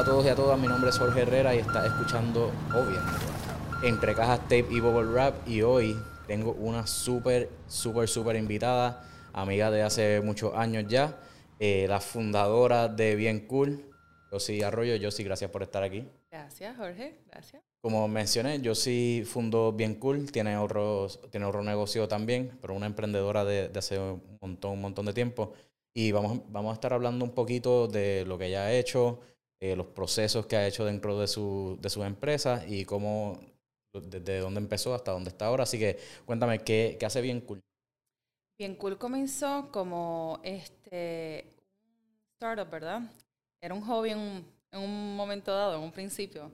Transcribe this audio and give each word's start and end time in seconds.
A 0.00 0.02
todos 0.02 0.24
y 0.24 0.30
a 0.30 0.34
todas, 0.34 0.58
mi 0.58 0.66
nombre 0.66 0.88
es 0.88 0.98
Jorge 0.98 1.20
Herrera 1.20 1.54
y 1.54 1.58
estás 1.58 1.84
escuchando, 1.84 2.50
obviamente, 2.70 3.86
Entre 3.86 4.14
Cajas 4.14 4.40
Tape 4.44 4.64
y 4.70 4.80
Bubble 4.80 5.12
Rap 5.12 5.46
y 5.46 5.60
hoy 5.60 5.94
tengo 6.26 6.52
una 6.52 6.86
súper, 6.86 7.50
súper, 7.66 8.08
súper 8.08 8.36
invitada, 8.36 9.06
amiga 9.34 9.70
de 9.70 9.82
hace 9.82 10.22
muchos 10.22 10.54
años 10.54 10.86
ya, 10.88 11.18
eh, 11.58 11.84
la 11.86 12.00
fundadora 12.00 12.88
de 12.88 13.14
Bien 13.14 13.40
Cool, 13.40 13.84
Josie 14.30 14.64
Arroyo. 14.64 14.94
Josie, 14.98 15.22
gracias 15.22 15.50
por 15.50 15.62
estar 15.62 15.82
aquí. 15.82 16.08
Gracias, 16.30 16.78
Jorge, 16.78 17.18
gracias. 17.30 17.62
Como 17.82 18.08
mencioné, 18.08 18.58
Josie 18.64 19.26
fundó 19.26 19.70
Bien 19.70 19.96
Cool, 19.96 20.32
tiene 20.32 20.56
otro, 20.56 21.08
tiene 21.30 21.44
otro 21.44 21.62
negocio 21.62 22.08
también, 22.08 22.56
pero 22.62 22.72
una 22.72 22.86
emprendedora 22.86 23.44
de, 23.44 23.68
de 23.68 23.78
hace 23.78 23.98
un 23.98 24.38
montón, 24.40 24.72
un 24.72 24.80
montón 24.80 25.04
de 25.04 25.12
tiempo. 25.12 25.52
Y 25.92 26.12
vamos, 26.12 26.40
vamos 26.48 26.70
a 26.70 26.74
estar 26.74 26.94
hablando 26.94 27.22
un 27.22 27.32
poquito 27.32 27.86
de 27.86 28.24
lo 28.24 28.38
que 28.38 28.46
ella 28.46 28.62
ha 28.62 28.72
hecho, 28.72 29.20
eh, 29.60 29.76
los 29.76 29.86
procesos 29.86 30.46
que 30.46 30.56
ha 30.56 30.66
hecho 30.66 30.84
dentro 30.84 31.18
de, 31.18 31.28
su, 31.28 31.78
de 31.80 31.90
sus 31.90 32.04
empresas 32.04 32.64
y 32.66 32.84
cómo, 32.84 33.38
desde 33.92 34.38
dónde 34.38 34.58
empezó 34.58 34.94
hasta 34.94 35.12
dónde 35.12 35.30
está 35.30 35.46
ahora. 35.46 35.64
Así 35.64 35.78
que 35.78 35.98
cuéntame, 36.24 36.60
¿qué, 36.60 36.96
qué 36.98 37.06
hace 37.06 37.20
Bien 37.20 37.40
Cool? 37.40 37.60
Bien 38.58 38.74
Cool 38.74 38.98
comenzó 38.98 39.70
como 39.70 40.40
este 40.42 41.46
startup, 42.34 42.70
¿verdad? 42.70 43.02
Era 43.60 43.74
un 43.74 43.82
hobby 43.82 44.10
en 44.10 44.18
un, 44.18 44.46
en 44.72 44.80
un 44.80 45.16
momento 45.16 45.54
dado, 45.54 45.76
en 45.76 45.82
un 45.82 45.92
principio, 45.92 46.50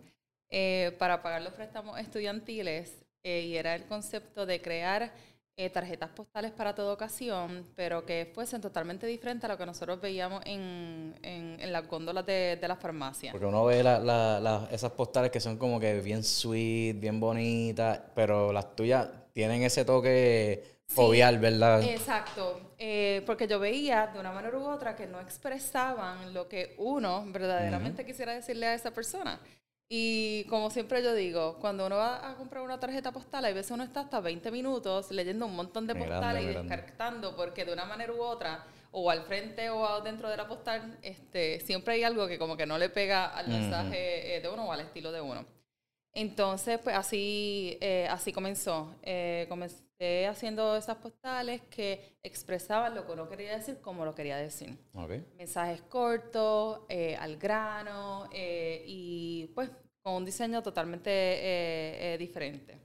eh, 0.50 0.94
para 0.98 1.22
pagar 1.22 1.42
los 1.42 1.52
préstamos 1.52 1.98
estudiantiles 1.98 3.04
eh, 3.22 3.42
y 3.42 3.56
era 3.56 3.74
el 3.74 3.84
concepto 3.86 4.46
de 4.46 4.60
crear 4.60 5.12
eh, 5.56 5.70
tarjetas 5.70 6.10
postales 6.10 6.52
para 6.52 6.74
toda 6.74 6.92
ocasión, 6.92 7.64
pero 7.74 8.04
que 8.04 8.30
fuesen 8.34 8.60
totalmente 8.60 9.06
diferentes 9.06 9.44
a 9.48 9.52
lo 9.52 9.58
que 9.58 9.64
nosotros 9.64 10.00
veíamos 10.00 10.42
en, 10.44 11.14
en, 11.22 11.56
en 11.58 11.72
las 11.72 11.86
góndolas 11.88 12.26
de, 12.26 12.58
de 12.60 12.68
las 12.68 12.78
farmacias. 12.78 13.32
Porque 13.32 13.46
uno 13.46 13.64
ve 13.64 13.82
la, 13.82 13.98
la, 13.98 14.38
la- 14.38 14.68
esas 14.70 14.92
postales 14.92 15.30
que 15.30 15.40
son 15.40 15.56
como 15.56 15.80
que 15.80 16.00
bien 16.00 16.22
sweet, 16.22 17.00
bien 17.00 17.18
bonitas, 17.20 18.00
pero 18.14 18.52
las 18.52 18.76
tuyas 18.76 19.08
tienen 19.32 19.62
ese 19.62 19.84
toque 19.84 20.76
Sí, 20.88 20.94
jovial, 20.96 21.38
¿verdad? 21.38 21.82
Exacto, 21.82 22.60
eh, 22.78 23.22
porque 23.26 23.48
yo 23.48 23.58
veía 23.58 24.06
de 24.08 24.20
una 24.20 24.30
manera 24.32 24.56
u 24.56 24.64
otra 24.68 24.94
que 24.94 25.06
no 25.06 25.20
expresaban 25.20 26.32
lo 26.32 26.48
que 26.48 26.74
uno 26.78 27.24
verdaderamente 27.32 28.04
quisiera 28.06 28.34
decirle 28.34 28.66
a 28.66 28.74
esa 28.74 28.92
persona. 28.92 29.40
Y 29.88 30.44
como 30.44 30.70
siempre 30.70 31.02
yo 31.02 31.14
digo, 31.14 31.58
cuando 31.60 31.86
uno 31.86 31.96
va 31.96 32.28
a 32.28 32.34
comprar 32.34 32.64
una 32.64 32.80
tarjeta 32.80 33.12
postal, 33.12 33.44
hay 33.44 33.54
veces 33.54 33.70
uno 33.70 33.84
está 33.84 34.00
hasta 34.00 34.20
20 34.20 34.50
minutos 34.50 35.12
leyendo 35.12 35.46
un 35.46 35.54
montón 35.54 35.86
de 35.86 35.94
postales 35.94 36.42
y 36.42 36.46
descartando, 36.46 37.36
porque 37.36 37.64
de 37.64 37.72
una 37.72 37.84
manera 37.84 38.12
u 38.12 38.20
otra, 38.20 38.64
o 38.90 39.10
al 39.10 39.22
frente 39.22 39.70
o 39.70 40.00
dentro 40.00 40.28
de 40.28 40.36
la 40.36 40.48
postal, 40.48 40.98
este, 41.02 41.60
siempre 41.60 41.94
hay 41.94 42.02
algo 42.02 42.26
que 42.26 42.36
como 42.36 42.56
que 42.56 42.66
no 42.66 42.78
le 42.78 42.88
pega 42.88 43.26
al 43.26 43.46
mensaje 43.46 44.36
eh, 44.36 44.40
de 44.40 44.48
uno 44.48 44.64
o 44.64 44.72
al 44.72 44.80
estilo 44.80 45.12
de 45.12 45.20
uno. 45.20 45.46
Entonces, 46.12 46.80
pues 46.82 46.96
así, 46.96 47.78
eh, 47.80 48.08
así 48.10 48.32
comenzó. 48.32 48.92
Eh, 49.02 49.46
comencé 49.96 50.26
haciendo 50.26 50.76
esas 50.76 50.96
postales 50.96 51.62
que 51.70 52.18
expresaban 52.22 52.94
lo 52.94 53.06
que 53.06 53.12
uno 53.12 53.28
quería 53.28 53.56
decir 53.56 53.80
como 53.80 54.04
lo 54.04 54.14
quería 54.14 54.36
decir. 54.36 54.76
Mensajes 55.36 55.82
cortos, 55.82 56.80
eh, 56.88 57.16
al 57.16 57.36
grano 57.36 58.28
eh, 58.32 58.82
y 58.86 59.46
pues 59.54 59.70
con 60.02 60.14
un 60.14 60.24
diseño 60.24 60.62
totalmente 60.62 61.10
eh, 61.10 62.16
diferente. 62.18 62.78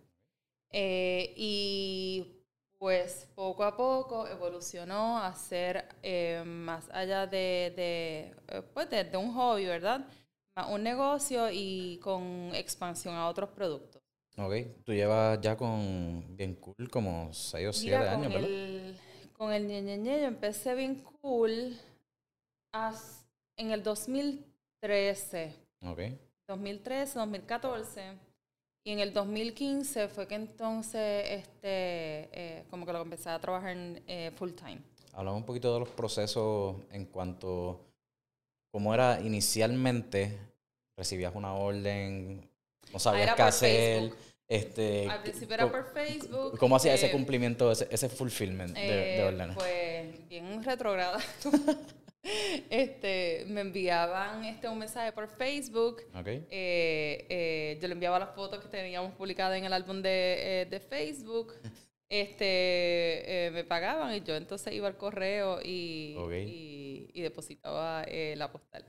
Y 0.73 2.25
pues 2.79 3.27
poco 3.35 3.63
a 3.63 3.75
poco 3.75 4.27
evolucionó 4.27 5.19
a 5.19 5.33
ser 5.35 5.85
más 6.45 6.89
allá 6.91 7.27
de, 7.27 7.73
de, 7.75 8.63
pues, 8.73 8.89
de, 8.89 9.03
de 9.03 9.17
un 9.17 9.33
hobby, 9.33 9.65
¿verdad? 9.65 10.07
Un 10.69 10.83
negocio 10.83 11.49
y 11.51 11.99
con 12.01 12.51
expansión 12.53 13.15
a 13.15 13.27
otros 13.27 13.49
productos. 13.49 13.90
Ok. 14.45 14.53
Tú 14.83 14.93
llevas 14.93 15.39
ya 15.41 15.55
con 15.55 16.35
Bien 16.35 16.55
Cool 16.55 16.89
como 16.89 17.33
6 17.33 17.67
o 17.67 17.73
7 17.73 17.97
Mira, 17.97 18.11
años, 18.13 18.33
¿verdad? 18.33 18.49
el, 18.49 18.97
con 19.33 19.53
el 19.53 19.67
Ñe, 19.67 19.81
Ñe, 19.81 19.97
Ñe, 19.97 20.21
yo 20.21 20.27
empecé 20.27 20.73
bien 20.75 21.03
cool 21.21 21.77
as- 22.71 23.25
en 23.57 23.71
el 23.71 23.83
2013. 23.83 25.53
Ok. 25.83 25.99
2013, 26.47 27.19
2014. 27.19 28.01
Y 28.83 28.91
en 28.93 28.99
el 28.99 29.13
2015 29.13 30.07
fue 30.07 30.27
que 30.27 30.35
entonces, 30.35 31.23
este, 31.29 31.59
eh, 32.31 32.63
como 32.69 32.85
que 32.85 32.93
lo 32.93 33.01
empecé 33.01 33.29
a 33.29 33.39
trabajar 33.39 33.71
en, 33.71 34.03
eh, 34.07 34.31
full 34.35 34.51
time. 34.53 34.81
Hablamos 35.13 35.41
un 35.41 35.45
poquito 35.45 35.71
de 35.73 35.79
los 35.81 35.89
procesos 35.89 36.77
en 36.91 37.05
cuanto 37.05 37.79
cómo 38.71 38.93
era 38.93 39.19
inicialmente, 39.21 40.35
recibías 40.97 41.35
una 41.35 41.53
orden, 41.53 42.49
no 42.91 42.97
sabías 42.99 43.27
era 43.27 43.35
qué 43.35 43.41
hacer, 43.43 43.99
Facebook. 44.09 44.17
Este, 44.51 45.07
Al 45.09 45.21
principio 45.21 45.53
era 45.55 45.71
por 45.71 45.85
Facebook. 45.93 46.57
¿Cómo 46.57 46.75
hacías 46.75 46.95
ese 46.95 47.07
eh, 47.07 47.11
cumplimiento, 47.11 47.71
ese, 47.71 47.87
ese 47.89 48.09
fulfillment 48.09 48.75
de, 48.75 48.81
de 48.81 49.17
Eh, 49.19 49.23
órdenes? 49.23 49.55
Pues 49.55 50.27
bien 50.27 50.61
retrograda. 50.63 51.19
este, 52.69 53.45
me 53.47 53.61
enviaban 53.61 54.43
este, 54.43 54.67
un 54.67 54.77
mensaje 54.77 55.13
por 55.13 55.29
Facebook. 55.29 56.01
Ok. 56.13 56.27
Eh, 56.27 56.45
eh, 56.49 57.79
yo 57.81 57.87
le 57.87 57.93
enviaba 57.93 58.19
las 58.19 58.35
fotos 58.35 58.59
que 58.59 58.67
teníamos 58.67 59.13
publicadas 59.13 59.57
en 59.57 59.63
el 59.63 59.71
álbum 59.71 60.01
de, 60.01 60.61
eh, 60.61 60.65
de 60.65 60.79
Facebook. 60.79 61.53
Este, 62.13 63.49
me 63.53 63.63
pagaban 63.63 64.13
y 64.13 64.19
yo 64.19 64.35
entonces 64.35 64.73
iba 64.73 64.85
al 64.85 64.97
correo 64.97 65.61
y, 65.63 66.13
y, 66.45 67.09
y 67.13 67.21
depositaba 67.21 68.05
la 68.35 68.51
postal. 68.51 68.83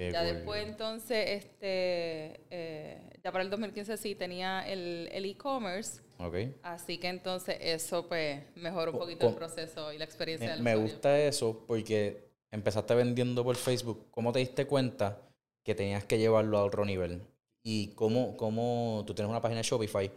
Qué 0.00 0.10
Ya 0.12 0.24
cool. 0.24 0.34
después 0.34 0.66
entonces, 0.66 1.28
este, 1.28 2.40
eh, 2.48 3.10
ya 3.22 3.30
para 3.30 3.44
el 3.44 3.50
2015 3.50 3.98
sí 3.98 4.14
tenía 4.14 4.66
el 4.66 5.10
el 5.12 5.26
e-commerce. 5.26 6.00
Ok. 6.18 6.36
Así 6.62 6.96
que 6.96 7.08
entonces 7.08 7.58
eso 7.60 8.08
pues 8.08 8.40
mejoró 8.56 8.92
un 8.92 8.98
poquito 8.98 9.28
el 9.28 9.34
proceso 9.34 9.92
y 9.92 9.98
la 9.98 10.06
experiencia 10.06 10.46
Me, 10.48 10.54
del 10.54 10.62
me 10.62 10.74
gusta 10.76 11.20
eso 11.20 11.66
porque 11.66 12.30
empezaste 12.50 12.94
vendiendo 12.94 13.44
por 13.44 13.56
Facebook. 13.56 14.06
¿Cómo 14.10 14.32
te 14.32 14.38
diste 14.38 14.64
cuenta 14.66 15.20
que 15.62 15.74
tenías 15.74 16.06
que 16.06 16.16
llevarlo 16.16 16.56
a 16.56 16.64
otro 16.64 16.86
nivel? 16.86 17.20
Y 17.62 17.88
cómo, 17.88 18.38
cómo 18.38 19.04
tú 19.06 19.12
tienes 19.12 19.28
una 19.28 19.42
página 19.42 19.58
de 19.58 19.64
Shopify, 19.68 20.10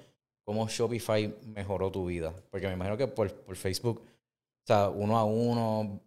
cómo 0.45 0.65
Shopify 0.69 1.35
mejoró 1.45 1.91
tu 1.91 2.05
vida. 2.05 2.33
Porque 2.51 2.67
me 2.67 2.73
imagino 2.73 2.95
que 2.95 3.07
por, 3.07 3.33
por 3.33 3.57
Facebook, 3.57 3.99
o 3.99 4.65
sea, 4.65 4.87
uno 4.87 5.17
a 5.17 5.25
uno, 5.25 5.99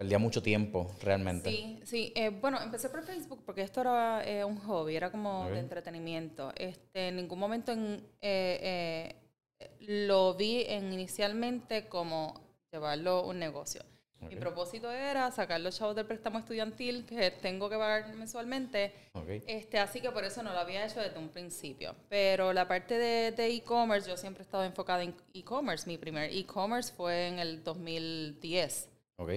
perdía 0.00 0.18
mucho 0.18 0.42
tiempo 0.42 0.90
realmente. 1.02 1.50
Sí, 1.50 1.78
sí. 1.84 2.12
eh, 2.16 2.30
bueno, 2.30 2.58
empecé 2.62 2.88
por 2.88 3.02
Facebook 3.02 3.42
porque 3.44 3.60
esto 3.60 3.82
era 3.82 4.22
eh, 4.26 4.42
un 4.42 4.56
hobby, 4.60 4.96
era 4.96 5.10
como 5.10 5.42
Ok. 5.44 5.50
de 5.50 5.58
entretenimiento. 5.58 6.54
Este, 6.56 7.08
en 7.08 7.16
ningún 7.16 7.38
momento 7.38 7.72
en, 7.72 8.02
eh, 8.22 9.14
eh, 9.60 9.70
lo 9.80 10.32
vi 10.36 10.64
en, 10.66 10.90
inicialmente 10.90 11.86
como 11.86 12.40
llevarlo 12.72 13.26
un 13.26 13.38
negocio. 13.38 13.82
Mi 14.22 14.36
Ok. 14.36 14.40
propósito 14.40 14.90
era 14.90 15.30
sacar 15.32 15.60
los 15.60 15.76
chavos 15.78 15.94
del 15.94 16.06
préstamo 16.06 16.38
estudiantil 16.38 17.04
que 17.04 17.30
tengo 17.32 17.68
que 17.68 17.76
pagar 17.76 18.14
mensualmente 18.14 18.94
Ok. 19.12 19.28
Este, 19.46 19.78
así 19.78 20.00
que 20.00 20.10
por 20.12 20.24
eso 20.24 20.42
no 20.42 20.52
lo 20.54 20.60
había 20.60 20.86
hecho 20.86 21.00
desde 21.00 21.18
un 21.18 21.28
principio. 21.28 21.94
Pero 22.08 22.54
la 22.54 22.66
parte 22.66 22.96
de 22.96 23.46
e-commerce, 23.48 24.08
yo 24.08 24.16
siempre 24.16 24.44
he 24.44 24.46
estado 24.46 24.64
enfocada 24.64 25.02
en 25.02 25.14
e-commerce. 25.34 25.86
Mi 25.86 25.98
primer 25.98 26.32
e-commerce 26.32 26.90
fue 26.90 27.28
en 27.28 27.38
el 27.38 27.62
2010. 27.62 28.88
Ok. 29.16 29.30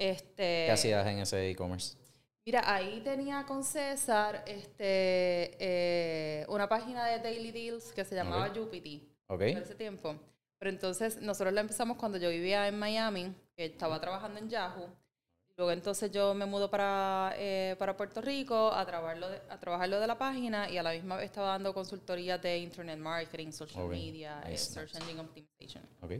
Este, 0.00 0.64
¿Qué 0.64 0.70
hacías 0.72 1.06
en 1.06 1.18
ese 1.18 1.50
e-commerce? 1.50 1.94
Mira, 2.46 2.62
ahí 2.74 3.02
tenía 3.02 3.44
con 3.44 3.62
César 3.62 4.42
este, 4.46 5.56
eh, 5.60 6.46
una 6.48 6.66
página 6.70 7.04
de 7.04 7.18
Daily 7.18 7.50
Deals 7.52 7.92
que 7.92 8.02
se 8.06 8.14
llamaba 8.14 8.46
Ok. 8.46 8.56
Jupity 8.56 9.06
Ok. 9.26 9.42
en 9.42 9.58
ese 9.58 9.74
tiempo. 9.74 10.16
Pero 10.58 10.70
entonces 10.70 11.20
nosotros 11.20 11.52
la 11.52 11.60
empezamos 11.60 11.98
cuando 11.98 12.16
yo 12.16 12.30
vivía 12.30 12.66
en 12.66 12.78
Miami, 12.78 13.34
que 13.54 13.66
estaba 13.66 14.00
trabajando 14.00 14.38
en 14.38 14.48
Yahoo. 14.48 14.88
Luego 15.58 15.70
entonces 15.72 16.10
yo 16.10 16.32
me 16.32 16.46
mudo 16.46 16.70
para, 16.70 17.34
eh, 17.36 17.76
para 17.78 17.94
Puerto 17.94 18.22
Rico 18.22 18.72
a 18.72 18.86
trabajarlo, 18.86 19.28
de, 19.28 19.38
a 19.50 19.60
trabajar 19.60 19.90
lo 19.90 20.00
de 20.00 20.06
la 20.06 20.16
página 20.16 20.70
y 20.70 20.78
a 20.78 20.82
la 20.82 20.92
misma 20.92 21.16
vez 21.16 21.26
estaba 21.26 21.48
dando 21.48 21.74
consultorías 21.74 22.40
de 22.40 22.56
Internet 22.56 22.98
Marketing, 22.98 23.52
Social 23.52 23.84
Ok. 23.84 23.90
Media, 23.90 24.40
eh, 24.46 24.56
Search. 24.56 24.94
Engine 24.94 25.20
Optimization. 25.20 25.84
Ok. 26.00 26.12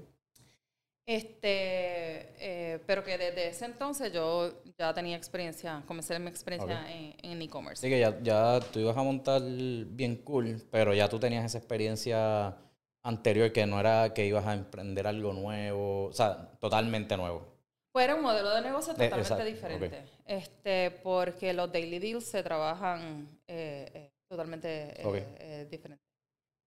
Este, 1.10 2.28
eh, 2.38 2.78
pero 2.86 3.02
que 3.02 3.18
desde 3.18 3.48
ese 3.48 3.64
entonces 3.64 4.12
yo 4.12 4.62
ya 4.78 4.94
tenía 4.94 5.16
experiencia, 5.16 5.82
comencé 5.84 6.16
mi 6.20 6.28
experiencia 6.28 6.86
en, 6.88 7.16
en 7.20 7.42
e-commerce. 7.42 7.80
Así 7.80 7.92
que 7.92 7.98
ya, 7.98 8.16
ya 8.22 8.60
tú 8.72 8.78
ibas 8.78 8.96
a 8.96 9.02
montar 9.02 9.42
bien 9.42 10.14
cool, 10.22 10.62
pero 10.70 10.94
ya 10.94 11.08
tú 11.08 11.18
tenías 11.18 11.44
esa 11.44 11.58
experiencia 11.58 12.54
anterior 13.02 13.50
que 13.50 13.66
no 13.66 13.80
era 13.80 14.14
que 14.14 14.24
ibas 14.24 14.46
a 14.46 14.54
emprender 14.54 15.08
algo 15.08 15.32
nuevo, 15.32 16.04
o 16.04 16.12
sea, 16.12 16.48
totalmente 16.60 17.16
nuevo. 17.16 17.44
Pues 17.90 18.04
era 18.04 18.14
un 18.14 18.22
modelo 18.22 18.54
de 18.54 18.60
negocio 18.62 18.92
Eh, 18.92 18.94
totalmente 18.94 19.20
exacto, 19.20 19.44
diferente. 19.44 20.04
Este, 20.26 20.92
porque 21.02 21.52
los 21.52 21.72
daily 21.72 21.98
deals 21.98 22.24
se 22.24 22.44
trabajan 22.44 23.28
eh, 23.48 23.90
eh, 23.94 24.10
totalmente 24.28 24.94
Ok. 25.02 25.16
eh, 25.16 25.66
diferentes. 25.68 26.09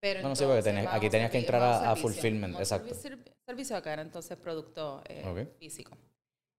Pero 0.04 0.22
No, 0.22 0.28
no, 0.30 0.36
sí, 0.36 0.44
porque 0.44 0.62
tenés- 0.70 0.90
aquí 0.92 1.10
tenías 1.10 1.32
que 1.32 1.38
entrar 1.38 1.62
a- 1.64 1.80
servicio, 1.80 2.02
fulfillment, 2.10 2.60
exacto. 2.60 2.94
servi- 2.94 3.24
Servicio 3.46 3.78
acá 3.78 3.94
era 3.94 4.02
entonces 4.02 4.38
producto 4.38 5.02
eh, 5.08 5.48
físico. 5.60 5.98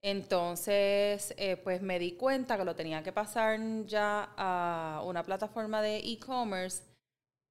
Entonces, 0.03 1.35
eh, 1.37 1.57
pues 1.63 1.83
me 1.83 1.99
di 1.99 2.13
cuenta 2.13 2.57
que 2.57 2.65
lo 2.65 2.75
tenía 2.75 3.03
que 3.03 3.13
pasar 3.13 3.59
ya 3.85 4.31
a 4.37 5.03
una 5.05 5.23
plataforma 5.23 5.83
de 5.83 5.99
e-commerce 5.99 6.83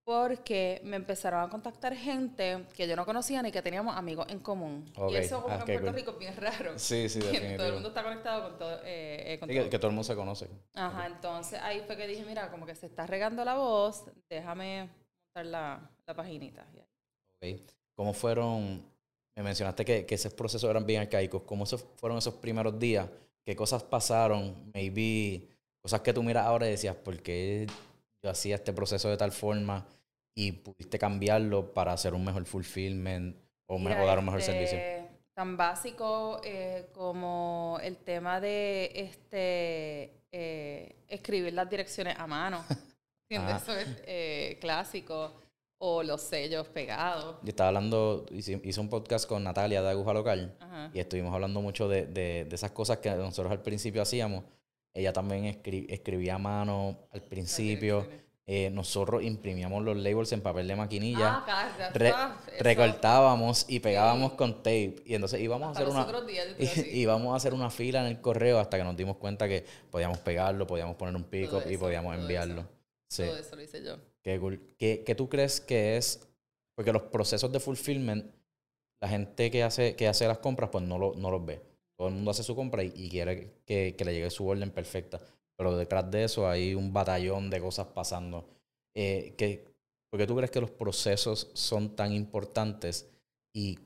porque 0.05 0.81
me 0.83 0.95
empezaron 0.97 1.41
a 1.43 1.49
contactar 1.49 1.95
gente 1.95 2.65
que 2.75 2.87
yo 2.87 2.95
no 2.95 3.05
conocía 3.05 3.41
ni 3.43 3.51
que 3.51 3.61
teníamos 3.61 3.95
amigos 3.95 4.25
en 4.29 4.39
común. 4.39 4.91
Y 5.11 5.15
eso 5.15 5.41
como 5.43 5.53
Ah, 5.53 5.59
en 5.59 5.65
Puerto 5.65 5.85
cool. 5.85 5.95
Rico 5.95 6.11
es 6.13 6.17
bien 6.19 6.35
raro. 6.37 6.73
Sí, 6.79 7.07
sí, 7.07 7.19
Que 7.53 7.55
todo 7.57 7.67
el 7.67 7.73
mundo 7.73 7.89
está 7.89 8.03
conectado 8.03 8.49
con 8.49 8.57
todo. 8.57 8.79
eh, 8.83 9.33
eh, 9.33 9.39
con 9.39 9.47
Sí, 9.47 9.55
todo. 9.55 9.63
que, 9.65 9.69
que 9.69 9.77
todo 9.79 9.87
el 9.89 9.93
mundo 9.95 10.03
se 10.05 10.15
conoce. 10.15 10.49
Ajá, 10.73 11.05
entonces 11.07 11.59
ahí 11.61 11.81
fue 11.85 11.95
que 11.95 12.07
dije, 12.07 12.25
mira, 12.25 12.49
como 12.49 12.65
que 12.65 12.73
se 12.75 12.87
está 12.87 13.05
regando 13.05 13.45
la 13.45 13.53
voz, 13.55 14.05
déjame 14.29 14.89
montar 15.33 15.45
la, 15.45 15.89
la 16.05 16.13
paginita. 16.13 16.65
Ok. 17.41 17.59
¿Cómo 17.95 18.13
fueron? 18.13 18.83
Me 19.35 19.43
mencionaste 19.43 19.83
que, 19.83 20.05
que 20.05 20.15
esos 20.15 20.33
procesos 20.33 20.69
eran 20.69 20.85
bien 20.85 21.01
arcaicos. 21.01 21.41
¿Cómo 21.43 21.65
se 21.65 21.77
fueron 21.77 22.17
esos 22.17 22.35
primeros 22.35 22.77
días? 22.77 23.07
¿Qué 23.45 23.55
cosas 23.55 23.83
pasaron? 23.83 24.71
Maybe 24.73 25.47
cosas 25.81 26.01
que 26.01 26.13
tú 26.13 26.21
miras 26.23 26.45
ahora 26.45 26.67
y 26.67 26.71
decías, 26.71 26.95
¿por 26.95 27.19
qué 27.21 27.67
yo 28.23 28.29
hacía 28.29 28.55
este 28.55 28.73
proceso 28.73 29.09
de 29.09 29.17
tal 29.17 29.31
forma? 29.31 29.85
Y 30.35 30.51
pudiste 30.51 30.97
cambiarlo 30.99 31.73
para 31.73 31.93
hacer 31.93 32.13
un 32.13 32.23
mejor 32.23 32.45
fulfillment 32.45 33.35
o, 33.67 33.77
me- 33.79 33.99
o 33.99 34.05
dar 34.05 34.19
un 34.19 34.25
mejor 34.25 34.39
este, 34.39 34.51
servicio. 34.67 34.79
Tan 35.35 35.57
básico 35.57 36.41
eh, 36.43 36.89
como 36.93 37.79
el 37.81 37.97
tema 37.97 38.39
de 38.39 38.91
este 38.95 40.13
eh, 40.31 40.95
escribir 41.07 41.53
las 41.53 41.69
direcciones 41.69 42.17
a 42.19 42.27
mano. 42.27 42.63
¿Entiendes? 43.29 43.55
Ah. 43.55 43.57
Eso 43.61 43.77
es 43.77 43.87
eh, 44.05 44.57
clásico. 44.61 45.33
O 45.85 46.01
los 46.01 46.21
sellos 46.21 46.65
pegados. 46.69 47.35
Yo 47.41 47.49
estaba 47.49 47.67
hablando, 47.67 48.25
hice, 48.31 48.61
hice 48.63 48.79
un 48.79 48.87
podcast 48.87 49.27
con 49.27 49.43
Natalia 49.43 49.81
de 49.81 49.89
Aguja 49.89 50.13
Local 50.13 50.55
Ajá. 50.61 50.89
y 50.93 50.99
estuvimos 50.99 51.33
hablando 51.33 51.59
mucho 51.59 51.89
de, 51.89 52.05
de- 52.05 52.45
de 52.45 52.55
esas 52.55 52.71
cosas 52.71 52.99
que 52.99 53.09
nosotros 53.11 53.51
al 53.51 53.61
principio 53.61 54.01
hacíamos. 54.01 54.45
Ella 54.93 55.11
también 55.11 55.43
escri- 55.43 55.85
escribía 55.89 56.35
a 56.35 56.37
mano 56.37 56.99
al 57.11 57.21
principio. 57.23 58.07
Eh, 58.47 58.69
nosotros 58.69 59.23
imprimíamos 59.23 59.83
los 59.83 59.97
labels 59.97 60.31
en 60.31 60.39
papel 60.39 60.69
de 60.69 60.75
maquinilla. 60.77 61.43
Ah, 61.45 61.89
re- 61.93 62.09
eso- 62.09 62.63
recortábamos 62.63 63.65
y 63.67 63.79
pegábamos 63.81 64.33
con 64.33 64.57
tape. 64.57 64.95
Y 65.05 65.15
entonces 65.15 65.41
íbamos 65.41 65.67
a 65.67 65.71
hacer 65.71 65.89
una. 65.89 66.05
días. 66.21 66.47
Y, 66.77 66.81
íbamos 67.01 67.33
a 67.33 67.35
hacer 67.35 67.53
una 67.53 67.69
fila 67.69 67.99
en 68.01 68.07
el 68.07 68.21
correo 68.21 68.59
hasta 68.59 68.77
que 68.77 68.83
nos 68.85 68.95
dimos 68.95 69.17
cuenta 69.17 69.49
que 69.49 69.65
podíamos 69.91 70.19
pegarlo, 70.19 70.65
podíamos 70.65 70.95
poner 70.95 71.13
un 71.15 71.23
pico 71.25 71.61
y 71.65 71.71
eso, 71.73 71.79
podíamos 71.81 72.15
enviarlo. 72.17 72.61
eso. 72.61 72.69
Sí, 73.13 73.23
Todo 73.23 73.37
eso 73.37 73.55
lo 73.55 73.61
hice 73.61 73.83
yo. 73.83 73.95
qué 74.23 74.39
cool. 74.39 74.59
¿Qué, 74.77 75.03
qué 75.05 75.15
tú 75.15 75.29
crees 75.29 75.61
que 75.61 75.97
es? 75.97 76.27
Porque 76.75 76.91
los 76.91 77.03
procesos 77.03 77.51
de 77.51 77.59
fulfillment, 77.59 78.25
la 79.01 79.07
gente 79.09 79.51
que 79.51 79.63
hace, 79.63 79.95
que 79.95 80.07
hace 80.07 80.27
las 80.27 80.39
compras, 80.39 80.69
pues 80.71 80.83
no, 80.83 80.97
lo, 80.97 81.13
no 81.15 81.29
los 81.29 81.45
ve. 81.45 81.61
Todo 81.97 82.07
el 82.07 82.15
mundo 82.15 82.31
hace 82.31 82.43
su 82.43 82.55
compra 82.55 82.83
y, 82.83 82.91
y 82.95 83.09
quiere 83.09 83.53
que, 83.65 83.95
que 83.95 84.05
le 84.05 84.13
llegue 84.13 84.29
su 84.31 84.47
orden 84.47 84.71
perfecta. 84.71 85.19
Pero 85.55 85.77
detrás 85.77 86.09
de 86.09 86.23
eso 86.23 86.47
hay 86.49 86.73
un 86.73 86.91
batallón 86.91 87.49
de 87.49 87.61
cosas 87.61 87.87
pasando. 87.87 88.49
Eh, 88.95 89.35
que, 89.37 89.65
¿Por 90.09 90.19
qué 90.19 90.25
tú 90.27 90.35
crees 90.35 90.51
que 90.51 90.61
los 90.61 90.71
procesos 90.71 91.51
son 91.53 91.95
tan 91.95 92.13
importantes 92.13 93.07
y 93.53 93.77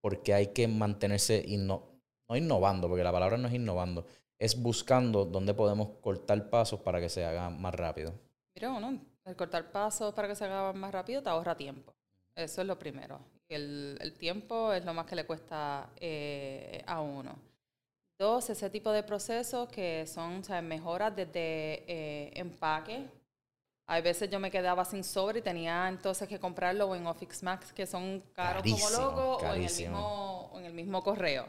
por 0.00 0.22
qué 0.22 0.32
hay 0.32 0.46
que 0.48 0.68
mantenerse 0.68 1.44
inno- 1.46 1.82
no 2.30 2.36
innovando, 2.36 2.88
porque 2.88 3.02
la 3.04 3.12
palabra 3.12 3.36
no 3.36 3.48
es 3.48 3.54
innovando, 3.54 4.06
es 4.38 4.60
buscando 4.62 5.24
dónde 5.24 5.52
podemos 5.54 5.88
cortar 6.00 6.48
pasos 6.50 6.80
para 6.80 7.00
que 7.00 7.08
se 7.08 7.24
haga 7.24 7.50
más 7.50 7.74
rápido? 7.74 8.12
Uno, 8.66 9.00
el 9.24 9.36
cortar 9.36 9.70
pasos 9.70 10.14
para 10.14 10.28
que 10.28 10.34
se 10.34 10.44
haga 10.44 10.72
más 10.72 10.92
rápido 10.92 11.22
te 11.22 11.28
ahorra 11.30 11.56
tiempo. 11.56 11.94
Eso 12.34 12.60
es 12.60 12.66
lo 12.66 12.78
primero. 12.78 13.20
El, 13.48 13.96
el 14.00 14.12
tiempo 14.14 14.72
es 14.72 14.84
lo 14.84 14.92
más 14.94 15.06
que 15.06 15.16
le 15.16 15.24
cuesta 15.24 15.90
eh, 15.96 16.82
a 16.86 17.00
uno. 17.00 17.36
Dos, 18.18 18.50
ese 18.50 18.68
tipo 18.68 18.90
de 18.90 19.02
procesos 19.04 19.68
que 19.68 20.06
son 20.06 20.42
¿sabes? 20.44 20.62
mejoras 20.64 21.14
desde 21.14 21.84
eh, 21.86 22.32
empaque. 22.34 23.06
Hay 23.86 24.02
veces 24.02 24.28
yo 24.28 24.38
me 24.38 24.50
quedaba 24.50 24.84
sin 24.84 25.02
sobre 25.04 25.38
y 25.38 25.42
tenía 25.42 25.88
entonces 25.88 26.28
que 26.28 26.38
comprarlo 26.38 26.86
o 26.88 26.94
en 26.94 27.06
Office 27.06 27.44
Max, 27.44 27.72
que 27.72 27.86
son 27.86 28.20
caros 28.34 28.62
como 28.62 28.76
Carísimo, 28.76 28.90
locos, 29.02 29.18
o 29.24 29.40
en, 29.40 29.46
el 29.46 29.52
carísimo. 29.52 29.90
mismo, 29.96 30.50
o 30.52 30.58
en 30.58 30.64
el 30.66 30.74
mismo 30.74 31.02
correo. 31.02 31.46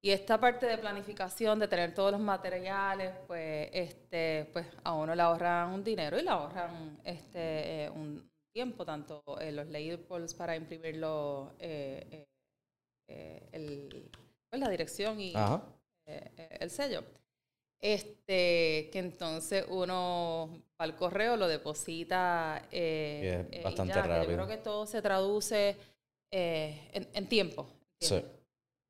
Y 0.00 0.10
esta 0.10 0.38
parte 0.38 0.66
de 0.66 0.78
planificación, 0.78 1.58
de 1.58 1.66
tener 1.66 1.92
todos 1.92 2.12
los 2.12 2.20
materiales, 2.20 3.14
pues, 3.26 3.68
este, 3.72 4.48
pues 4.52 4.66
a 4.84 4.94
uno 4.94 5.12
le 5.14 5.22
ahorran 5.22 5.70
un 5.70 5.82
dinero 5.82 6.18
y 6.18 6.22
le 6.22 6.30
ahorran 6.30 7.00
este, 7.04 7.84
eh, 7.84 7.90
un 7.90 8.30
tiempo, 8.52 8.84
tanto 8.84 9.22
eh, 9.40 9.50
los 9.50 9.66
labels 9.66 10.34
para 10.34 10.54
imprimirlo, 10.54 11.52
eh, 11.58 12.26
el, 13.08 14.08
pues, 14.48 14.60
la 14.60 14.68
dirección 14.68 15.20
y 15.20 15.32
el 16.06 16.70
sello. 16.70 17.02
Este, 17.80 18.90
que 18.92 18.98
entonces 19.00 19.64
uno 19.68 20.62
va 20.80 20.84
al 20.84 20.94
correo, 20.94 21.36
lo 21.36 21.48
deposita 21.48 22.62
bastante 23.64 23.94
ya, 23.94 24.02
rápido. 24.02 24.30
Yo 24.30 24.36
creo 24.36 24.46
que 24.46 24.56
todo 24.58 24.86
se 24.86 25.02
traduce 25.02 25.76
en, 26.30 27.08
en 27.12 27.28
tiempo. 27.28 27.68
Sí. 28.00 28.22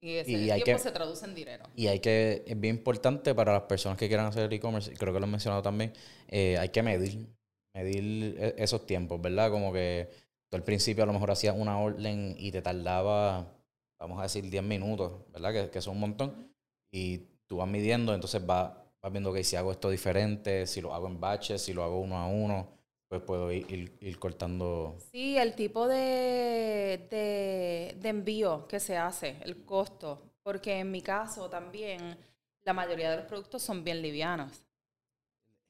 Y 0.00 0.14
ese 0.14 0.30
Y 0.30 0.34
el 0.34 0.50
hay 0.52 0.62
tiempo 0.62 0.82
que- 0.82 0.88
se 0.88 0.92
traduce 0.92 1.24
en 1.24 1.34
dinero. 1.34 1.64
Y 1.74 1.88
hay 1.88 1.98
que, 2.00 2.44
es 2.46 2.58
bien 2.60 2.76
importante 2.76 3.34
para 3.34 3.52
las 3.52 3.62
personas 3.62 3.98
que 3.98 4.06
quieran 4.08 4.26
hacer 4.26 4.52
e-commerce, 4.52 4.92
y 4.92 4.96
creo 4.96 5.12
que 5.12 5.20
lo 5.20 5.26
he 5.26 5.30
mencionado 5.30 5.62
también, 5.62 5.92
eh, 6.28 6.56
hay 6.58 6.68
que 6.68 6.82
medir, 6.82 7.26
medir 7.74 8.36
e- 8.38 8.54
esos 8.58 8.86
tiempos, 8.86 9.20
¿verdad? 9.20 9.50
Como 9.50 9.72
que 9.72 10.08
tú 10.48 10.56
al 10.56 10.62
principio 10.64 11.02
a 11.02 11.06
lo 11.06 11.12
mejor 11.12 11.30
hacías 11.32 11.54
una 11.56 11.80
orden 11.80 12.34
y 12.38 12.52
te 12.52 12.62
tardaba, 12.62 13.52
vamos 14.00 14.20
a 14.20 14.22
decir, 14.22 14.48
10 14.48 14.62
minutos, 14.62 15.12
¿verdad? 15.32 15.52
Que, 15.52 15.70
que 15.70 15.80
son 15.80 15.94
un 15.94 16.00
montón. 16.00 16.52
Y 16.92 17.18
tú 17.46 17.56
vas 17.56 17.68
midiendo, 17.68 18.14
entonces 18.14 18.44
vas, 18.46 18.72
vas 19.02 19.12
viendo 19.12 19.32
que 19.32 19.42
si 19.42 19.56
hago 19.56 19.72
esto 19.72 19.90
diferente, 19.90 20.66
si 20.66 20.80
lo 20.80 20.94
hago 20.94 21.08
en 21.08 21.18
batches, 21.20 21.60
si 21.62 21.72
lo 21.72 21.82
hago 21.82 22.00
uno 22.00 22.16
a 22.18 22.26
uno, 22.28 22.77
pues 23.08 23.22
puedo 23.22 23.50
ir, 23.52 23.66
ir- 23.70 23.93
ir 24.00 24.19
cortando. 24.19 24.96
Sí, 25.10 25.37
el 25.38 25.55
tipo 25.55 25.87
de, 25.88 27.06
de, 27.10 27.96
de 27.99 28.08
envío 28.08 28.66
que 28.69 28.81
se 28.81 28.96
hace, 28.96 29.37
el 29.43 29.64
costo, 29.64 30.22
porque 30.43 30.78
en 30.78 30.90
mi 30.90 31.02
caso 31.02 31.49
también 31.49 32.16
la 32.64 32.72
mayoría 32.75 33.10
de 33.10 33.16
los 33.19 33.26
productos 33.26 33.62
son 33.62 33.82
bien 33.84 34.02
livianos. 34.02 34.52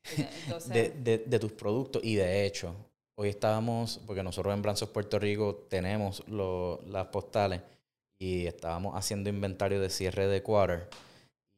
Entonces, 0.19 0.71
de, 0.73 0.91
de- 0.91 1.19
de 1.19 1.39
tus 1.39 1.53
productos. 1.53 2.03
Y 2.05 2.17
de 2.17 2.47
hecho, 2.47 2.75
hoy 3.17 3.29
estábamos, 3.29 4.01
porque 4.07 4.23
nosotros 4.23 4.55
en 4.55 4.63
Branzos 4.63 4.89
Puerto 4.89 5.19
Rico 5.19 5.67
tenemos 5.69 6.27
lo- 6.29 6.81
las 6.87 7.07
postales 7.09 7.61
y 8.19 8.47
estábamos 8.47 8.95
haciendo 8.97 9.29
inventario 9.31 9.81
de 9.81 9.91
cierre 9.91 10.27
de 10.27 10.43
quarter. 10.43 10.89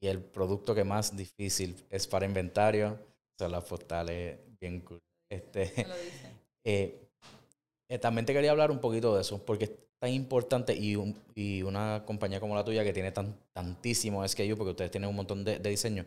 Y 0.02 0.08
el 0.08 0.20
producto 0.22 0.75
que 0.75 0.84
más 0.84 1.16
difícil 1.16 1.76
es 1.90 2.06
para 2.06 2.26
inventario 2.26 2.99
son 3.38 3.52
las 3.52 3.64
postales 3.64 4.38
bien 4.60 4.80
cool. 4.80 4.99
Este, 5.30 5.72
me 5.76 5.84
lo 5.88 5.96
dice. 5.99 6.28
eh, 6.64 7.08
eh, 7.88 7.99
también 7.99 8.26
te 8.26 8.32
quería 8.34 8.50
hablar 8.50 8.70
un 8.70 8.80
poquito 8.80 9.14
de 9.14 9.22
eso, 9.22 9.44
porque 9.44 9.64
es 9.64 9.70
tan 9.99 10.10
importante 10.10 10.75
y, 10.76 10.96
un- 10.96 11.16
y 11.34 11.62
una 11.62 12.02
compañía 12.06 12.40
como 12.40 12.54
la 12.54 12.64
tuya 12.64 12.84
que 12.84 12.92
tiene 12.92 13.12
tan, 13.12 13.34
tantísimo 13.52 14.25
SKU, 14.25 14.56
porque 14.56 14.70
ustedes 14.70 14.90
tienen 14.90 15.08
un 15.10 15.16
montón 15.16 15.44
de, 15.44 15.58
de 15.58 15.70
diseño, 15.70 16.04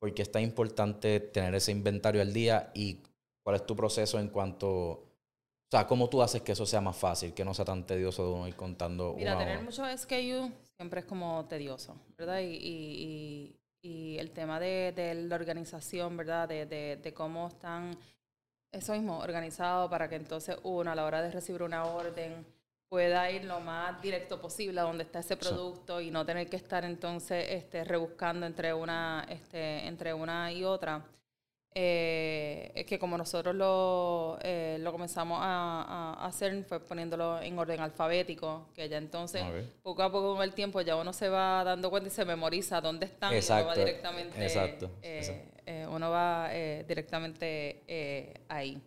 porque 0.00 0.22
es 0.22 0.30
tan 0.32 0.42
importante 0.42 1.20
tener 1.20 1.54
ese 1.54 1.72
inventario 1.72 2.20
al 2.22 2.32
día 2.32 2.70
y 2.74 2.98
cuál 3.42 3.56
es 3.56 3.66
tu 3.66 3.74
proceso 3.76 4.18
en 4.18 4.28
cuanto, 4.28 4.68
o 4.70 5.06
sea, 5.70 5.86
cómo 5.86 6.08
tú 6.08 6.22
haces 6.22 6.42
que 6.42 6.52
eso 6.52 6.64
sea 6.66 6.80
más 6.80 6.96
fácil, 6.96 7.32
que 7.34 7.44
no 7.44 7.54
sea 7.54 7.64
tan 7.64 7.86
tedioso 7.86 8.26
de 8.26 8.34
uno 8.34 8.48
ir 8.48 8.56
contando 8.56 9.14
Mira, 9.16 9.32
uno 9.32 9.40
a 9.40 9.44
tener 9.44 9.58
uno. 9.58 9.64
mucho 9.70 9.86
SKU 9.86 10.50
siempre 10.76 11.00
es 11.00 11.06
como 11.06 11.44
tedioso, 11.46 11.96
¿verdad? 12.16 12.40
Y, 12.40 12.44
y- 12.56 13.56
y- 13.82 13.86
y 13.86 14.18
el 14.18 14.30
tema 14.30 14.58
de, 14.60 14.92
de 14.96 15.14
la 15.14 15.34
organización, 15.34 16.16
¿verdad? 16.16 16.48
De, 16.48 16.64
de- 16.66 16.96
de 16.96 17.12
cómo 17.12 17.48
están, 17.48 17.96
eso 18.74 18.92
mismo, 18.92 19.18
organizado 19.18 19.88
para 19.88 20.08
que 20.08 20.16
entonces 20.16 20.56
uno 20.62 20.90
a 20.90 20.94
la 20.94 21.04
hora 21.04 21.22
de 21.22 21.30
recibir 21.30 21.62
una 21.62 21.84
orden 21.84 22.44
pueda 22.88 23.30
ir 23.30 23.44
lo 23.44 23.58
más 23.60 24.00
directo 24.02 24.40
posible 24.40 24.78
a 24.80 24.84
donde 24.84 25.04
está 25.04 25.18
ese 25.20 25.34
Sí. 25.34 25.40
producto 25.40 26.00
y 26.00 26.10
no 26.10 26.24
tener 26.24 26.48
que 26.48 26.56
estar 26.56 26.84
entonces 26.84 27.46
este, 27.50 27.82
rebuscando 27.84 28.46
entre 28.46 28.72
una, 28.72 29.26
este, 29.28 29.86
entre 29.86 30.14
una 30.14 30.52
y 30.52 30.62
otra. 30.64 31.02
Eh, 31.76 32.70
es 32.72 32.86
que 32.86 33.00
como 33.00 33.18
nosotros 33.18 33.52
lo, 33.52 34.38
eh, 34.42 34.76
lo 34.80 34.92
comenzamos 34.92 35.40
a, 35.42 36.14
a 36.20 36.26
hacer 36.26 36.62
fue 36.66 36.78
poniéndolo 36.78 37.40
en 37.42 37.58
orden 37.58 37.80
alfabético, 37.80 38.68
que 38.72 38.88
ya 38.88 38.96
entonces 38.98 39.42
poco 39.82 40.04
a 40.04 40.12
poco 40.12 40.34
con 40.36 40.44
el 40.44 40.54
tiempo 40.54 40.80
ya 40.82 40.94
uno 40.94 41.12
se 41.12 41.28
va 41.28 41.64
dando 41.64 41.90
cuenta 41.90 42.06
y 42.08 42.12
se 42.12 42.24
memoriza 42.24 42.80
dónde 42.80 43.06
están 43.06 43.32
y 43.34 43.38
uno 43.38 43.66
va 43.66 43.74
directamente, 43.74 44.40
exacto, 44.40 44.88
eh, 45.02 45.18
exacto. 45.18 45.53
Eh, 45.66 45.86
uno 45.88 46.10
va 46.10 46.48
eh, 46.52 46.84
directamente 46.86 47.82
eh, 47.86 48.34
ahí. 48.48 48.80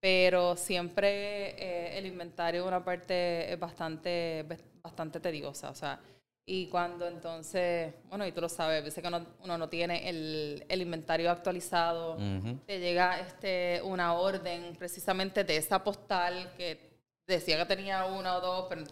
Pero 0.00 0.56
siempre 0.56 1.50
eh, 1.58 1.98
el 1.98 2.06
inventario 2.06 2.62
es 2.62 2.68
una 2.68 2.84
parte 2.84 3.56
bastante, 3.58 4.46
bastante 4.82 5.18
tediosa, 5.18 5.70
o 5.70 5.74
sea, 5.74 5.98
y 6.46 6.66
cuando 6.68 7.06
entonces, 7.06 7.92
bueno, 8.08 8.26
y 8.26 8.32
tú 8.32 8.40
lo 8.40 8.48
sabes, 8.48 8.80
a 8.80 8.84
veces 8.84 9.02
que 9.02 9.08
uno, 9.08 9.26
uno 9.44 9.58
no 9.58 9.68
tiene 9.68 10.08
el, 10.08 10.64
el 10.68 10.80
inventario 10.80 11.30
actualizado, 11.30 12.14
Ujú. 12.14 12.58
te 12.64 12.78
llega 12.78 13.18
este, 13.20 13.82
una 13.82 14.14
orden 14.14 14.74
precisamente 14.78 15.44
de 15.44 15.56
esa 15.58 15.84
postal 15.84 16.50
que 16.56 16.78
decía 17.26 17.58
que 17.58 17.66
tenía 17.66 18.06
una 18.06 18.36
o 18.36 18.40
dos, 18.40 18.66
pero 18.68 18.82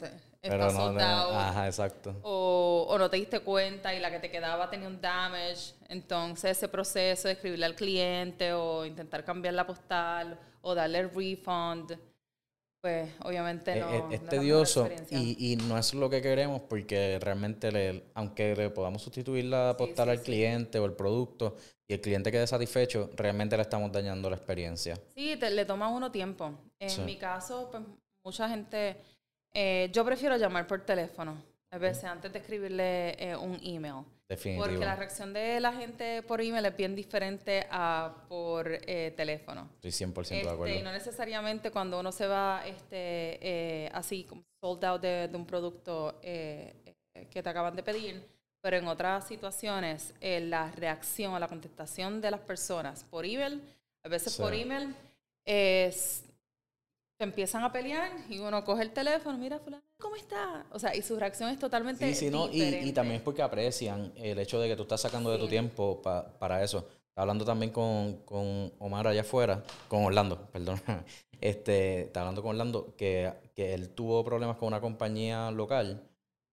está 0.46 0.68
Pero 0.68 0.72
no, 0.72 0.92
no, 0.92 1.30
ajá, 1.38 1.66
exacto. 1.66 2.14
o, 2.22 2.86
o 2.88 2.98
no 2.98 3.08
te 3.10 3.16
diste 3.16 3.40
cuenta 3.40 3.94
y 3.94 4.00
la 4.00 4.10
que 4.10 4.18
te 4.20 4.30
quedaba 4.30 4.68
tenía 4.70 4.88
un 4.88 5.00
damage. 5.00 5.74
Entonces 5.88 6.52
ese 6.56 6.68
proceso 6.68 7.28
de 7.28 7.34
escribirle 7.34 7.66
al 7.66 7.74
cliente 7.74 8.52
o 8.52 8.84
intentar 8.84 9.24
cambiar 9.24 9.54
la 9.54 9.66
postal 9.66 10.38
o 10.62 10.74
darle 10.74 10.98
el 11.00 11.10
refund, 11.10 11.96
pues 12.80 13.10
obviamente 13.24 13.72
Es- 13.72 13.80
no. 13.80 13.88
es, 13.88 14.04
no 14.04 14.10
es 14.14 14.26
tedioso 14.28 14.88
y, 15.10 15.52
y 15.52 15.56
no 15.56 15.76
es 15.78 15.92
lo 15.94 16.08
que 16.08 16.22
queremos 16.22 16.62
porque 16.62 17.18
realmente, 17.20 17.72
le- 17.72 18.04
aunque 18.14 18.54
le 18.54 18.70
podamos 18.70 19.02
sustituir 19.02 19.46
la 19.46 19.74
postal 19.76 20.06
sí, 20.06 20.10
al 20.10 20.18
sí. 20.18 20.24
cliente 20.24 20.78
o 20.78 20.84
el 20.84 20.92
producto 20.92 21.56
y 21.88 21.94
el 21.94 22.00
cliente 22.00 22.30
quede 22.32 22.46
satisfecho, 22.46 23.10
realmente 23.16 23.56
le 23.56 23.62
estamos 23.62 23.90
dañando 23.92 24.28
la 24.30 24.36
experiencia. 24.36 24.96
Sí, 25.14 25.36
te- 25.36 25.50
le 25.50 25.64
toma 25.64 25.88
uno 25.88 26.10
tiempo. 26.10 26.52
En 26.78 27.04
mi 27.04 27.16
caso, 27.16 27.68
pues, 27.70 27.82
mucha 28.24 28.48
gente, 28.48 28.96
eh, 29.58 29.88
yo 29.92 30.04
prefiero 30.04 30.36
llamar 30.36 30.66
por 30.66 30.80
teléfono, 30.82 31.34
a 31.70 31.78
veces 31.78 32.04
antes 32.04 32.30
de 32.32 32.38
escribirle 32.40 33.16
eh, 33.18 33.34
un 33.36 33.58
email. 33.62 34.04
Definitivo. 34.28 34.64
Porque 34.66 34.84
la 34.84 34.96
reacción 34.96 35.32
de 35.32 35.60
la 35.60 35.72
gente 35.72 36.20
por 36.22 36.40
email 36.40 36.66
es 36.66 36.76
bien 36.76 36.94
diferente 36.96 37.66
a 37.70 38.12
por 38.28 38.68
eh, 38.68 39.14
teléfono. 39.16 39.68
Estoy 39.80 39.92
100% 40.08 40.14
de 40.28 40.36
Este, 40.40 40.48
acuerdo. 40.50 40.75
y 40.75 40.82
no 40.82 40.92
necesariamente 40.92 41.70
cuando 41.70 42.00
uno 42.00 42.10
se 42.12 42.26
va 42.26 42.62
este, 42.66 43.88
así 43.94 44.25
como 44.25 44.42
sold 44.60 44.84
out 44.84 45.00
de, 45.00 45.28
de 45.28 45.36
un 45.36 45.46
producto 45.46 46.18
que 46.20 47.42
te 47.42 47.48
acaban 47.48 47.75
de 47.76 47.82
pedir, 47.84 48.20
pero 48.60 48.76
en 48.78 48.88
otras 48.88 49.26
situaciones 49.28 50.12
la 50.20 50.72
reacción 50.72 51.32
o 51.34 51.38
la 51.38 51.46
contestación 51.46 52.20
de 52.20 52.32
las 52.32 52.40
personas 52.40 53.04
por 53.04 53.25
email, 53.25 53.62
a 54.02 54.08
veces 54.08 54.32
Sí. 54.34 54.42
por 54.42 54.52
email, 54.52 54.92
es, 55.44 56.25
empiezan 57.18 57.64
a 57.64 57.73
pelear 57.73 58.11
y 58.28 58.38
uno 58.38 58.64
coge 58.64 58.82
el 58.82 58.92
teléfono, 58.92 59.38
mira 59.38 59.58
fulano, 59.58 59.82
¿cómo 59.99 60.16
está? 60.16 60.66
O 60.70 60.78
sea, 60.78 60.94
y 60.94 61.02
su 61.02 61.16
reacción 61.18 61.50
es 61.50 61.58
totalmente 61.58 62.06
Sí, 62.12 62.14
sí, 62.14 62.30
no, 62.30 62.49
y, 62.52 62.62
y 62.88 62.92
también 62.92 63.16
es 63.16 63.23
porque 63.23 63.42
aprecian 63.42 64.12
el 64.16 64.38
hecho 64.38 64.61
de 64.61 64.68
que 64.68 64.76
tú 64.76 64.82
estás 64.82 65.00
sacando 65.00 65.30
de 65.30 65.38
tu 65.38 65.49
tiempo 65.49 66.00
pa- 66.02 66.38
para 66.38 66.62
eso. 66.62 66.78
Estaba 67.08 67.23
hablando 67.23 67.44
también 67.46 67.73
con, 67.73 68.18
con 68.25 68.73
Omar 68.78 69.06
allá 69.06 69.23
afuera, 69.23 69.62
con 69.88 70.04
Orlando, 70.04 70.37
perdón. 70.52 70.80
Este, 71.40 72.02
estaba 72.02 72.26
hablando 72.26 72.42
con 72.42 72.50
Orlando 72.50 72.94
que, 72.96 73.32
que 73.54 73.75
él 73.75 73.90
tuvo 73.90 74.25
problemas 74.25 74.56
con 74.56 74.68
una 74.68 74.80
compañía 74.80 75.50
local 75.50 76.08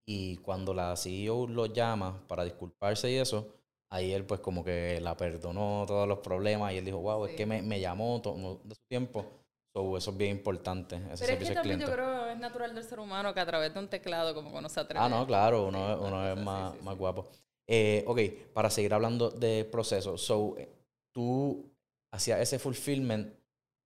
y 0.06 0.38
cuando 0.38 0.74
la 0.74 0.96
CEO 0.98 1.48
lo 1.48 1.66
llama 1.68 2.22
para 2.28 2.44
disculparse 2.44 3.10
y 3.12 3.16
eso, 3.16 3.54
ahí 3.90 4.12
él 4.14 4.26
pues 4.26 4.40
como 4.42 4.64
que 4.64 5.00
la 5.02 5.16
perdonó 5.18 5.86
todos 5.88 6.08
los 6.08 6.20
problemas 6.20 6.74
y 6.74 6.78
él 6.78 6.86
dijo, 6.86 7.00
wow, 7.00 7.26
es 7.26 7.34
que 7.34 7.46
me, 7.46 7.62
me 7.62 7.80
llamó, 7.80 8.22
tomó 8.22 8.60
de 8.64 8.76
su 8.76 8.82
tiempo. 8.90 9.26
So, 9.74 9.98
eso 9.98 10.12
es 10.12 10.18
bien 10.18 10.32
importante, 10.32 10.98
ese 11.12 11.26
Pero 11.26 11.42
es 11.42 11.48
que 11.50 11.56
también 11.56 11.80
cliente. 11.80 11.86
yo 11.86 11.92
creo 11.92 12.26
que 12.26 12.32
es 12.34 12.38
natural 12.38 12.76
del 12.76 12.84
ser 12.84 13.00
humano 13.00 13.34
que 13.34 13.40
a 13.40 13.46
través 13.46 13.74
de 13.74 13.80
un 13.80 13.88
teclado 13.88 14.36
como 14.36 14.52
que 14.52 14.58
uno 14.60 14.70
se 14.70 14.80
atreve. 14.80 15.04
Ah, 15.04 15.10
no, 15.10 15.26
claro, 15.26 15.66
uno, 15.66 16.00
uno 16.00 16.30
es 16.32 16.38
más, 16.38 16.74
sí, 16.74 16.78
sí, 16.80 16.86
más 16.86 16.94
sí. 16.94 17.00
guapo. 17.00 17.28
Eh, 17.66 18.04
ok, 18.06 18.20
para 18.54 18.70
seguir 18.70 18.94
hablando 18.94 19.32
de 19.32 19.66
proceso, 19.66 20.16
so, 20.16 20.56
eh, 20.60 20.70
tú 21.12 21.72
hacías 22.12 22.40
ese 22.40 22.60
fulfillment, 22.60 23.34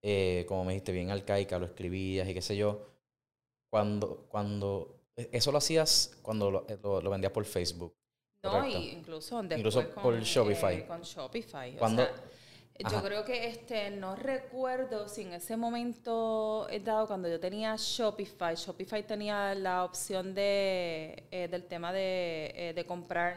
eh, 0.02 0.44
como 0.50 0.66
me 0.66 0.74
dijiste, 0.74 0.92
bien 0.92 1.10
arcaica, 1.10 1.58
lo 1.58 1.68
escribías 1.68 2.28
y 2.28 2.34
qué 2.34 2.42
sé 2.42 2.58
yo. 2.58 2.86
Cuando, 3.70 4.26
cuando, 4.30 5.00
eh, 5.16 5.30
eso 5.32 5.54
lo 5.54 5.60
hacías 5.60 6.18
cuando 6.22 6.52
lo, 6.52 6.66
eh, 6.68 6.78
lo- 6.84 7.02
lo 7.02 7.10
vendías 7.10 7.32
por 7.32 7.46
Facebook. 7.46 7.96
No, 8.44 8.68
y 8.68 8.90
incluso 8.90 9.38
después 9.42 9.58
Incluso 9.60 9.94
con, 9.94 10.04
por 10.04 10.20
Shopify. 10.22 10.76
eh, 10.80 10.86
con 10.86 11.02
Shopify. 11.02 11.76
o 11.76 11.80
Cuando- 11.80 12.04
sea, 12.78 12.86
yo 12.90 13.00
Ajá. 13.00 13.02
creo 13.02 13.26
que 13.26 13.48
este, 13.48 13.90
no 13.92 14.16
recuerdo 14.16 15.08
si 15.10 15.24
en 15.24 15.34
ese 15.34 15.58
momento 15.58 16.68
he 16.70 16.80
dado 16.80 17.08
cuando 17.08 17.28
yo 17.30 17.40
tenía 17.40 17.76
Shopify, 17.78 18.56
Shopify 18.56 19.06
tenía 19.06 19.56
la 19.56 19.84
opción 19.84 20.34
de, 20.34 21.28
eh, 21.32 21.48
del 21.50 21.66
tema 21.66 21.92
de, 21.94 22.52
eh, 22.56 22.74
de 22.74 22.86
comprar 22.86 23.36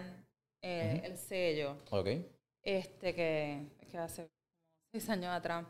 eh, 0.62 1.00
Ujú. 1.00 1.04
el 1.04 1.16
sello, 1.16 1.76
Ok, 1.90 2.08
este 2.62 3.14
que, 3.14 3.66
que 3.90 3.98
hace 3.98 4.28
seis 4.92 5.08
años 5.10 5.32
atrás. 5.32 5.66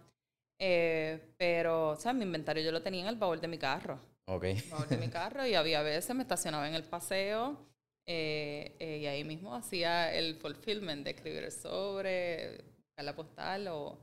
Eh, 0.59 1.35
pero, 1.39 1.91
o 1.91 1.97
sea, 1.97 2.13
mi 2.13 2.25
inventario 2.25 2.63
yo 2.65 2.73
lo 2.73 2.83
tenía 2.83 3.03
en 3.03 3.09
el 3.09 3.17
baúl 3.17 3.41
de 3.41 3.49
mi 3.49 3.59
carro. 3.59 4.01
ok. 4.27 4.45
el 4.45 4.65
baúl 4.71 4.89
de 4.89 4.99
mi 4.99 5.09
carro 5.11 5.47
y 5.47 5.55
había 5.55 5.83
veces 5.83 6.15
me 6.17 6.23
estacionaba 6.23 6.69
en 6.69 6.75
el 6.75 6.85
paseo 6.85 7.67
eh, 8.07 8.77
eh, 8.81 8.99
y 8.99 9.07
ahí 9.07 9.25
mismo 9.25 9.55
hacía 9.55 10.13
el 10.15 10.37
fulfillment 10.37 11.05
de 11.05 11.11
escribir 11.13 11.45
el 11.45 11.53
sobre, 11.53 12.59
la 13.03 13.15
postal 13.15 13.69
o, 13.69 13.99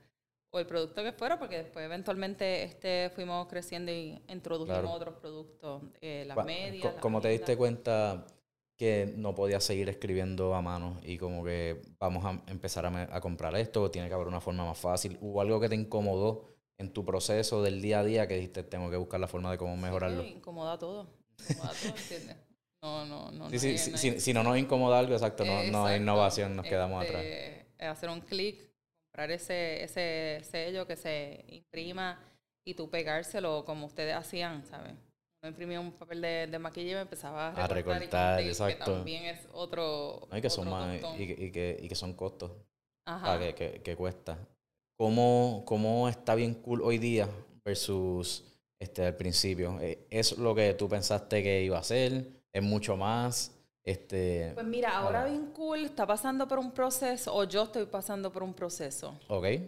o 0.52 0.60
el 0.60 0.66
producto 0.66 1.04
que 1.04 1.12
fuera, 1.12 1.38
porque 1.40 1.58
después 1.58 1.84
eventualmente 1.86 2.64
este 2.64 3.10
fuimos 3.14 3.48
creciendo 3.48 3.92
y 3.92 4.22
introdujimos 4.30 4.80
Claro. 4.82 4.94
otros 4.96 5.16
productos, 5.16 5.84
eh, 6.02 6.24
las 6.28 6.38
Cua- 6.38 6.46
medias. 6.46 6.82
co- 6.84 6.92
las 6.94 7.02
como 7.02 7.22
te 7.22 7.30
diste 7.30 7.56
cuenta 7.58 8.26
que 8.78 9.12
no 9.18 9.34
podías 9.34 9.64
seguir 9.64 9.90
escribiendo 9.90 10.54
a 10.54 10.62
mano 10.62 11.00
y 11.04 11.18
como 11.18 11.44
que 11.44 11.82
vamos 12.00 12.24
a 12.26 12.40
empezar 12.52 12.86
a, 12.86 13.16
a 13.16 13.20
comprar 13.22 13.56
esto, 13.56 13.90
tiene 13.90 14.08
que 14.08 14.14
haber 14.14 14.28
una 14.28 14.40
forma 14.40 14.66
más 14.66 14.78
fácil, 14.78 15.18
hubo 15.22 15.42
algo 15.42 15.60
que 15.60 15.68
te 15.68 15.76
incomodó 15.76 16.46
en 16.78 16.94
tu 16.94 17.04
proceso 17.04 17.64
del 17.64 17.82
día 17.82 18.00
a 18.02 18.04
día 18.04 18.28
que 18.28 18.36
dijiste, 18.36 18.62
tengo 18.64 18.92
que 18.92 18.98
buscar 18.98 19.20
la 19.20 19.28
forma 19.28 19.50
de 19.52 19.58
cómo 19.58 19.76
mejorarlo. 19.76 20.22
Sí, 20.22 20.28
incomoda 20.30 20.78
todo. 20.78 21.08
Incomoda 21.50 21.72
todo, 21.74 21.96
¿entiendes? 21.98 22.38
No, 22.84 23.06
no, 23.08 23.32
no. 23.32 23.50
Sí, 23.50 23.56
no 23.58 23.64
hay- 23.72 23.78
sí, 23.80 23.90
no 23.92 23.96
hay- 23.98 24.00
si, 24.00 24.20
si 24.20 24.34
no 24.34 24.44
nos 24.44 24.58
incomoda 24.60 25.00
algo, 25.00 25.14
exacto, 25.14 25.44
no, 25.44 25.54
no 25.54 25.58
hay 25.60 25.66
Exacto. 25.70 25.96
innovación, 25.98 26.56
nos 26.56 26.66
quedamos 26.68 27.04
atrás. 27.04 27.24
Este, 27.26 27.66
Hacer 27.84 28.10
un 28.12 28.22
clic, 28.22 28.67
comprar 29.18 29.32
ese, 29.32 29.84
ese 29.84 30.44
sello 30.44 30.86
que 30.86 30.96
se 30.96 31.44
imprima 31.48 32.20
y 32.64 32.76
tú 32.76 32.88
pegárselo 32.90 33.66
como 33.66 33.88
ustedes 33.88 34.16
hacían, 34.16 34.64
¿sabes? 34.64 34.94
Uno 35.42 35.50
imprimía 35.50 35.80
un 35.80 35.92
papel 35.92 36.22
de, 36.22 36.46
de 36.48 36.60
maquillaje 36.60 36.92
y 36.92 36.96
me 36.96 37.02
empezaba 37.02 37.48
a 37.48 37.64
A 37.64 37.68
recortar, 37.68 37.80
y 37.80 37.84
con 37.84 37.94
recortar, 38.00 38.38
tape, 38.38 38.48
exacto. 38.48 38.86
Que 38.86 38.92
también 38.92 39.26
es 39.26 39.48
otro. 39.54 40.28
No, 40.30 40.38
y 40.38 40.42
que 40.42 40.50
son 40.52 40.68
otro 40.68 40.80
más, 40.80 41.02
tostón. 41.02 41.22
y, 41.22 41.28
que- 41.28 41.46
y 41.46 41.52
que, 41.52 41.80
y 41.82 41.90
que 41.90 41.96
son 41.96 42.14
costos, 42.14 42.52
Ajá. 43.06 43.40
que, 43.40 43.56
que, 43.56 43.82
que 43.82 43.96
cuesta. 43.96 44.38
¿Cómo, 45.00 45.64
¿Cómo 45.66 46.10
está 46.10 46.36
bien 46.36 46.54
cool 46.56 46.82
hoy 46.84 47.00
día 47.00 47.28
versus 47.66 48.44
este 48.80 49.04
al 49.06 49.16
principio? 49.16 49.80
Eh, 49.82 50.06
¿Es 50.12 50.38
lo 50.38 50.54
que 50.54 50.76
tú 50.76 50.88
pensaste 50.88 51.42
que 51.42 51.64
iba 51.64 51.80
a 51.80 51.84
ser? 51.84 52.24
¿Es 52.54 52.62
mucho 52.62 52.96
más? 52.98 53.52
Este, 53.88 54.52
Pues 54.54 54.66
mira, 54.66 54.98
ahora 54.98 55.22
Hola. 55.22 55.30
bien 55.30 55.46
cool 55.54 55.86
está 55.86 56.06
pasando 56.06 56.46
por 56.46 56.60
un 56.60 56.74
proceso, 56.74 57.34
o 57.34 57.46
yo 57.46 57.64
estoy 57.64 57.86
pasando 57.86 58.30
por 58.34 58.44
un 58.44 58.54
proceso. 58.54 59.18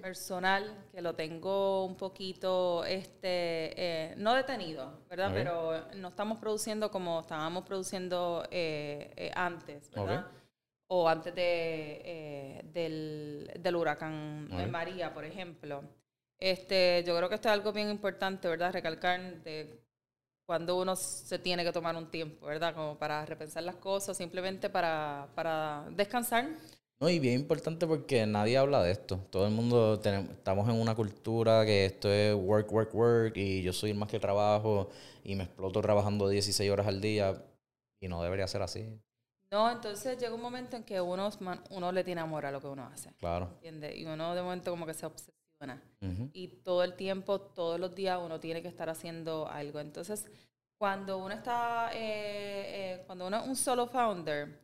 personal 0.02 0.76
que 0.92 1.02
lo 1.02 1.16
tengo 1.16 1.86
un 1.86 1.96
poquito 1.96 2.84
este 2.84 3.72
eh, 4.12 4.14
no 4.18 4.34
detenido 4.34 4.92
verdad 5.10 5.32
pero 5.34 5.86
no 5.96 6.10
estamos 6.10 6.38
produciendo 6.38 6.92
como 6.92 7.22
estábamos 7.22 7.64
produciendo 7.64 8.46
eh, 8.52 9.14
eh, 9.16 9.32
antes 9.34 9.90
verdad 9.92 10.26
o 10.88 11.08
antes 11.08 11.34
de 11.34 12.62
del, 12.74 13.50
del 13.58 13.76
huracán. 13.78 14.50
María 14.70 15.14
por 15.14 15.24
ejemplo 15.24 15.82
este 16.38 17.06
yo 17.06 17.16
creo 17.16 17.30
que 17.30 17.36
esto 17.36 17.48
es 17.48 17.54
algo 17.54 17.72
bien 17.72 17.90
importante 17.90 18.50
verdad 18.50 18.74
recalcar 18.74 19.42
de 19.44 19.80
cuando 20.50 20.79
uno 20.82 20.96
se 20.96 21.38
tiene 21.39 21.63
que 21.63 21.72
tomar 21.72 21.96
un 21.96 22.10
tiempo 22.10 22.48
verdad 22.48 22.74
como 22.74 22.98
para 22.98 23.24
repensar 23.25 23.63
las 23.63 23.75
cosas 23.75 24.18
simplemente 24.18 24.70
para 24.70 25.29
para 25.36 25.86
descansar 25.91 26.44
No, 27.01 27.10
y 27.10 27.20
bien 27.20 27.36
importante 27.41 27.88
porque 27.88 28.25
nadie 28.25 28.58
habla 28.58 28.84
de 28.84 28.91
esto. 28.91 29.18
Todo 29.29 29.46
el 29.48 29.53
mundo 29.53 30.00
tenemos, 30.00 30.32
estamos 30.32 30.68
en 30.70 30.75
una 30.75 30.96
cultura 30.96 31.65
que 31.65 31.86
esto 31.86 32.12
es 32.12 32.36
work, 32.36 32.72
work, 32.72 32.94
work 32.94 33.38
y 33.38 33.62
yo 33.63 33.72
soy 33.74 33.91
el 33.91 33.98
más 33.98 34.10
que 34.10 34.20
trabajo 34.20 34.89
y 35.24 35.36
me 35.36 35.44
exploto 35.46 35.82
trabajando 35.82 36.27
16 36.27 36.70
horas 36.72 36.88
al 36.88 37.00
día 37.01 37.41
y 38.01 38.08
no 38.10 38.22
debería 38.24 38.48
ser 38.48 38.62
así, 38.63 39.00
No, 39.51 39.70
entonces 39.72 40.18
llega 40.20 40.34
un 40.36 40.41
momento 40.41 40.75
en 40.77 40.84
que 40.84 41.01
uno, 41.01 41.29
uno 41.72 41.91
le 41.91 42.03
tiene 42.03 42.22
amor 42.22 42.46
a 42.46 42.51
lo 42.51 42.62
que 42.62 42.68
uno 42.68 42.86
hace, 42.86 43.12
claro. 43.20 43.50
¿entiendes? 43.62 43.96
Y 43.98 44.06
uno 44.06 44.36
de 44.36 44.41
momento 44.44 44.72
como 44.72 44.86
que 44.86 44.94
se 44.94 45.06
obsesiona. 45.06 45.38
Y 46.34 46.48
todo 46.63 46.84
el 46.84 46.96
tiempo, 46.96 47.39
todos 47.42 47.80
los 47.80 47.94
días, 47.96 48.20
uno 48.24 48.39
tiene 48.39 48.62
que 48.62 48.68
estar 48.68 48.89
haciendo 48.89 49.48
algo. 49.48 49.80
Entonces, 49.80 50.25
cuando 50.78 51.18
uno 51.18 51.34
está, 51.34 51.92
eh, 51.94 51.98
eh, 52.94 53.04
cuando 53.06 53.28
uno 53.28 53.38
es 53.38 53.48
un 53.48 53.56
solo 53.56 53.88
founder, 53.88 54.62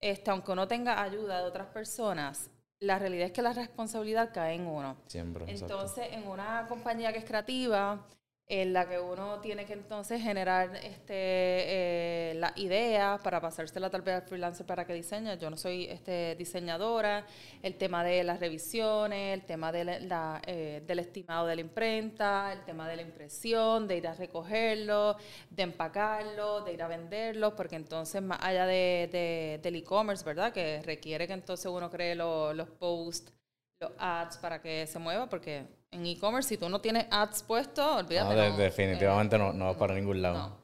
este, 0.00 0.30
aunque 0.30 0.52
uno 0.52 0.66
tenga 0.66 1.02
ayuda 1.02 1.42
de 1.42 1.44
otras 1.44 1.66
personas, 1.68 2.50
la 2.80 2.98
realidad 2.98 3.26
es 3.26 3.32
que 3.32 3.42
la 3.42 3.52
responsabilidad 3.52 4.30
cae 4.32 4.54
en 4.54 4.66
uno. 4.66 4.96
Siempre. 5.06 5.44
exacto. 5.44 5.74
Entonces, 5.74 6.08
en 6.12 6.26
una 6.26 6.66
compañía 6.66 7.12
que 7.12 7.18
es 7.18 7.24
creativa, 7.26 8.06
en 8.52 8.72
la 8.72 8.88
que 8.88 8.98
uno 8.98 9.38
tiene 9.40 9.64
que 9.64 9.74
entonces 9.74 10.20
generar 10.20 10.74
este, 10.82 11.12
eh, 11.14 12.34
las 12.36 12.56
ideas 12.58 13.20
para 13.22 13.40
pasársela 13.40 13.88
tal 13.90 14.02
vez 14.02 14.16
al 14.16 14.22
freelancer 14.22 14.66
para 14.66 14.84
que 14.84 14.92
diseñe. 14.92 15.38
Yo 15.38 15.48
no 15.50 15.56
soy 15.56 15.84
este, 15.86 16.34
diseñadora. 16.34 17.24
El 17.62 17.76
tema 17.76 18.02
de 18.02 18.24
las 18.24 18.40
revisiones, 18.40 19.34
el 19.34 19.46
tema 19.46 19.70
de 19.70 19.84
la- 19.84 20.42
eh, 20.46 20.82
del 20.84 20.98
estimado 20.98 21.46
de 21.46 21.54
la 21.54 21.60
imprenta, 21.60 22.52
el 22.52 22.64
tema 22.64 22.88
de 22.88 22.96
la 22.96 23.02
impresión, 23.02 23.86
de 23.86 23.96
ir 23.98 24.08
a 24.08 24.14
recogerlo, 24.14 25.16
de 25.48 25.62
empacarlo, 25.62 26.62
de 26.64 26.72
ir 26.72 26.82
a 26.82 26.88
venderlo, 26.88 27.54
porque 27.54 27.76
entonces 27.76 28.20
más 28.20 28.40
allá 28.42 28.66
de, 28.66 29.08
de- 29.12 29.60
del 29.62 29.76
e-commerce, 29.76 30.24
¿verdad? 30.24 30.52
Que 30.52 30.82
requiere 30.82 31.26
que 31.28 31.34
entonces 31.34 31.66
uno 31.66 31.88
cree 31.88 32.16
lo- 32.16 32.52
los 32.52 32.68
posts 32.68 33.32
los 33.80 33.92
ads 33.98 34.36
para 34.38 34.60
que 34.60 34.86
se 34.86 34.98
mueva, 34.98 35.28
porque 35.28 35.66
en 35.90 36.06
e-commerce, 36.06 36.50
si 36.50 36.56
tú 36.58 36.68
no 36.68 36.80
tienes 36.80 37.06
ads 37.10 37.42
puestos, 37.42 37.84
olvídate. 37.84 38.34
No, 38.34 38.40
de- 38.42 38.50
no, 38.50 38.56
definitivamente 38.58 39.36
eh, 39.36 39.38
no, 39.38 39.52
no 39.52 39.64
va 39.66 39.76
para 39.76 39.94
ningún 39.94 40.20
lado. 40.22 40.38
no. 40.38 40.60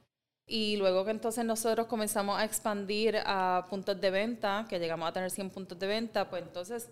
Y 0.48 0.76
luego 0.76 1.04
que 1.04 1.10
entonces 1.10 1.44
nosotros 1.44 1.88
comenzamos 1.88 2.38
a 2.38 2.44
expandir 2.44 3.16
a 3.24 3.66
puntos 3.68 4.00
de 4.00 4.10
venta, 4.12 4.64
que 4.68 4.78
llegamos 4.78 5.08
a 5.08 5.12
tener 5.12 5.28
100 5.30 5.50
puntos 5.50 5.76
de 5.76 5.88
venta, 5.88 6.30
pues 6.30 6.42
entonces 6.44 6.88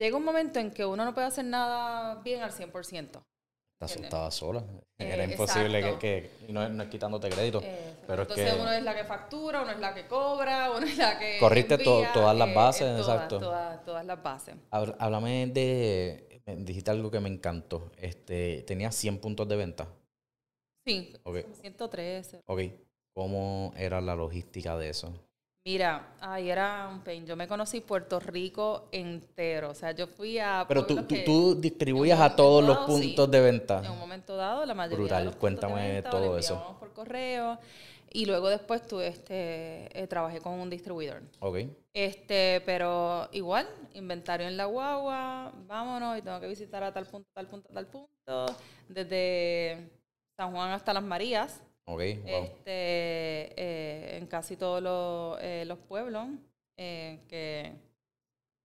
llega 0.00 0.16
un 0.16 0.24
momento 0.24 0.58
en 0.58 0.70
que 0.70 0.86
uno 0.86 1.04
no 1.04 1.12
puede 1.12 1.26
hacer 1.26 1.44
nada 1.44 2.14
bien 2.22 2.40
al 2.42 2.50
100%. 2.52 3.22
Estaba 3.86 4.30
sola. 4.30 4.64
Era 4.98 5.24
eh, 5.24 5.30
imposible 5.30 5.98
que, 5.98 6.30
y 6.48 6.52
no, 6.52 6.62
es 6.62 6.88
quitándote 6.88 7.28
crédito. 7.28 7.60
pero 8.06 8.22
Entonces 8.22 8.46
es 8.46 8.54
que, 8.54 8.60
uno 8.60 8.72
es 8.72 8.82
la 8.82 8.94
que 8.94 9.04
factura, 9.04 9.62
uno 9.62 9.72
es 9.72 9.80
la 9.80 9.94
que 9.94 10.06
cobra, 10.06 10.70
uno 10.76 10.86
es 10.86 10.96
la 10.96 11.18
que. 11.18 11.38
Corriste 11.38 11.78
todas 11.78 12.36
las 12.36 12.54
bases, 12.54 12.98
exacto. 12.98 13.38
Todas, 13.40 14.06
las 14.06 14.22
bases. 14.22 14.54
Háblame 14.70 15.46
de. 15.48 16.42
Dijiste 16.44 16.90
algo 16.90 17.10
que 17.10 17.20
me 17.20 17.28
encantó. 17.28 17.92
Este, 17.96 18.62
Tenías 18.62 18.94
100 18.96 19.18
puntos 19.18 19.48
de 19.48 19.56
venta. 19.56 19.88
Sí, 20.84 21.14
113. 21.60 22.40
Ok. 22.46 22.60
¿Cómo 23.14 23.72
era 23.76 24.00
la 24.00 24.16
logística 24.16 24.76
de 24.76 24.88
eso? 24.88 25.12
Mira, 25.64 26.16
ahí 26.20 26.50
era 26.50 26.88
un 26.92 27.00
pain. 27.00 27.24
Yo 27.24 27.36
me 27.36 27.46
conocí 27.46 27.80
Puerto 27.80 28.18
Rico 28.18 28.88
entero. 28.90 29.70
O 29.70 29.74
sea, 29.74 29.92
yo 29.92 30.08
fui 30.08 30.38
a. 30.38 30.64
Pero 30.66 30.84
tú, 30.84 31.04
tú, 31.24 31.54
distribuías 31.54 32.20
a 32.20 32.34
todos 32.34 32.64
los 32.64 32.78
puntos 32.78 33.30
de 33.30 33.40
venta. 33.40 33.80
En 33.84 33.92
un 33.92 33.98
momento 33.98 34.36
dado, 34.36 34.66
la 34.66 34.74
mayoría. 34.74 34.98
Brutal, 34.98 35.18
de 35.20 35.24
los 35.26 35.36
cuéntame 35.36 36.02
todo 36.02 36.36
eso. 36.36 36.76
por 36.80 36.92
correo. 36.92 37.58
Y 38.14 38.26
luego 38.26 38.48
después 38.48 38.86
tú, 38.86 39.00
este, 39.00 39.88
eh, 39.98 40.06
trabajé 40.06 40.40
con 40.40 40.54
un 40.54 40.68
distribuidor. 40.68 41.22
Ok. 41.40 41.60
Este, 41.94 42.60
pero 42.66 43.28
igual, 43.32 43.66
inventario 43.94 44.46
en 44.48 44.56
la 44.56 44.66
guagua, 44.66 45.52
vámonos 45.66 46.18
y 46.18 46.22
tengo 46.22 46.38
que 46.40 46.48
visitar 46.48 46.82
a 46.82 46.92
tal 46.92 47.06
punto, 47.06 47.30
tal 47.32 47.46
punto, 47.46 47.70
tal 47.72 47.86
punto. 47.86 48.46
Desde 48.88 49.90
San 50.36 50.52
Juan 50.52 50.72
hasta 50.72 50.92
Las 50.92 51.02
Marías. 51.02 51.62
Este, 51.86 52.62
eh, 52.66 54.18
en 54.18 54.26
casi 54.26 54.56
todos 54.56 54.82
los, 54.82 55.38
eh, 55.42 55.64
los 55.66 55.78
pueblos. 55.78 56.28
Eh, 56.76 57.20
que, 57.28 57.72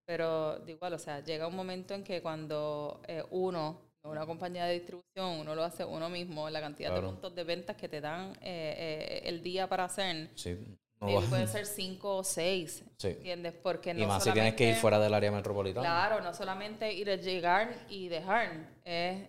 pero 0.06 0.66
igual, 0.66 0.94
o 0.94 0.98
sea, 0.98 1.20
llega 1.20 1.46
un 1.46 1.54
momento 1.54 1.94
en 1.94 2.02
que 2.02 2.22
cuando 2.22 3.02
uno, 3.30 3.80
una 4.04 4.24
compañía 4.24 4.64
de 4.64 4.74
distribución, 4.74 5.40
uno 5.40 5.54
lo 5.54 5.62
hace 5.62 5.84
uno 5.84 6.08
mismo, 6.08 6.48
la 6.48 6.60
cantidad 6.60 6.94
de 6.94 7.02
puntos 7.02 7.34
de 7.34 7.44
ventas 7.44 7.76
que 7.76 7.88
te 7.88 8.00
dan 8.00 8.32
el 8.40 9.42
día 9.42 9.68
para 9.68 9.84
hacer. 9.84 10.30
Sí. 10.34 10.56
pueden 10.98 11.48
ser 11.48 11.66
cinco 11.66 12.16
o 12.16 12.24
seis, 12.24 12.82
¿entiendes? 13.02 13.52
Porque 13.52 13.92
no 13.92 14.00
y 14.00 14.06
más 14.06 14.24
si 14.24 14.32
tienes 14.32 14.54
que 14.54 14.70
ir 14.70 14.76
fuera 14.76 14.98
del 14.98 15.12
área 15.12 15.30
metropolitana. 15.30 15.86
Claro, 15.86 16.22
no 16.22 16.32
solamente 16.32 16.90
ir 16.94 17.10
a 17.10 17.16
llegar 17.16 17.74
y 17.90 18.08
dejar, 18.08 18.70
es 18.84 19.28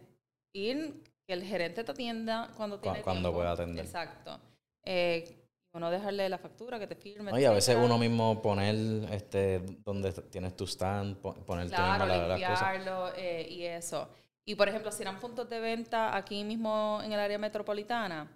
ir 0.53 1.03
que 1.29 1.33
el 1.33 1.43
gerente 1.43 1.83
te 1.83 1.91
atienda 1.91 2.49
cuando 2.57 2.79
tiene 2.79 3.03
Cuando 3.03 3.31
pueda 3.31 3.51
atender. 3.51 3.85
Exacto. 3.85 4.39
Eh, 4.83 5.45
no 5.73 5.91
dejarle 5.91 6.27
la 6.27 6.39
factura, 6.39 6.79
que 6.79 6.87
te 6.87 6.95
firme. 6.95 7.31
Oye, 7.31 7.45
a 7.45 7.51
veces 7.51 7.77
uno 7.79 7.99
mismo 7.99 8.41
poner 8.41 8.75
este, 9.11 9.59
donde 9.85 10.11
tienes 10.11 10.55
tu 10.55 10.65
stand, 10.65 11.17
poner 11.17 11.67
claro, 11.67 12.05
mismo 12.07 12.27
la, 12.27 12.35
limpiarlo 12.35 13.11
eh, 13.15 13.47
y 13.47 13.63
eso. 13.63 14.09
Y 14.43 14.55
por 14.55 14.67
ejemplo, 14.67 14.91
si 14.91 15.03
eran 15.03 15.19
puntos 15.19 15.47
de 15.47 15.59
venta 15.59 16.17
aquí 16.17 16.43
mismo 16.43 16.99
en 17.03 17.11
el 17.11 17.19
área 17.19 17.37
metropolitana, 17.37 18.27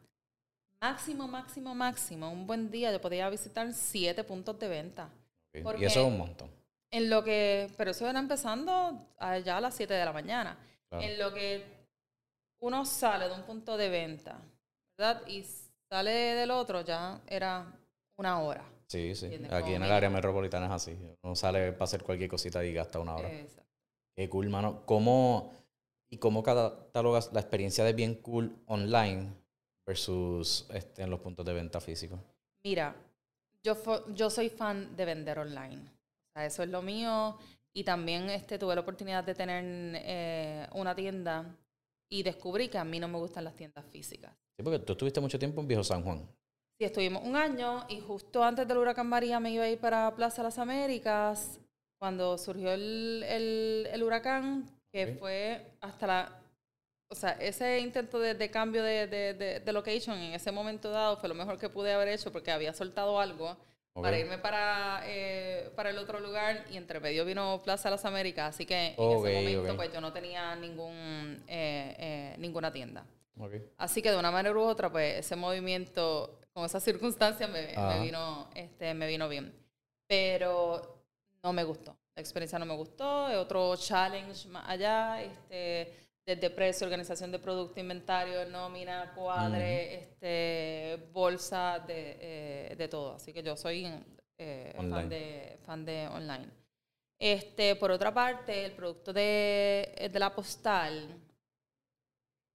máximo, 0.80 1.28
máximo, 1.28 1.74
máximo, 1.74 2.32
un 2.32 2.46
buen 2.46 2.70
día 2.70 2.92
yo 2.92 3.02
podía 3.02 3.28
visitar 3.28 3.74
siete 3.74 4.24
puntos 4.24 4.60
de 4.60 4.68
venta. 4.68 5.10
Y 5.52 5.84
eso 5.84 6.02
es 6.02 6.08
un 6.08 6.20
montón. 6.20 6.52
En 6.92 7.10
lo 7.10 7.24
que, 7.24 7.72
pero 7.76 7.90
eso 7.90 8.08
era 8.08 8.20
empezando 8.20 9.08
ya 9.44 9.58
a 9.58 9.62
las 9.62 9.74
7 9.74 9.92
de 9.92 10.06
la 10.06 10.14
mañana. 10.14 10.60
En 10.92 11.18
lo 11.18 11.34
que 11.34 11.83
uno 12.64 12.86
sale 12.86 13.28
de 13.28 13.34
un 13.34 13.44
punto 13.44 13.76
de 13.76 13.90
venta, 13.90 14.40
¿verdad? 14.98 15.22
Y 15.28 15.46
sale 15.92 16.12
del 16.12 16.50
otro, 16.50 16.82
ya 16.82 17.22
era 17.28 17.66
una 18.18 18.40
hora. 18.40 18.64
Sí, 18.88 19.14
sí. 19.16 19.26
Aquí 19.52 19.74
en 19.74 19.84
el 19.84 19.92
área 19.92 20.10
metropolitana 20.10 20.68
es 20.68 20.72
así. 20.72 20.98
Uno 21.24 21.36
sale 21.36 21.74
para 21.74 21.84
hacer 21.84 22.04
cualquier 22.04 22.30
cosita 22.30 22.64
y 22.64 22.74
gasta 22.74 23.00
una 23.00 23.16
hora. 23.16 23.30
Exacto. 23.30 23.70
Qué 24.16 24.30
cool, 24.30 24.50
mano. 24.50 24.86
¿Cómo, 24.86 25.52
¿Y 26.10 26.18
cómo 26.20 26.42
catalogas 26.42 27.34
la 27.34 27.42
experiencia 27.42 27.84
de 27.84 27.92
bien 27.92 28.16
cool 28.16 28.56
online 28.68 29.34
versus 29.86 30.66
este, 30.70 31.04
en 31.04 31.10
los 31.10 31.20
puntos 31.20 31.46
de 31.46 31.54
venta 31.54 31.82
físicos? 31.82 32.20
Mira, 32.64 32.96
yo, 33.62 33.76
yo 34.14 34.30
soy 34.30 34.50
fan 34.50 34.96
de 34.96 35.04
vender 35.04 35.38
online. 35.38 35.82
O 35.82 36.32
sea, 36.34 36.46
eso 36.46 36.64
es 36.64 36.70
lo 36.70 36.82
mío. 36.82 37.38
Y 37.74 37.84
también 37.84 38.30
este, 38.30 38.58
tuve 38.58 38.76
la 38.76 38.82
oportunidad 38.82 39.26
de 39.26 39.36
tener 39.36 39.64
eh, 40.06 40.68
una 40.74 40.96
tienda 40.96 41.58
y 42.14 42.22
descubrí 42.22 42.70
que 42.70 42.78
a 42.78 42.86
mí 42.86 43.00
no 43.00 43.08
me 43.08 43.18
gustan 43.18 43.44
las 43.44 43.56
tiendas 43.56 43.84
físicas. 43.88 44.32
Sí, 44.56 44.62
porque 44.62 44.78
tú 44.78 44.94
estuviste 44.94 45.20
mucho 45.20 45.40
tiempo 45.40 45.62
en 45.62 45.68
Viejo 45.68 45.84
San 45.84 46.04
Juan. 46.04 46.30
Sí, 46.78 46.86
estuvimos 46.86 47.24
un 47.24 47.36
año 47.36 47.86
y 47.90 48.02
justo 48.02 48.44
antes 48.44 48.68
del 48.68 48.78
huracán 48.78 49.08
María 49.08 49.40
me 49.40 49.50
iba 49.50 49.64
a 49.64 49.70
ir 49.70 49.80
para 49.80 50.16
Plaza 50.16 50.44
Las 50.44 50.60
Américas 50.60 51.60
cuando 52.00 52.38
surgió 52.38 52.72
el, 52.72 53.26
el, 53.92 54.04
huracán, 54.04 54.70
que 54.92 55.16
fue 55.20 55.66
hasta 55.82 56.06
la... 56.06 56.40
O 57.10 57.16
sea, 57.16 57.32
ese 57.32 57.80
intento 57.80 58.20
de, 58.20 58.52
cambio 58.52 58.84
de, 58.84 59.08
de, 59.08 59.60
de, 59.60 59.74
location 59.74 60.16
en 60.16 60.34
ese 60.34 60.52
momento 60.52 60.92
dado 60.92 61.18
fue 61.18 61.30
lo 61.30 61.36
mejor 61.36 61.58
que 61.58 61.70
pude 61.70 61.94
haber 61.94 62.10
hecho 62.10 62.32
porque 62.32 62.52
había 62.52 62.74
soltado 62.74 63.20
algo 63.20 63.58
para 64.02 64.18
irme 64.18 64.38
para, 64.40 65.02
eh, 65.06 65.72
para 65.76 65.92
el 65.92 65.98
otro 65.98 66.20
lugar 66.20 66.66
y 66.72 66.78
entre 66.78 67.00
medio 67.00 67.26
vino 67.26 67.62
Plaza 67.64 67.90
Las 67.90 68.06
Américas, 68.06 68.56
así 68.56 68.66
que 68.66 68.96
en 68.98 69.12
ese 69.12 69.34
momento 69.36 69.76
pues 69.76 69.94
yo 69.94 70.02
no 70.02 70.12
tenía 70.12 70.56
ningún, 70.56 71.44
eh, 71.48 71.96
eh, 71.98 72.36
ninguna 72.40 72.72
tienda. 72.72 73.06
Así 73.78 74.02
que 74.02 74.12
de 74.12 74.18
una 74.18 74.32
manera 74.32 74.56
u 74.56 74.62
otra 74.62 74.92
pues 74.92 75.18
ese 75.18 75.36
movimiento 75.36 76.40
con 76.54 76.66
esas 76.66 76.84
circunstancias 76.84 77.50
me, 77.50 77.76
me, 77.76 78.02
vino, 78.02 78.50
este, 78.56 78.94
me 78.94 79.08
vino 79.08 79.28
bien. 79.30 79.54
Pero 80.08 81.00
no 81.44 81.54
me 81.54 81.64
gustó, 81.64 81.96
la 82.16 82.22
experiencia 82.22 82.58
no 82.60 82.66
me 82.66 82.76
gustó, 82.76 83.26
otro 83.40 83.76
challenge 83.76 84.48
más 84.50 84.68
allá, 84.68 85.22
este 85.22 86.03
desde 86.26 86.50
precio, 86.50 86.86
organización 86.86 87.32
de 87.32 87.40
producto, 87.40 87.80
inventario, 87.80 88.46
nómina, 88.50 89.12
cuadre, 89.14 89.96
este, 89.96 91.10
bolsa, 91.12 91.80
de, 91.86 92.18
eh, 92.22 92.76
de, 92.78 92.88
todo. 92.88 93.16
Así 93.16 93.34
que 93.34 93.44
yo 93.44 93.58
soy 93.58 93.86
eh, 94.38 94.74
fan, 94.76 95.10
de, 95.10 95.60
fan 95.66 95.86
de 95.86 96.08
online. 96.08 96.48
Este, 97.20 97.76
por 97.76 97.92
otra 97.92 98.14
parte, 98.14 98.66
el 98.66 98.72
producto 98.72 99.12
de, 99.12 100.10
de 100.12 100.20
la 100.20 100.34
postal 100.34 101.08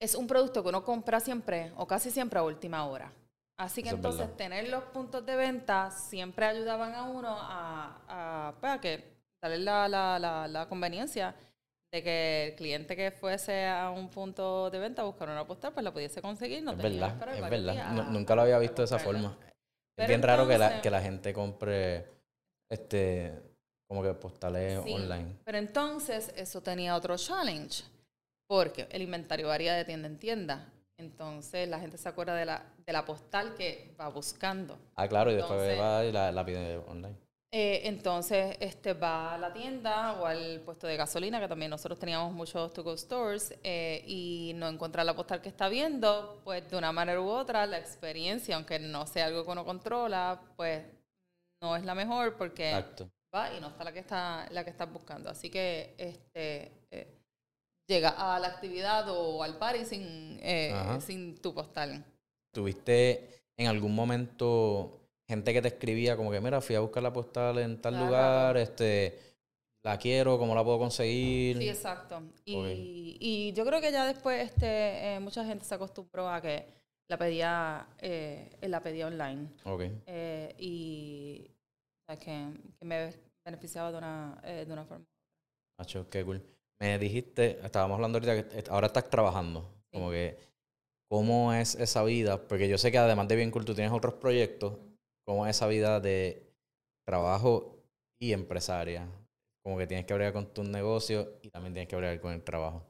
es 0.01 0.15
un 0.15 0.27
producto 0.27 0.63
que 0.63 0.69
uno 0.69 0.85
compra 0.85 1.21
siempre 1.21 1.73
o 1.77 1.87
casi 1.87 2.11
siempre 2.11 2.39
a 2.39 2.43
última 2.43 2.87
hora. 2.87 3.13
Así 3.59 3.83
que 3.83 3.89
entonces 3.89 4.35
tener 4.37 4.69
los 4.69 4.85
puntos 4.85 5.27
de 5.27 5.35
venta 5.35 5.91
siempre 5.91 6.47
ayudaban 6.47 6.95
a 6.95 7.05
uno 7.05 7.29
a, 7.29 8.03
a, 8.09 8.55
pues, 8.61 8.73
a 8.73 8.81
que 8.81 9.19
darle 9.43 9.59
la, 9.59 9.89
la, 9.89 10.19
la, 10.19 10.47
la 10.47 10.69
conveniencia 10.69 11.35
de 11.91 12.03
que 12.03 12.47
el 12.49 12.55
cliente 12.55 12.97
que 12.97 13.11
fuese 13.11 13.67
a 13.67 13.91
un 13.91 14.09
punto 14.11 14.71
de 14.71 14.79
venta 14.79 15.03
a 15.03 15.05
buscar 15.07 15.29
una 15.29 15.47
postal, 15.47 15.73
pues 15.73 15.85
la 15.85 15.93
pudiese 15.93 16.21
conseguir. 16.21 16.63
No 16.63 16.73
es 16.73 16.79
verdad, 16.79 17.35
es 17.35 17.51
verdad. 17.51 17.93
nunca 18.11 18.35
lo 18.35 18.43
había 18.43 18.59
visto 18.59 18.83
de 18.83 18.87
esa 18.87 18.99
forma. 18.99 19.37
es 19.97 20.09
bien 20.09 20.23
raro 20.23 20.47
que 20.47 20.59
la, 20.59 20.81
que 20.81 20.91
la 20.91 21.01
gente 21.01 21.33
compre 21.33 22.07
este 22.71 23.33
como 23.89 24.03
que 24.03 24.13
postales 24.13 24.79
online. 24.81 25.37
Pero 25.45 25.59
entonces 25.59 26.33
eso 26.37 26.61
tenía 26.61 26.95
otro 26.95 27.17
challenge, 27.17 27.85
porque 28.47 28.87
el 28.91 29.01
inventario 29.01 29.49
varía 29.49 29.75
de 29.75 29.85
tienda 29.87 30.09
en 30.09 30.19
tienda. 30.19 30.73
Entonces 30.99 31.69
la 31.69 31.79
gente 31.79 31.97
se 31.97 32.09
acuerda 32.09 32.35
de 32.35 32.45
la, 32.45 32.63
de 32.85 32.93
la 32.93 33.05
postal 33.05 33.55
que 33.55 33.95
va 33.99 34.09
buscando. 34.09 34.77
Ah, 34.97 35.09
claro, 35.09 35.31
y 35.31 35.37
después 35.37 35.81
va 35.81 36.05
y 36.05 36.13
la, 36.13 36.33
la 36.33 36.45
pide 36.45 36.77
online. 36.77 37.17
Eh, 37.51 37.89
entonces, 37.89 38.59
este 38.61 38.93
va 38.93 39.35
a 39.35 39.39
la 39.39 39.55
tienda 39.55 40.21
o 40.21 40.27
al 40.27 40.61
puesto 40.61 40.87
de 40.87 40.99
gasolina, 40.99 41.41
que 41.41 41.49
también 41.49 41.71
nosotros 41.71 41.99
teníamos 41.99 42.31
muchos 42.35 42.75
to-go 42.75 42.95
stores, 42.99 43.59
eh, 43.63 44.05
y 44.07 44.53
no 44.57 44.69
encuentra 44.69 45.03
la 45.03 45.17
postal 45.17 45.41
que 45.41 45.49
está 45.49 45.71
viendo, 45.71 46.43
pues 46.45 46.69
de 46.71 46.77
una 46.77 46.93
manera 46.93 47.21
u 47.23 47.29
otra, 47.29 47.65
la 47.65 47.79
experiencia, 47.79 48.55
aunque 48.57 48.79
no 48.79 49.07
sea 49.07 49.27
algo 49.27 49.45
que 49.45 49.51
uno 49.51 49.65
controla, 49.65 50.43
pues 50.57 50.85
no 51.63 51.75
es 51.75 51.85
la 51.85 51.95
mejor 51.95 52.37
porque 52.37 52.85
va 53.35 53.55
y 53.55 53.61
no 53.61 53.69
está 53.69 53.85
la 53.85 53.93
que 53.93 53.99
está 54.01 54.47
la 54.51 54.63
que 54.63 54.71
estás 54.71 54.93
buscando. 54.93 55.31
Así 55.31 55.49
que 55.49 55.95
este 55.97 56.71
eh, 56.91 57.19
llega 57.89 58.11
a 58.11 58.39
la 58.39 58.49
actividad 58.49 59.09
o 59.09 59.43
al 59.43 59.57
party 59.57 59.87
sin, 59.87 60.41
sin 61.01 61.41
tu 61.41 61.55
postal. 61.55 62.05
¿Tuviste 62.53 63.43
en 63.57 63.69
algún 63.69 63.95
momento 63.95 64.98
gente 65.29 65.53
que 65.53 65.63
te 65.63 65.69
escribía 65.69 66.17
como 66.17 66.31
que, 66.31 66.41
mira, 66.41 66.61
fui 66.61 66.75
a 66.75 66.81
buscar 66.81 67.03
la 67.03 67.13
postal 67.13 67.59
en 67.59 67.81
tal 67.81 67.99
lugar, 67.99 68.57
este, 68.57 69.19
la 69.85 69.99
quiero, 69.99 70.39
¿cómo 70.39 70.55
la 70.55 70.65
puedo 70.65 70.79
conseguir? 70.79 71.59
Sí, 71.59 71.69
exacto. 71.69 72.23
Y, 72.45 73.17
y 73.21 73.53
yo 73.53 73.65
creo 73.65 73.81
que 73.81 73.93
ya 73.93 74.07
después 74.07 74.51
este, 74.51 75.15
eh, 75.15 75.21
mucha 75.21 75.45
gente 75.45 75.65
se 75.65 75.75
acostumbró 75.75 76.29
a 76.29 76.41
que 76.41 76.65
la 77.09 77.19
pedía, 77.19 77.87
eh, 77.99 78.51
la 78.63 78.83
pedía 78.83 79.07
online. 79.07 79.49
Ok. 79.65 79.83
Eh, 80.07 80.55
y 80.59 81.51
que, 82.07 82.19
que, 82.19 82.85
me 82.85 83.15
beneficiaba 83.45 83.93
de 83.93 83.99
una, 83.99 84.41
eh, 84.45 84.65
de 84.67 84.73
una 84.73 84.85
forma. 84.85 85.05
Macho, 85.79 86.09
qué 86.11 86.25
cool. 86.25 86.43
Me 86.81 86.99
dijiste, 86.99 87.59
estábamos 87.65 87.97
hablando 87.97 88.19
ahorita 88.19 88.49
que 88.49 88.71
ahora 88.71 88.87
estás 88.89 89.11
trabajando. 89.11 89.75
Como 89.93 90.11
que 90.11 90.39
¿cómo 91.09 91.53
es 91.53 91.75
esa 91.75 92.05
vida? 92.05 92.47
Porque 92.47 92.69
yo 92.69 92.79
sé 92.79 92.93
que 92.93 92.99
además 92.99 93.27
de 93.29 93.37
Bien 93.37 93.51
Cool 93.51 93.65
tú 93.65 93.75
tienes 93.75 93.93
otros 93.93 94.15
proyectos. 94.15 94.75
¿Cómo 95.29 95.47
es 95.47 95.55
esa 95.55 95.67
vida 95.67 96.01
de 96.01 96.43
trabajo 97.07 97.85
y 98.19 98.33
empresaria? 98.33 99.07
Como 99.63 99.77
que 99.77 99.87
tienes 99.87 100.07
que 100.07 100.15
bregar 100.15 100.33
con 100.33 100.55
tus 100.55 100.67
negocios 100.67 101.29
y 101.43 101.51
también 101.51 101.75
tienes 101.75 101.87
que 101.87 101.97
bregar 101.97 102.19
con 102.19 102.33
el 102.33 102.43
trabajo. 102.43 102.87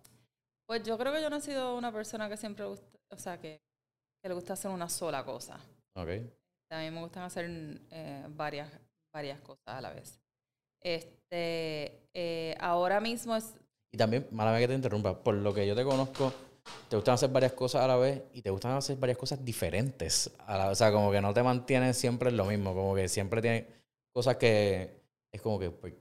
Pues 0.68 0.84
yo 0.84 0.96
creo 0.96 1.12
que 1.12 1.20
yo 1.20 1.30
no 1.30 1.38
he 1.38 1.40
sido 1.40 1.76
una 1.76 1.90
persona 1.90 2.28
que 2.28 2.36
siempre 2.36 2.64
gusta, 2.64 2.86
o 3.10 3.18
sea, 3.18 3.40
que, 3.40 3.60
que 4.22 4.28
le 4.28 4.36
gusta 4.36 4.52
hacer 4.52 4.70
una 4.70 4.88
sola 4.88 5.24
cosa. 5.24 5.58
Ok. 5.96 6.10
A 6.70 6.78
mí 6.78 6.92
me 6.92 7.00
gustan 7.00 7.24
hacer 7.24 7.50
eh, 7.90 8.24
varias, 8.28 8.70
varias 9.12 9.40
cosas 9.40 9.66
a 9.66 9.80
la 9.80 9.92
vez. 9.92 10.20
Este, 10.80 12.08
eh, 12.14 12.56
ahora 12.60 13.00
mismo 13.00 13.34
es... 13.34 13.52
Y 13.90 13.96
también, 13.96 14.28
mala 14.30 14.52
mía 14.52 14.60
que 14.60 14.68
te 14.68 14.74
interrumpa, 14.74 15.24
por 15.24 15.34
lo 15.34 15.52
que 15.52 15.66
yo 15.66 15.74
te 15.74 15.82
conozco, 15.82 16.32
te 16.88 16.96
gustan 16.96 17.14
hacer 17.14 17.30
varias 17.30 17.52
cosas 17.52 17.82
a 17.82 17.86
la 17.86 17.96
vez 17.96 18.22
y 18.32 18.42
te 18.42 18.50
gustan 18.50 18.72
hacer 18.76 18.96
varias 18.96 19.18
cosas 19.18 19.44
diferentes. 19.44 20.30
A 20.46 20.56
la, 20.56 20.70
o 20.70 20.74
sea, 20.74 20.92
como 20.92 21.10
que 21.10 21.20
no 21.20 21.34
te 21.34 21.42
mantienes 21.42 21.96
siempre 21.96 22.30
en 22.30 22.36
lo 22.36 22.44
mismo, 22.44 22.74
como 22.74 22.94
que 22.94 23.08
siempre 23.08 23.42
tienes 23.42 23.64
cosas 24.12 24.36
que 24.36 25.02
es 25.32 25.42
como 25.42 25.58
que, 25.58 25.70
pues, 25.70 25.94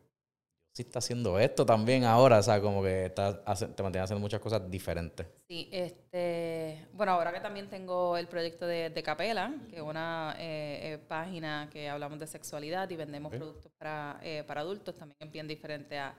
sí 0.77 0.83
está 0.83 0.99
haciendo 0.99 1.39
esto 1.39 1.65
también 1.65 2.03
ahora, 2.03 2.37
o 2.37 2.43
sea, 2.43 2.61
como 2.61 2.83
que 2.83 3.05
está, 3.05 3.43
te 3.43 3.81
mantienes 3.81 4.03
haciendo 4.03 4.19
muchas 4.19 4.39
cosas 4.39 4.69
diferentes. 4.69 5.25
Sí, 5.47 5.67
este, 5.71 6.87
bueno, 6.93 7.13
ahora 7.13 7.33
que 7.33 7.39
también 7.39 7.67
tengo 7.67 8.15
el 8.15 8.27
proyecto 8.27 8.67
de, 8.67 8.91
de 8.91 9.03
Capela, 9.03 9.55
que 9.69 9.77
es 9.77 9.81
una 9.81 10.35
eh, 10.37 10.93
eh, 10.93 10.97
página 10.99 11.67
que 11.71 11.89
hablamos 11.89 12.19
de 12.19 12.27
sexualidad 12.27 12.87
y 12.91 12.95
vendemos 12.95 13.33
productos 13.33 13.71
para, 13.79 14.19
eh, 14.21 14.43
para 14.45 14.61
adultos, 14.61 14.95
también 14.95 15.31
bien 15.31 15.47
diferente 15.47 15.97
a, 15.97 16.15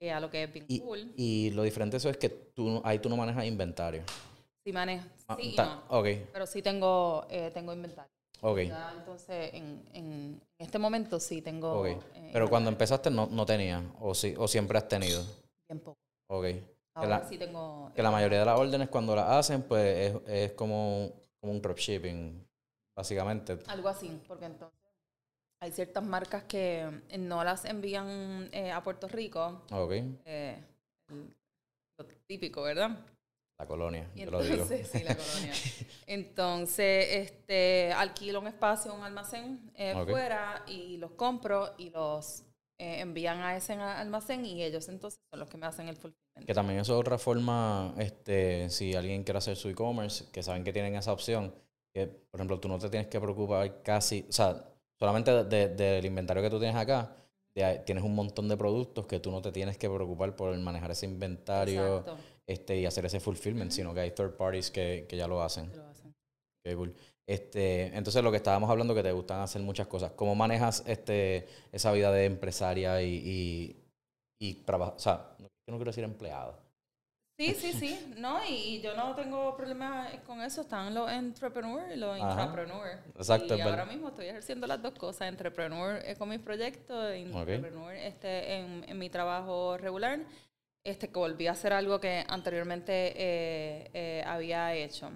a 0.00 0.20
lo 0.20 0.30
que 0.30 0.42
es 0.44 0.52
bien 0.52 0.66
y, 0.68 0.80
cool. 0.80 1.12
Y 1.16 1.50
lo 1.52 1.62
diferente 1.62 1.94
de 1.94 1.98
eso 1.98 2.10
es 2.10 2.16
que 2.18 2.28
tú, 2.28 2.80
ahí 2.84 2.98
tú 2.98 3.08
no 3.08 3.16
manejas 3.16 3.44
inventario. 3.46 4.02
Sí, 4.64 4.72
manejo. 4.72 5.06
Ah, 5.28 5.36
Sí, 5.40 5.54
ta- 5.56 5.64
no, 5.88 5.98
ok, 5.98 6.06
pero 6.32 6.46
sí 6.46 6.60
tengo, 6.62 7.26
tengo 7.54 7.72
inventario. 7.72 8.10
ok, 8.42 8.58
Ya, 8.60 8.92
entonces, 8.98 9.50
en, 9.54 9.82
en 9.94 10.42
este 10.58 10.78
momento 10.78 11.18
sí 11.18 11.40
tengo... 11.40 11.80
ok. 11.80 11.86
eh, 12.14 12.30
Pero 12.32 12.48
cuando 12.48 12.68
empezaste 12.70 13.10
no, 13.10 13.26
no 13.30 13.46
tenías, 13.46 13.82
o, 14.00 14.14
sí, 14.14 14.34
o 14.36 14.46
siempre 14.46 14.76
has 14.78 14.88
tenido. 14.88 15.22
Bien 15.68 15.80
poco. 15.80 15.98
Ok. 16.28 16.46
Ahora 16.94 17.08
la- 17.20 17.28
sí 17.28 17.38
tengo... 17.38 17.90
Que 17.94 18.02
la 18.02 18.10
mayoría 18.10 18.40
de 18.40 18.44
las 18.44 18.58
órdenes 18.58 18.88
cuando 18.88 19.14
las 19.16 19.28
hacen, 19.30 19.62
pues 19.62 20.12
es, 20.12 20.28
es 20.28 20.52
como, 20.52 21.10
como 21.40 21.52
un 21.52 21.62
dropshipping, 21.62 22.46
básicamente. 22.94 23.58
Algo 23.68 23.88
así, 23.88 24.20
porque 24.28 24.44
entonces 24.46 24.78
hay 25.66 25.72
ciertas 25.72 26.04
marcas 26.04 26.44
que 26.44 26.88
eh, 27.08 27.18
no 27.18 27.42
las 27.42 27.64
envían 27.64 28.48
eh, 28.52 28.70
a 28.70 28.82
Puerto 28.82 29.08
Rico, 29.08 29.62
Ok. 29.72 29.92
eh, 30.24 30.56
lo 31.98 32.06
típico, 32.26 32.62
¿verdad? 32.62 32.96
La 33.58 33.66
colonia, 33.66 34.08
Y 34.14 34.24
yo 34.24 34.30
lo 34.30 34.42
digo. 34.42 34.54
entonces, 34.62 34.88
sí, 34.88 35.02
la 35.02 35.14
colonia. 35.16 35.52
Entonces, 36.06 37.06
este, 37.10 37.90
alquilo 37.92 38.40
un 38.40 38.46
espacio, 38.46 38.94
un 38.94 39.02
almacén 39.02 39.72
eh, 39.74 39.94
Ok. 39.96 40.10
fuera 40.10 40.62
y 40.68 40.98
los 40.98 41.12
compro 41.12 41.74
y 41.78 41.90
los 41.90 42.42
eh, 42.78 43.00
envían 43.00 43.40
a 43.40 43.56
ese 43.56 43.72
almacén 43.72 44.44
y 44.44 44.62
ellos 44.62 44.88
entonces 44.88 45.18
son 45.30 45.40
los 45.40 45.48
que 45.48 45.56
me 45.56 45.66
hacen 45.66 45.88
el 45.88 45.96
fulfillment. 45.96 46.46
Que 46.46 46.54
también 46.54 46.78
eso 46.80 46.92
es 46.94 47.00
otra 47.00 47.16
forma, 47.18 47.94
este, 47.98 48.68
si 48.70 48.94
alguien 48.94 49.24
quiere 49.24 49.38
hacer 49.38 49.56
su 49.56 49.68
e-commerce, 49.70 50.26
que 50.30 50.42
saben 50.42 50.62
que 50.62 50.72
tienen 50.72 50.94
esa 50.94 51.12
opción, 51.12 51.52
que 51.94 52.06
por 52.06 52.38
ejemplo 52.38 52.60
tú 52.60 52.68
no 52.68 52.78
te 52.78 52.90
tienes 52.90 53.08
que 53.08 53.18
preocupar 53.18 53.82
casi, 53.82 54.26
o 54.28 54.32
sea, 54.32 54.62
solamente 54.98 55.30
de- 55.30 55.44
de- 55.44 55.68
del 55.68 56.04
inventario 56.06 56.42
que 56.42 56.50
tú 56.50 56.58
tienes 56.58 56.76
acá, 56.76 57.14
de 57.54 57.82
tienes 57.86 58.04
un 58.04 58.14
montón 58.14 58.48
de 58.48 58.56
productos 58.56 59.06
que 59.06 59.18
tú 59.20 59.30
no 59.30 59.40
te 59.40 59.50
tienes 59.52 59.78
que 59.78 59.88
preocupar 59.88 60.36
por 60.36 60.56
manejar 60.58 60.90
ese 60.90 61.06
inventario 61.06 61.98
Exacto, 61.98 62.16
este, 62.46 62.78
y 62.78 62.86
hacer 62.86 63.06
ese 63.06 63.18
fulfillment, 63.20 63.70
sino 63.70 63.94
que 63.94 64.00
hay 64.00 64.10
third 64.10 64.36
parties 64.36 64.70
que, 64.70 65.06
que 65.08 65.16
ya 65.16 65.26
lo 65.26 65.42
hacen. 65.42 65.70
lo 65.74 65.86
hacen. 65.86 66.12
Qué 66.64 66.76
cool. 66.76 66.94
Este, 67.28 67.86
entonces 67.96 68.22
lo 68.22 68.30
que 68.30 68.36
estábamos 68.36 68.70
hablando 68.70 68.94
que 68.94 69.02
te 69.02 69.10
gustan 69.12 69.40
hacer 69.40 69.60
muchas 69.62 69.86
cosas. 69.88 70.12
¿Cómo 70.12 70.34
manejas 70.34 70.84
este 70.86 71.46
esa 71.72 71.90
vida 71.92 72.12
de 72.12 72.24
empresaria 72.26 73.02
y, 73.02 73.14
y, 73.14 73.76
y? 74.40 74.64
O 74.68 74.98
sea, 74.98 75.34
no, 75.38 75.46
yo 75.46 75.72
no 75.72 75.76
quiero 75.78 75.90
decir 75.90 76.04
empleada. 76.04 76.56
Sí, 77.38 77.54
sí, 77.54 77.72
sí, 77.74 78.14
no, 78.16 78.42
y, 78.48 78.54
y 78.76 78.80
yo 78.80 78.94
no 78.96 79.14
tengo 79.14 79.54
problema 79.56 80.08
con 80.26 80.40
eso, 80.40 80.62
están 80.62 80.94
los 80.94 81.10
entrepreneurs 81.10 81.94
y 81.94 81.96
los 81.96 82.18
Ajá. 82.18 82.30
intrapreneurs. 82.30 83.00
Exacto, 83.14 83.54
y 83.54 83.60
es 83.60 83.66
ahora 83.66 83.84
mismo 83.84 84.08
estoy 84.08 84.26
ejerciendo 84.28 84.66
las 84.66 84.80
dos 84.80 84.94
cosas, 84.94 85.28
entrepreneur 85.28 86.00
eh, 86.02 86.16
con 86.16 86.30
mis 86.30 86.40
proyectos, 86.40 87.10
e 87.10 87.18
intrapreneur 87.18 87.92
este, 87.94 88.54
en, 88.54 88.84
en 88.88 88.98
mi 88.98 89.10
trabajo 89.10 89.76
regular, 89.76 90.20
este 90.82 91.08
que 91.08 91.18
volví 91.18 91.46
a 91.46 91.50
hacer 91.52 91.74
algo 91.74 92.00
que 92.00 92.24
anteriormente 92.26 93.12
eh, 93.14 93.90
eh, 93.92 94.24
había 94.26 94.72
hecho. 94.74 95.10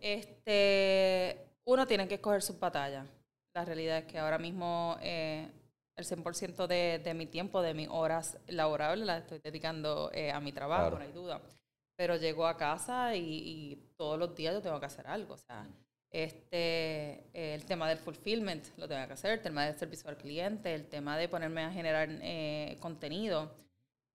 Este, 0.00 1.44
uno 1.64 1.86
tiene 1.88 2.06
que 2.06 2.14
escoger 2.14 2.40
sus 2.42 2.58
batallas. 2.58 3.04
La 3.52 3.64
realidad 3.64 3.98
es 3.98 4.04
que 4.04 4.18
ahora 4.18 4.38
mismo 4.38 4.96
eh, 5.00 5.48
el 5.98 6.06
100% 6.06 6.66
de, 6.66 7.00
de 7.04 7.12
mi 7.14 7.26
tiempo, 7.26 7.60
de 7.60 7.74
mis 7.74 7.88
horas 7.90 8.38
laborables, 8.46 9.04
las 9.06 9.22
estoy 9.22 9.40
dedicando 9.40 10.10
eh, 10.14 10.30
a 10.30 10.40
mi 10.40 10.52
trabajo, 10.52 10.90
Claro. 10.90 10.98
no 10.98 11.04
hay 11.04 11.12
duda. 11.12 11.40
Pero 11.96 12.16
llego 12.16 12.46
a 12.46 12.56
casa 12.56 13.14
y, 13.16 13.20
y 13.22 13.76
todos 13.96 14.18
los 14.18 14.34
días 14.34 14.54
yo 14.54 14.62
tengo 14.62 14.78
que 14.80 14.86
hacer 14.86 15.06
algo. 15.08 15.34
O 15.34 15.38
sea, 15.38 15.66
este, 16.10 17.24
eh, 17.34 17.54
el 17.54 17.64
tema 17.66 17.88
del 17.88 17.98
fulfillment 17.98 18.64
lo 18.78 18.86
tengo 18.88 19.06
que 19.06 19.12
hacer, 19.12 19.32
el 19.32 19.42
tema 19.42 19.66
del 19.66 19.76
servicio 19.76 20.08
al 20.08 20.16
cliente, 20.16 20.72
el 20.74 20.86
tema 20.88 21.18
de 21.18 21.28
ponerme 21.28 21.62
a 21.64 21.70
generar 21.72 22.08
eh, 22.22 22.76
contenido. 22.80 23.50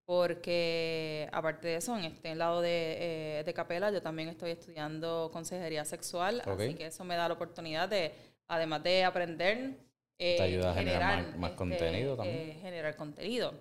Porque 0.05 1.29
aparte 1.31 1.67
de 1.69 1.75
eso, 1.77 1.97
en 1.97 2.03
este 2.05 2.35
lado 2.35 2.61
de, 2.61 3.39
eh, 3.39 3.43
de 3.45 3.53
Capela, 3.53 3.89
yo 3.91 4.01
también 4.01 4.27
estoy 4.29 4.51
estudiando 4.51 5.29
consejería 5.31 5.85
sexual, 5.85 6.41
así 6.45 6.75
que 6.75 6.87
eso 6.87 7.03
me 7.05 7.15
da 7.15 7.27
la 7.29 7.33
oportunidad 7.35 7.87
de, 7.87 8.13
además 8.49 8.83
de 8.83 9.05
aprender, 9.05 9.77
eh, 10.23 10.35
Te 10.37 10.43
ayuda 10.43 10.71
a 10.71 10.73
generar 10.73 11.23
más- 11.27 11.37
más 11.37 11.51
contenido 11.51 12.15
también. 12.15 12.49
eh, 12.51 12.57
generar 12.61 12.95
contenido. 12.95 13.53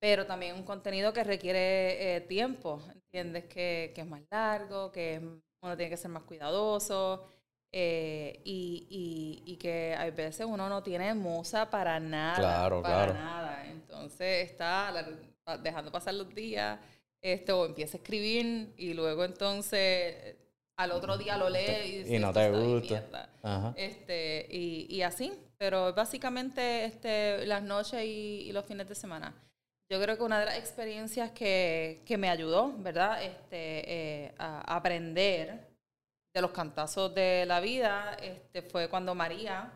Pero 0.00 0.26
también 0.26 0.56
un 0.56 0.64
contenido 0.64 1.12
que 1.12 1.22
requiere 1.22 2.16
eh, 2.16 2.20
tiempo, 2.22 2.80
¿entiendes? 2.92 3.44
Que, 3.44 3.92
que 3.94 4.00
es 4.00 4.06
más 4.06 4.22
largo, 4.30 4.90
que 4.90 5.20
uno 5.62 5.76
tiene 5.76 5.90
que 5.90 5.96
ser 5.96 6.10
más 6.10 6.24
cuidadoso 6.24 7.24
eh, 7.70 8.40
y, 8.44 8.86
y, 9.46 9.52
y 9.52 9.56
que 9.58 9.94
a 9.96 10.10
veces 10.10 10.44
uno 10.44 10.68
no 10.68 10.82
tiene 10.82 11.14
musa 11.14 11.70
para 11.70 12.00
nada. 12.00 12.34
Claro, 12.36 12.82
para 12.82 13.04
claro. 13.04 13.14
nada. 13.14 13.66
Entonces 13.70 14.50
está 14.50 14.92
dejando 15.62 15.92
pasar 15.92 16.14
los 16.14 16.34
días, 16.34 16.80
este, 17.22 17.52
o 17.52 17.64
empieza 17.64 17.96
a 17.96 18.00
escribir 18.00 18.74
y 18.76 18.94
luego 18.94 19.24
entonces 19.24 20.34
al 20.76 20.92
otro 20.92 21.16
día 21.18 21.36
lo 21.36 21.48
lee 21.48 22.04
y, 22.06 22.18
no 22.18 22.28
"Esto 22.28 22.40
te 22.40 22.50
gusta". 22.50 22.80
mierda". 22.94 23.28
Ajá. 23.42 23.74
Este, 23.76 24.46
y, 24.50 24.86
y 24.88 25.02
así, 25.02 25.32
pero 25.58 25.92
básicamente 25.92 26.84
este, 26.84 27.46
las 27.46 27.62
noches 27.62 28.02
y, 28.04 28.42
y 28.48 28.52
los 28.52 28.64
fines 28.64 28.88
de 28.88 28.94
semana. 28.94 29.34
Yo 29.90 30.00
creo 30.00 30.16
que 30.16 30.22
una 30.22 30.40
de 30.40 30.46
las 30.46 30.58
experiencias 30.58 31.32
que, 31.32 32.02
que 32.06 32.16
me 32.16 32.30
ayudó, 32.30 32.72
¿verdad? 32.78 33.22
Este, 33.22 34.24
eh, 34.26 34.34
a 34.38 34.76
aprender 34.76 35.68
de 36.34 36.40
los 36.40 36.50
cantazos 36.52 37.14
de 37.14 37.44
la 37.46 37.60
vida 37.60 38.16
este, 38.22 38.62
fue 38.62 38.88
cuando 38.88 39.14
María, 39.14 39.70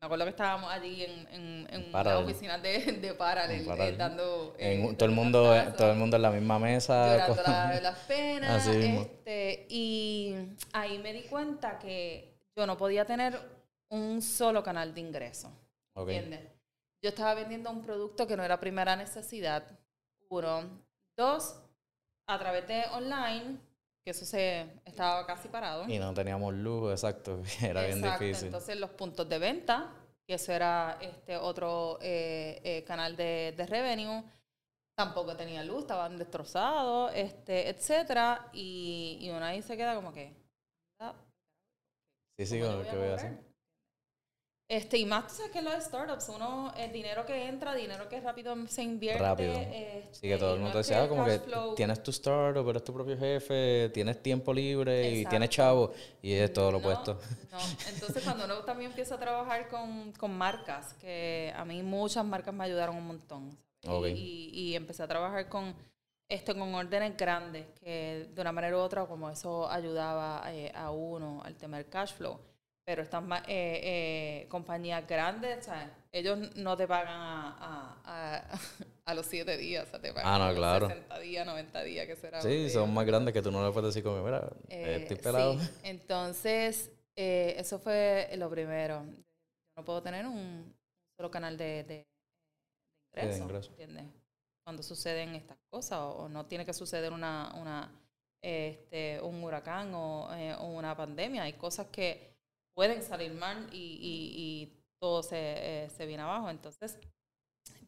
me 0.00 0.06
acuerdo 0.06 0.24
que 0.24 0.30
estábamos 0.30 0.70
allí 0.70 1.02
en, 1.04 1.28
en, 1.32 1.66
en 1.70 1.92
la 1.92 2.18
oficina 2.18 2.58
de, 2.58 2.78
de 3.00 3.14
Paralel, 3.14 3.66
eh, 3.68 3.96
dando... 3.96 4.54
Eh, 4.58 4.94
todo 4.96 5.08
el 5.08 5.14
mundo, 5.14 5.52
todo 5.76 5.90
el 5.92 5.98
mundo 5.98 6.16
en 6.16 6.22
la 6.22 6.30
misma 6.30 6.58
mesa. 6.58 7.12
llorando 7.16 7.42
con- 7.42 7.52
la- 7.52 7.80
las 7.80 7.98
penas. 8.00 8.66
Así 8.66 8.76
mismo. 8.76 9.00
Este, 9.02 9.66
y 9.68 10.36
ahí 10.72 10.98
me 10.98 11.12
di 11.12 11.22
cuenta 11.22 11.78
que 11.80 12.32
yo 12.56 12.64
no 12.66 12.76
podía 12.76 13.04
tener 13.04 13.38
un 13.88 14.22
solo 14.22 14.62
canal 14.62 14.94
de 14.94 15.00
ingreso. 15.00 15.50
Ok. 15.94 16.10
¿Entiendes? 16.10 16.40
Yo 17.02 17.08
estaba 17.10 17.34
vendiendo 17.34 17.70
un 17.70 17.82
producto 17.82 18.26
que 18.26 18.36
no 18.36 18.44
era 18.44 18.60
primera 18.60 18.94
necesidad. 18.94 19.64
Uno. 20.28 20.62
Dos, 21.16 21.60
a 22.28 22.38
través 22.38 22.68
de 22.68 22.84
online, 22.92 23.58
que 24.08 24.12
eso 24.12 24.24
se 24.24 24.66
estaba 24.86 25.26
casi 25.26 25.48
parado. 25.48 25.86
Y 25.86 25.98
no 25.98 26.14
teníamos 26.14 26.54
lujo, 26.54 26.90
exacto. 26.90 27.42
Era 27.62 27.82
bien 27.82 27.98
Exacto, 27.98 28.24
difícil. 28.24 28.46
Entonces 28.46 28.80
los 28.80 28.88
puntos 28.88 29.28
de 29.28 29.38
venta, 29.38 29.92
que 30.26 30.32
eso 30.32 30.50
era 30.50 30.96
este 30.98 31.36
otro 31.36 31.98
eh, 32.00 32.58
eh, 32.64 32.84
canal 32.84 33.16
de, 33.16 33.52
de 33.54 33.66
revenue, 33.66 34.24
tampoco 34.96 35.36
tenía 35.36 35.62
luz, 35.62 35.80
estaban 35.80 36.16
destrozados, 36.16 37.12
este, 37.14 37.68
etcétera, 37.68 38.48
y, 38.54 39.18
y 39.20 39.28
uno 39.28 39.44
ahí 39.44 39.60
se 39.60 39.76
queda 39.76 39.94
como 39.94 40.10
que, 40.10 40.34
ah, 41.00 41.14
sí, 42.38 42.46
sí, 42.46 42.60
¿cómo 42.60 42.70
yo 42.70 42.76
con 42.78 42.84
lo 42.86 42.90
que 42.90 42.96
voy 42.96 43.08
a 43.08 43.14
hacer. 43.14 43.47
Este, 44.70 44.98
y 44.98 45.06
más 45.06 45.26
tú 45.28 45.34
sabes 45.36 45.50
que 45.50 45.62
los 45.62 45.72
startups, 45.82 46.28
uno, 46.28 46.74
el 46.76 46.92
dinero 46.92 47.24
que 47.24 47.46
entra, 47.48 47.74
dinero 47.74 48.06
que 48.06 48.20
rápido 48.20 48.54
se 48.66 48.82
invierte. 48.82 49.22
Rápido. 49.22 49.54
este, 49.54 50.08
Sí, 50.12 50.28
que 50.28 50.36
todo 50.36 50.54
el 50.54 50.60
mundo 50.60 50.76
decía, 50.76 51.04
ah, 51.04 51.08
como 51.08 51.24
que 51.24 51.38
flow- 51.40 51.74
tienes 51.74 52.02
tu 52.02 52.10
startup, 52.10 52.68
eres 52.68 52.84
tu 52.84 52.92
propio 52.92 53.16
jefe, 53.16 53.88
tienes 53.94 54.22
tiempo 54.22 54.52
libre 54.52 55.10
y 55.10 55.24
tienes 55.30 55.48
chavo, 55.48 55.92
y 56.20 56.32
es 56.34 56.52
todo 56.52 56.70
lo 56.72 56.78
opuesto. 56.78 57.18
No, 57.50 57.58
entonces 57.88 58.22
cuando 58.24 58.44
uno 58.44 58.58
también 58.64 58.90
empieza 58.90 59.14
a 59.14 59.18
trabajar 59.18 59.68
con, 59.68 60.12
con 60.12 60.36
marcas, 60.36 60.92
que 60.94 61.50
a 61.56 61.64
mí 61.64 61.82
muchas 61.82 62.24
marcas 62.26 62.52
me 62.52 62.64
ayudaron 62.64 62.96
un 62.96 63.06
montón. 63.06 63.56
y- 64.18 64.50
y 64.52 64.74
empecé 64.76 65.02
a 65.02 65.08
trabajar 65.08 65.48
con 65.48 65.74
esto 66.28 66.54
con 66.58 66.74
órdenes 66.74 67.16
grandes, 67.16 67.64
que 67.80 68.26
de 68.34 68.40
una 68.42 68.52
manera 68.52 68.76
u 68.76 68.80
otra, 68.80 69.06
como 69.06 69.30
eso 69.30 69.70
ayudaba 69.70 70.42
eh, 70.52 70.70
a 70.74 70.90
uno 70.90 71.40
al 71.42 71.54
tema 71.56 71.78
del 71.78 71.86
cash 71.88 72.12
flow. 72.12 72.38
Pero 72.88 73.02
estas 73.02 73.22
eh, 73.48 73.80
eh, 73.84 74.46
compañías 74.48 75.06
grandes, 75.06 75.66
¿sabes? 75.66 75.90
ellos 76.10 76.38
no 76.56 76.74
te 76.74 76.88
pagan 76.88 77.20
a, 77.20 77.98
a, 78.02 78.42
a, 78.46 78.58
a 79.04 79.14
los 79.14 79.26
7 79.26 79.58
días, 79.58 79.86
o 79.86 79.90
sea, 79.90 80.00
te 80.00 80.10
pagan 80.10 80.32
Ah, 80.32 80.38
no, 80.38 80.44
a 80.44 80.48
los 80.48 80.56
claro. 80.56 80.88
60 80.88 81.18
días, 81.18 81.44
90 81.46 81.82
días, 81.82 82.06
que 82.06 82.16
será. 82.16 82.40
Sí, 82.40 82.70
son 82.70 82.94
más 82.94 83.04
grandes 83.04 83.34
que 83.34 83.42
tú 83.42 83.50
no 83.50 83.62
le 83.62 83.74
puedes 83.74 83.92
decir 83.92 84.02
como, 84.02 84.24
mira, 84.24 84.48
eh, 84.70 85.00
estoy 85.02 85.18
pelado. 85.18 85.60
sí. 85.60 85.68
Entonces, 85.84 86.90
eso 87.14 87.78
fue 87.78 88.30
lo 88.38 88.48
primero. 88.48 89.04
Yo 89.04 89.12
no 89.76 89.84
puedo 89.84 90.02
tener 90.02 90.26
un 90.26 90.74
solo 91.14 91.30
canal 91.30 91.58
de, 91.58 91.84
de, 91.84 91.84
de 91.84 92.06
de 93.12 93.20
ingreso, 93.22 93.42
ingreso. 93.42 93.70
¿entiendes? 93.72 94.06
Cuando 94.64 94.82
suceden 94.82 95.34
estas 95.34 95.58
cosas, 95.68 95.98
o, 95.98 96.08
o 96.20 96.28
no 96.30 96.46
tiene 96.46 96.64
que 96.64 96.72
suceder 96.72 97.12
una, 97.12 97.52
una 97.54 97.92
este, 98.40 99.20
un 99.20 99.44
huracán 99.44 99.92
o 99.94 100.26
una 100.68 100.96
pandemia. 100.96 101.42
Hay 101.42 101.52
cosas 101.52 101.88
que 101.88 102.37
pueden 102.78 103.02
salir 103.02 103.32
mal 103.34 103.68
y, 103.72 103.76
y, 103.76 104.22
y 104.38 104.82
todo 105.00 105.20
se, 105.24 105.36
eh, 105.84 105.90
se 105.90 106.06
viene 106.06 106.22
abajo. 106.22 106.48
Entonces, 106.48 106.96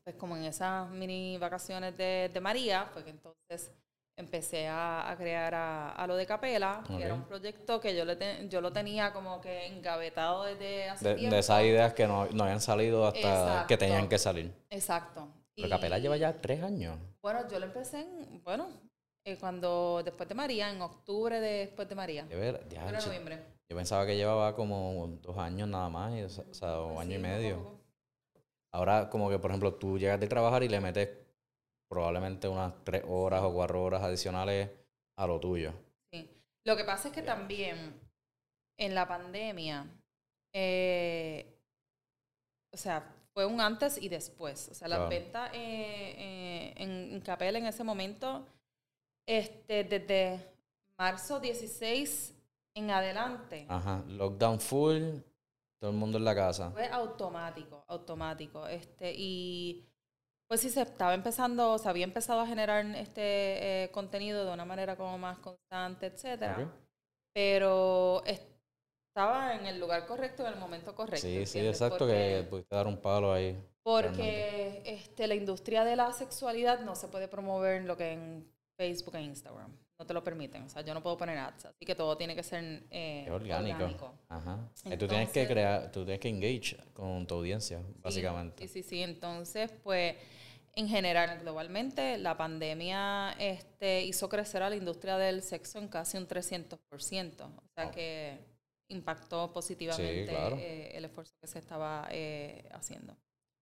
pues 0.03 0.17
como 0.17 0.37
en 0.37 0.43
esas 0.47 0.91
mini 0.91 1.39
vacaciones 1.39 1.97
de, 1.97 2.29
de 2.35 2.41
María, 2.41 2.87
fue 2.93 3.05
que 3.05 3.11
entonces 3.11 3.71
empecé 4.19 4.67
a, 4.67 5.09
a 5.09 5.17
crear 5.17 5.55
a, 5.55 5.91
a 5.93 6.07
lo 6.09 6.17
de 6.17 6.27
Capela, 6.27 6.83
que 6.89 7.01
era 7.01 7.15
un 7.15 7.23
proyecto 7.25 7.81
que 7.81 7.95
yo, 7.97 8.05
le 8.05 8.17
te- 8.17 8.49
yo 8.49 8.61
lo 8.61 8.73
tenía 8.73 9.13
como 9.13 9.41
que 9.41 9.67
engavetado 9.67 10.43
desde 10.43 10.89
hace 10.91 11.09
De, 11.11 11.15
tiempo. 11.15 11.35
de 11.35 11.41
esas 11.41 11.63
ideas 11.63 11.95
que 11.95 12.09
no, 12.09 12.27
no 12.27 12.43
habían 12.43 12.61
salido 12.61 13.07
hasta 13.07 13.67
que 13.69 13.77
tenían 13.77 14.09
que 14.09 14.19
salir. 14.19 14.53
Exacto. 14.71 15.29
Pero 15.55 15.69
Y- 15.69 15.71
Capela 15.71 15.99
lleva 16.01 16.17
ya 16.17 16.33
tres 16.41 16.65
años. 16.65 16.99
Bueno, 17.23 17.49
yo 17.49 17.61
lo 17.61 17.67
empecé 17.67 18.01
en, 18.01 18.43
bueno, 18.43 18.67
eh, 19.25 19.37
cuando 19.39 20.03
después 20.05 20.29
de 20.29 20.35
María, 20.35 20.69
en 20.69 20.83
octubre 20.83 21.39
de- 21.39 21.67
después 21.67 21.89
de 21.89 21.95
María. 21.95 22.25
De 22.25 22.35
ver- 22.35 22.69
diache. 22.69 23.07
noviembre. 23.07 23.60
Yo 23.71 23.77
pensaba 23.77 24.05
que 24.05 24.17
llevaba 24.17 24.57
como 24.57 25.07
dos 25.23 25.39
años 25.39 25.69
nada 25.69 25.89
más, 25.89 26.13
y, 26.13 26.23
o 26.23 26.29
sea, 26.55 26.81
o 26.81 26.89
Pues 26.95 27.01
año 27.07 27.13
y 27.13 27.17
sí, 27.17 27.23
medio. 27.23 27.57
poco. 27.59 27.81
Ahora, 28.73 29.09
como 29.09 29.31
que, 29.31 29.39
por 29.39 29.51
ejemplo, 29.53 29.75
tú 29.75 29.97
llegas 29.97 30.19
de 30.19 30.27
trabajar 30.27 30.63
y 30.65 30.69
le 30.69 30.81
metes 30.81 31.09
probablemente 31.89 32.49
unas 32.49 32.73
tres 32.85 33.05
horas 33.09 33.43
o 33.43 33.53
cuatro 33.53 33.83
horas 33.83 34.03
adicionales 34.03 34.71
a 35.17 35.27
lo 35.27 35.39
tuyo. 35.39 35.73
Sí. 36.13 36.29
Lo 36.65 36.77
que 36.77 36.85
pasa 36.85 37.09
es 37.09 37.15
que 37.15 37.23
también 37.23 37.95
en 38.77 38.95
la 38.95 39.07
pandemia, 39.07 39.87
eh, 40.53 41.47
o 42.73 42.77
sea, 42.77 43.05
fue 43.35 43.47
un 43.47 43.61
antes 43.61 44.03
y 44.03 44.09
después. 44.09 44.69
O 44.71 44.75
sea, 44.75 44.89
las 44.89 44.99
Claro. 44.99 45.11
ventas 45.11 45.51
eh, 45.55 46.15
eh, 46.19 46.75
en, 46.77 46.91
en 47.15 47.21
Capel 47.21 47.55
en 47.57 47.67
ese 47.67 47.85
momento, 47.85 48.47
este, 49.27 49.85
desde 49.85 50.41
marzo 50.99 51.39
16 51.41 52.35
en 52.75 52.91
adelante, 52.91 53.67
Ajá, 53.69 54.03
lockdown 54.09 54.61
full, 54.61 55.03
todo 55.81 55.91
el 55.91 55.97
mundo 55.97 56.19
en 56.19 56.25
la 56.25 56.35
casa. 56.35 56.71
fue 56.71 56.87
automático, 56.89 57.85
automático. 57.89 58.67
Este, 58.67 59.13
y 59.17 59.87
pues 60.49 60.61
sí 60.61 60.71
se 60.71 60.83
estaba 60.83 61.15
empezando, 61.15 61.79
se 61.79 61.89
había 61.89 62.05
empezado 62.05 62.41
a 62.41 62.47
generar 62.47 62.85
este 62.97 63.85
eh, 63.85 63.91
contenido 63.93 64.45
de 64.45 64.53
una 64.53 64.65
manera 64.65 64.97
como 64.97 65.17
más 65.19 65.39
constante, 65.39 66.07
etcétera. 66.07 66.59
Ok. 66.61 66.69
Pero 67.33 68.23
estaba 68.25 69.55
en 69.55 69.67
el 69.67 69.79
lugar 69.79 70.07
correcto 70.07 70.47
en 70.47 70.55
el 70.55 70.59
momento 70.59 70.95
correcto. 70.95 71.27
Sí, 71.27 71.47
sí, 71.47 71.61
exacto, 71.67 71.99
Porque- 72.01 72.43
que 72.43 72.47
pudiste 72.51 72.75
dar 72.75 72.87
un 72.87 73.01
palo 73.01 73.33
ahí. 73.33 73.57
Porque 73.83 74.83
este, 74.85 75.27
la 75.27 75.35
industria 75.35 75.85
de 75.85 75.97
la 75.97 76.13
sexualidad 76.13 76.81
no 76.81 76.95
se 76.95 77.09
puede 77.09 77.29
promover 77.29 77.77
en 77.81 77.87
lo 77.87 77.97
que 77.97 78.13
en 78.13 78.53
Facebook 78.81 79.15
e 79.17 79.23
Instagram. 79.23 79.71
No 79.99 80.07
te 80.07 80.15
lo 80.15 80.25
permiten. 80.25 80.63
O 80.63 80.69
sea, 80.71 80.81
yo 80.81 80.95
no 80.95 81.03
puedo 81.03 81.19
poner 81.19 81.37
ads. 81.37 81.67
Así 81.67 81.85
que 81.85 81.95
todo 81.95 82.17
tiene 82.17 82.35
que 82.35 82.43
ser 82.43 82.85
eh, 82.91 83.29
orgánico. 83.31 83.75
orgánico. 83.77 84.15
Ajá. 84.31 84.71
Y 84.87 84.97
tú 84.97 85.07
tienes 85.07 85.29
que 85.29 85.43
Entonces- 85.43 85.49
crear, 85.49 85.93
tú 85.93 86.05
tienes 86.05 86.21
que 86.21 86.29
engage 86.31 86.79
con 86.95 87.27
tu 87.27 87.35
audiencia, 87.35 87.83
básicamente. 88.03 88.67
Sí, 88.67 88.83
sí, 88.83 88.89
sí. 88.89 89.03
Entonces, 89.03 89.71
pues, 89.83 90.17
en 90.75 90.89
general, 90.89 91.39
globalmente, 91.41 92.17
la 92.17 92.39
pandemia 92.39 93.33
este, 93.39 94.03
hizo 94.05 94.31
crecer 94.31 94.63
a 94.63 94.71
la 94.71 94.77
industria 94.77 95.19
del 95.19 95.43
sexo 95.43 95.79
en 95.79 95.89
casi 95.89 96.17
un 96.17 96.27
300%. 96.27 97.43
O 97.45 97.63
sea 97.77 97.91
que 97.91 98.39
impactó 98.89 99.53
positivamente 99.53 100.25
claro. 100.33 100.57
eh, 100.59 100.93
el 100.97 101.05
esfuerzo 101.05 101.35
que 101.41 101.47
se 101.47 101.59
estaba 101.59 102.09
eh, 102.11 102.67
haciendo. 102.73 103.15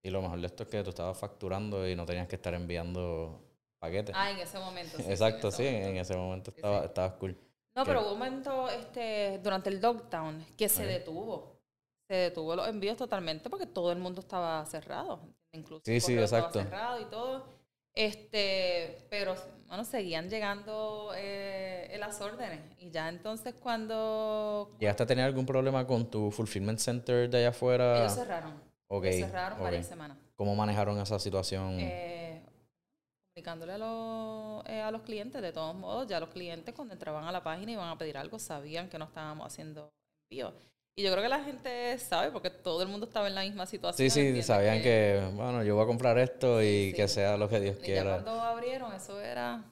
Y 0.05 0.11
lo 0.11 0.23
mejor 0.23 0.41
de 0.41 0.47
esto 0.47 0.63
es 0.63 0.69
que 0.69 0.83
tú 0.85 0.91
estabas 0.91 1.19
facturando 1.19 1.87
y 1.89 1.97
no 1.97 2.07
tenías 2.07 2.29
que 2.29 2.37
estar 2.37 2.55
enviando 2.55 3.45
paquetes. 3.79 4.15
Ah, 4.17 4.31
en 4.31 4.39
ese 4.39 4.59
momento. 4.59 4.97
sí, 4.97 5.03
sí, 5.03 5.07
en 5.07 5.13
Exacto, 5.13 5.49
ese 5.49 5.57
sí, 5.57 5.63
momento. 5.65 5.89
en 5.89 5.97
ese 5.97 6.17
momento 6.17 6.51
Sí, 6.51 6.57
estaba, 6.59 6.81
sí. 6.81 6.87
estabas 6.87 7.13
cool. 7.15 7.39
No, 7.75 7.85
pero 7.85 8.01
hubo 8.03 8.13
un 8.13 8.19
momento 8.19 8.69
este, 8.71 9.39
durante 9.43 9.71
el 9.71 9.81
lockdown 9.81 10.45
que 10.57 10.69
se 10.69 10.85
detuvo. 10.85 11.57
Se 12.09 12.15
detuvo 12.15 12.57
los 12.57 12.67
envíos 12.69 12.97
totalmente 12.97 13.49
porque 13.51 13.67
todo 13.67 13.93
el 13.93 13.99
mundo 13.99 14.21
estaba 14.21 14.65
cerrado. 14.67 15.21
Incluso 15.53 15.83
Sí, 15.85 16.01
sí, 16.01 16.13
correo 16.13 16.25
estaba 16.25 16.47
exacto. 16.47 16.63
cerrado 16.63 17.01
y 17.01 17.05
todo. 17.05 17.45
Este, 17.95 19.07
pero 19.11 19.35
bueno, 19.67 19.85
seguían 19.85 20.29
llegando 20.31 21.13
eh, 21.17 21.97
las 21.99 22.21
órdenes. 22.21 22.61
Y 22.79 22.91
ya 22.91 23.09
entonces 23.09 23.55
cuando 23.61 24.71
¿Llegaste 24.79 25.03
a 25.03 25.07
tener 25.07 25.25
algún 25.25 25.45
problema 25.47 25.87
con 25.87 26.11
tu 26.11 26.31
fulfillment 26.31 26.79
center 26.79 27.29
de 27.29 27.39
allá 27.39 27.49
afuera? 27.51 27.99
ellos 27.99 28.15
cerraron, 28.15 28.55
Ok, 28.89 29.05
ellos 29.05 29.29
cerraron 29.29 29.59
ok. 29.59 29.65
varias 29.65 29.87
semanas. 29.87 30.17
¿Cómo 30.37 30.55
manejaron 30.55 30.99
esa 31.01 31.19
situación? 31.19 31.77
Eh, 31.81 32.18
comunicándole 33.39 33.73
a 33.75 33.79
los, 33.79 34.67
eh, 34.67 34.81
a 34.81 34.91
los 34.91 35.03
clientes, 35.03 35.41
de 35.41 35.53
todos 35.53 35.75
modos, 35.75 36.09
ya 36.09 36.19
los 36.19 36.31
clientes 36.31 36.75
cuando 36.75 36.95
entraban 36.95 37.25
a 37.25 37.33
la 37.33 37.43
página 37.43 37.71
y 37.71 37.75
iban 37.75 37.89
a 37.89 37.97
pedir 37.97 38.17
algo, 38.19 38.39
sabían 38.39 38.89
que 38.89 38.99
no 38.99 39.05
estábamos 39.05 39.47
haciendo 39.47 39.91
envío. 40.29 40.53
Y 40.97 41.05
yo 41.05 41.13
creo 41.13 41.23
que 41.23 41.29
la 41.29 41.45
gente 41.45 41.97
sabe, 41.99 42.33
porque 42.33 42.51
todo 42.51 42.83
el 42.83 42.89
mundo 42.89 43.07
estaba 43.07 43.29
en 43.29 43.37
la 43.37 43.43
misma 43.43 43.67
situación. 43.67 44.11
sí, 44.11 44.35
sí, 44.35 44.43
sabían 44.43 44.83
que, 44.83 45.31
bueno, 45.35 45.63
yo 45.63 45.77
voy 45.77 45.85
a 45.85 45.87
comprar 45.87 46.19
esto 46.19 46.61
y 46.61 46.91
Sí, 46.91 46.93
que 46.97 47.07
sea 47.07 47.37
lo 47.37 47.49
que 47.49 47.61
Dios 47.61 47.77
Y 47.77 47.81
ya 47.81 47.87
quiera. 47.87 48.11
cuando 48.23 48.33
abrieron, 48.43 48.93
eso 48.93 49.21
era 49.21 49.63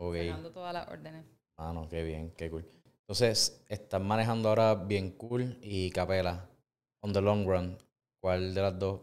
Ok. 0.00 0.14
cerrando 0.16 0.50
todas 0.50 0.74
las 0.74 0.88
órdenes. 0.88 1.24
Ah, 1.56 1.72
no, 1.72 1.88
qué 1.88 2.02
bien, 2.02 2.32
qué 2.36 2.50
cool. 2.50 2.66
Entonces, 3.02 3.64
estás 3.68 4.00
manejando 4.00 4.48
ahora 4.48 4.74
bien 4.74 5.12
cool 5.12 5.56
y 5.62 5.90
capela. 5.90 6.48
On 7.04 7.12
the 7.12 7.20
long 7.20 7.46
run, 7.46 7.78
¿cuál 8.20 8.52
de 8.52 8.62
las 8.62 8.76
dos 8.76 9.00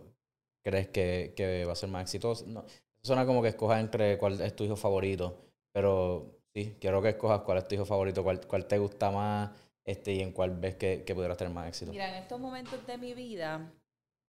crees 0.61 0.89
que, 0.89 1.33
que 1.37 1.63
va 1.63 1.71
a 1.71 1.75
ser 1.75 1.89
más 1.89 2.01
exitoso? 2.01 2.45
No, 2.45 2.65
suena 3.01 3.25
como 3.25 3.41
que 3.41 3.49
escojas 3.49 3.79
entre 3.79 4.17
cuál 4.17 4.39
es 4.41 4.55
tu 4.55 4.63
hijo 4.63 4.75
favorito, 4.75 5.37
pero 5.71 6.39
sí, 6.53 6.77
quiero 6.79 7.01
que 7.01 7.09
escojas 7.09 7.41
cuál 7.41 7.59
es 7.59 7.67
tu 7.67 7.75
hijo 7.75 7.85
favorito, 7.85 8.23
cuál, 8.23 8.45
cuál 8.47 8.65
te 8.65 8.77
gusta 8.77 9.11
más 9.11 9.51
este, 9.85 10.13
y 10.13 10.21
en 10.21 10.31
cuál 10.31 10.51
ves 10.51 10.75
que, 10.75 11.03
que 11.03 11.15
pudieras 11.15 11.37
tener 11.37 11.53
más 11.53 11.67
éxito. 11.67 11.91
Mira, 11.91 12.09
en 12.09 12.21
estos 12.21 12.39
momentos 12.39 12.85
de 12.85 12.97
mi 12.97 13.13
vida, 13.13 13.71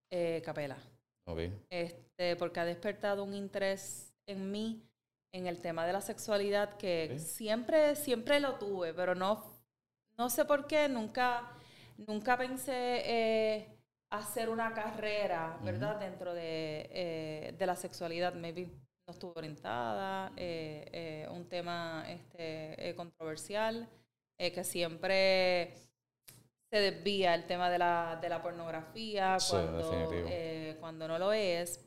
eh, 0.09 0.41
Capela. 0.43 0.77
Ok, 1.25 1.39
este, 1.69 2.35
porque 2.35 2.59
ha 2.59 2.65
despertado 2.65 3.23
un 3.23 3.33
interés 3.33 4.11
en 4.25 4.51
mí 4.51 4.83
en 5.33 5.47
el 5.47 5.61
tema 5.61 5.85
de 5.85 5.93
la 5.93 6.01
sexualidad 6.01 6.73
que 6.77 7.17
siempre, 7.19 7.95
siempre 7.95 8.39
lo 8.39 8.55
tuve, 8.55 8.93
pero 8.93 9.15
no, 9.15 9.43
no 10.17 10.29
sé 10.29 10.45
por 10.45 10.67
qué, 10.67 10.89
nunca, 10.89 11.51
nunca 11.97 12.37
pensé 12.37 13.01
eh, 13.05 13.77
hacer 14.11 14.49
una 14.49 14.73
carrera, 14.73 15.57
¿verdad? 15.63 15.97
Dentro 15.99 16.33
de, 16.33 16.89
eh, 16.91 17.55
de 17.57 17.65
la 17.65 17.75
sexualidad, 17.75 18.33
maybe 18.33 18.67
no 19.07 19.13
estuve 19.13 19.33
orientada, 19.35 20.33
eh, 20.35 20.85
eh, 20.91 21.27
un 21.31 21.47
tema 21.47 22.05
este, 22.07 22.93
controversial, 22.95 23.89
que 24.37 24.63
siempre 24.63 25.75
se 26.71 26.79
desvía 26.79 27.35
el 27.35 27.45
tema 27.45 27.69
de 27.69 27.77
la, 27.77 28.17
de 28.19 28.27
la 28.27 28.41
pornografía 28.41 29.39
Sí, 29.39 29.51
cuando, 29.51 30.79
cuando 30.79 31.07
no 31.07 31.19
lo 31.19 31.31
es. 31.31 31.79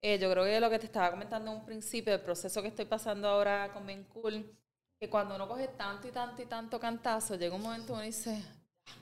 Yo 0.00 0.30
creo 0.30 0.44
que 0.44 0.60
lo 0.60 0.70
que 0.70 0.78
te 0.78 0.86
estaba 0.86 1.10
comentando 1.10 1.50
en 1.50 1.56
un 1.56 1.64
principio, 1.64 2.14
el 2.14 2.20
proceso 2.20 2.62
que 2.62 2.68
estoy 2.68 2.84
pasando 2.84 3.26
ahora 3.28 3.72
con 3.72 3.84
Ben 3.84 4.04
Cool, 4.04 4.48
que 5.00 5.10
cuando 5.10 5.34
uno 5.34 5.48
coge 5.48 5.66
tanto 5.76 6.06
y 6.06 6.12
tanto 6.12 6.40
y 6.40 6.46
tanto 6.46 6.78
cantazo, 6.78 7.34
llega 7.34 7.56
un 7.56 7.62
momento 7.62 7.94
uno 7.94 8.02
dice, 8.02 8.40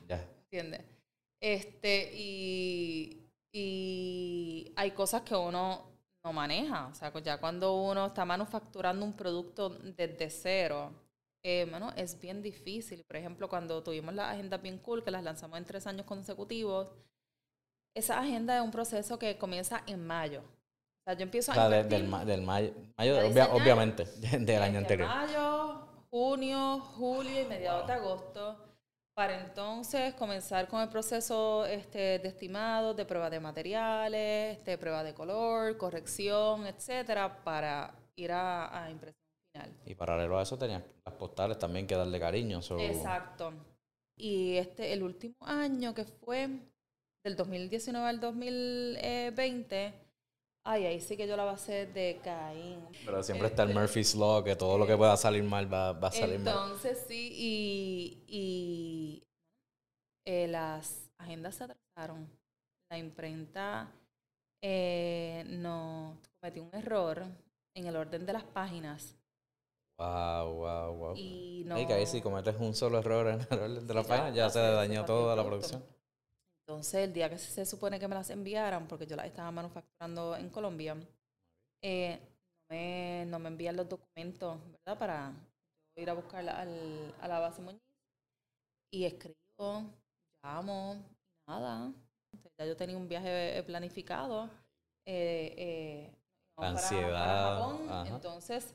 ya. 0.08 0.24
¿entiendes? 0.44 0.95
Este, 1.40 2.10
y, 2.14 3.28
y 3.52 4.72
hay 4.76 4.90
cosas 4.92 5.22
que 5.22 5.34
uno 5.34 5.82
no 6.24 6.32
maneja. 6.32 6.86
O 6.88 6.94
sea, 6.94 7.12
ya 7.22 7.38
cuando 7.38 7.74
uno 7.74 8.06
está 8.06 8.24
manufacturando 8.24 9.04
un 9.04 9.12
producto 9.14 9.70
desde 9.70 10.30
cero, 10.30 10.92
eh, 11.42 11.66
mano, 11.66 11.92
es 11.96 12.18
bien 12.20 12.42
difícil. 12.42 13.04
Por 13.04 13.16
ejemplo, 13.16 13.48
cuando 13.48 13.82
tuvimos 13.82 14.14
las 14.14 14.32
agendas 14.34 14.60
bien 14.60 14.78
cool, 14.78 15.04
que 15.04 15.10
las 15.10 15.22
lanzamos 15.22 15.58
en 15.58 15.64
tres 15.64 15.86
años 15.86 16.06
consecutivos, 16.06 16.88
esa 17.94 18.18
agenda 18.20 18.56
es 18.56 18.62
un 18.62 18.70
proceso 18.70 19.18
que 19.18 19.38
comienza 19.38 19.82
en 19.86 20.04
mayo. 20.06 20.40
O 20.40 21.04
sea, 21.04 21.14
yo 21.14 21.22
empiezo 21.22 21.52
O 21.52 21.54
a 21.54 21.56
sea, 21.56 21.68
de- 21.68 21.84
del, 21.84 22.08
ma- 22.08 22.24
del 22.24 22.42
mayo, 22.42 22.72
mayo 22.98 23.18
obvia- 23.28 23.48
obviamente, 23.52 24.04
del 24.40 24.62
año 24.62 24.78
anterior. 24.80 25.08
Mayo, 25.08 25.86
junio, 26.10 26.80
julio 26.80 27.42
y 27.42 27.44
mediados 27.44 27.86
de 27.86 27.92
agosto, 27.92 28.58
para 29.16 29.40
entonces 29.46 30.12
comenzar 30.12 30.68
con 30.68 30.82
el 30.82 30.90
proceso 30.90 31.64
este, 31.64 32.18
de 32.18 32.28
estimados, 32.28 32.94
de 32.94 33.06
prueba 33.06 33.30
de 33.30 33.40
materiales, 33.40 34.62
de 34.62 34.76
prueba 34.78 35.02
de 35.02 35.14
color, 35.14 35.78
corrección, 35.78 36.66
etcétera, 36.66 37.42
para 37.42 37.94
ir 38.14 38.30
a, 38.30 38.84
a 38.84 38.90
impresión 38.90 39.16
final. 39.54 39.72
Y 39.86 39.94
paralelo 39.94 40.38
a 40.38 40.42
eso 40.42 40.58
tenías 40.58 40.82
las 41.06 41.14
postales 41.14 41.58
también 41.58 41.86
que 41.86 41.94
darle 41.96 42.20
cariño. 42.20 42.60
so- 42.60 42.78
Exacto. 42.78 43.54
Y 44.18 44.56
este, 44.58 44.92
el 44.92 45.02
último 45.02 45.34
año 45.40 45.94
que 45.94 46.04
fue 46.04 46.50
del 47.24 47.36
2019 47.36 48.06
al 48.06 48.20
2020, 48.20 49.94
ay, 50.66 50.84
ahí 50.86 51.00
sí 51.00 51.16
que 51.16 51.26
yo 51.26 51.36
la 51.36 51.44
base 51.44 51.86
de 51.86 52.20
Caín. 52.22 52.80
Pero 53.04 53.22
siempre 53.22 53.48
está 53.48 53.62
el 53.62 53.74
Murphy's 53.74 54.14
Law, 54.14 54.42
que 54.44 54.56
todo 54.56 54.78
lo 54.78 54.86
que 54.86 54.96
pueda 54.96 55.16
salir 55.16 55.42
mal 55.44 55.72
va, 55.72 55.92
va 55.92 56.08
a 56.08 56.12
salir 56.12 56.38
mal. 56.40 56.48
Entonces 56.54 57.04
sí, 57.08 57.30
y, 57.32 58.24
y 58.28 59.22
eh, 60.26 60.48
las 60.48 61.10
agendas 61.18 61.54
se 61.54 61.64
atrasaron. 61.64 62.28
La 62.90 62.98
imprenta 62.98 63.88
eh, 64.62 65.44
no 65.48 66.18
cometió 66.40 66.64
un 66.64 66.70
error 66.74 67.24
en 67.74 67.86
el 67.86 67.96
orden 67.96 68.26
de 68.26 68.32
las 68.32 68.44
páginas 68.44 69.16
Wow, 69.98 70.52
wow, 70.54 70.94
wow. 70.94 71.14
y 71.16 71.62
no. 71.66 71.74
Ay, 71.76 71.86
que 71.86 71.94
ahí 71.94 72.06
si 72.06 72.20
cometes 72.20 72.54
un 72.60 72.74
solo 72.74 72.98
error 72.98 73.26
en 73.28 73.40
el 73.40 73.58
orden 73.58 73.86
de 73.86 73.94
la 73.94 74.02
Sí, 74.02 74.08
página, 74.08 74.30
ya 74.30 74.50
se 74.50 74.58
dañó 74.60 75.04
toda 75.06 75.34
la 75.34 75.42
producto. 75.42 75.68
producción. 75.68 75.95
Entonces, 76.66 76.94
el 77.04 77.12
día 77.12 77.30
que 77.30 77.38
se 77.38 77.64
supone 77.64 77.98
que 78.00 78.08
me 78.08 78.14
las 78.16 78.30
enviaran, 78.30 78.88
porque 78.88 79.06
yo 79.06 79.16
las 79.16 79.26
estaba 79.26 79.50
manufacturando 79.52 80.36
en 80.36 80.50
Colombia, 80.50 80.96
eh, 81.82 82.18
no, 82.70 82.76
me, 82.76 83.24
no 83.28 83.38
me 83.38 83.48
envían 83.48 83.76
los 83.76 83.88
documentos, 83.88 84.58
¿verdad? 84.72 84.98
Para 84.98 85.32
ir 85.96 86.10
a 86.10 86.14
buscarla 86.14 86.60
al, 86.60 87.14
a 87.20 87.28
la 87.28 87.40
base 87.40 87.62
Muñiz. 87.62 87.82
Y 88.92 89.04
escribo, 89.04 89.82
llamo, 90.42 90.96
nada. 91.46 91.92
Entonces, 92.32 92.52
ya 92.58 92.66
yo 92.66 92.76
tenía 92.76 92.96
un 92.96 93.08
viaje 93.08 93.58
eh, 93.58 93.62
planificado. 93.62 94.48
eh, 95.06 95.54
eh, 95.56 96.12
ansiedad, 96.56 97.58
Japón. 97.60 97.88
ajá. 97.90 98.08
Entonces, 98.08 98.74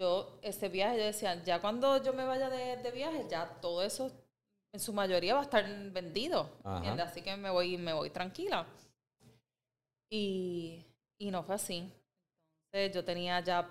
yo, 0.00 0.38
ese 0.42 0.68
viaje, 0.68 0.98
yo 0.98 1.04
decía, 1.04 1.42
ya 1.44 1.60
cuando 1.60 2.02
yo 2.02 2.12
me 2.14 2.24
vaya 2.24 2.50
de, 2.50 2.76
de 2.78 2.90
viaje, 2.92 3.26
ya 3.30 3.60
todo 3.60 3.82
eso 3.82 4.10
en 4.76 4.80
su 4.80 4.92
mayoría 4.92 5.34
va 5.34 5.40
a 5.40 5.44
estar 5.44 5.64
vendido. 5.90 6.50
Así 6.62 7.22
que 7.22 7.34
me 7.36 7.50
voy, 7.50 7.78
me 7.78 7.94
voy 7.94 8.10
tranquila. 8.10 8.66
Y, 10.10 10.84
y 11.18 11.30
no 11.30 11.42
fue 11.42 11.54
así. 11.54 11.90
Entonces 12.66 12.94
yo 12.94 13.02
tenía 13.02 13.40
ya 13.40 13.66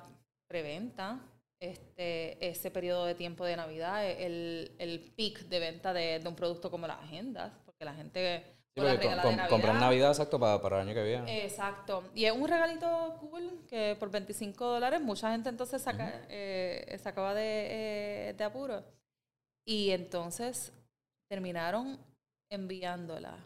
preventa, 0.48 1.20
este, 1.60 2.46
ese 2.46 2.72
periodo 2.72 3.06
de 3.06 3.14
tiempo 3.14 3.46
de 3.46 3.56
Navidad, 3.56 4.04
el, 4.10 4.72
el 4.80 5.00
peak 5.16 5.42
de 5.42 5.60
venta 5.60 5.94
de, 5.94 6.20
de 6.20 6.28
un 6.28 6.36
producto 6.36 6.72
como 6.72 6.88
las 6.88 7.00
agendas, 7.00 7.54
porque 7.66 7.86
la 7.86 7.94
gente 7.94 8.56
Sí, 8.78 8.82
comprar 9.50 9.76
Navidad. 9.76 10.10
Exacto 10.10 10.38
para, 10.38 10.62
para 10.62 10.82
el 10.82 10.90
año 10.90 10.94
que 10.94 11.04
viene. 11.04 11.46
Exacto. 11.46 12.04
Y 12.14 12.26
es 12.26 12.34
un 12.34 12.46
regalito 12.46 13.16
cool 13.22 13.62
que 13.70 13.96
por 13.98 14.12
25 14.12 14.66
dólares 14.66 15.00
mucha 15.00 15.32
gente 15.32 15.48
entonces 15.48 15.82
saca, 15.82 16.26
eh, 16.28 17.00
sacaba 17.02 17.34
de, 17.34 17.68
eh, 17.70 18.34
de 18.34 18.44
apuro. 18.44 18.84
Y 19.66 19.92
entonces 19.92 20.74
terminaron 21.30 21.98
enviándola. 22.52 23.38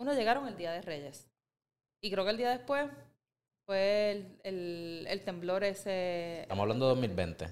Uno 0.00 0.14
llegaron 0.14 0.46
el 0.46 0.56
Día 0.56 0.72
de 0.72 0.82
Reyes. 0.82 1.28
Y 2.02 2.10
creo 2.10 2.24
que 2.24 2.30
el 2.30 2.36
día 2.36 2.50
después 2.50 2.88
fue 3.66 4.12
el, 4.12 4.40
el, 4.44 5.06
el 5.08 5.24
temblor 5.24 5.64
ese... 5.64 6.42
Estamos 6.42 6.62
hablando 6.62 6.86
de 6.86 6.90
2020. 6.90 7.46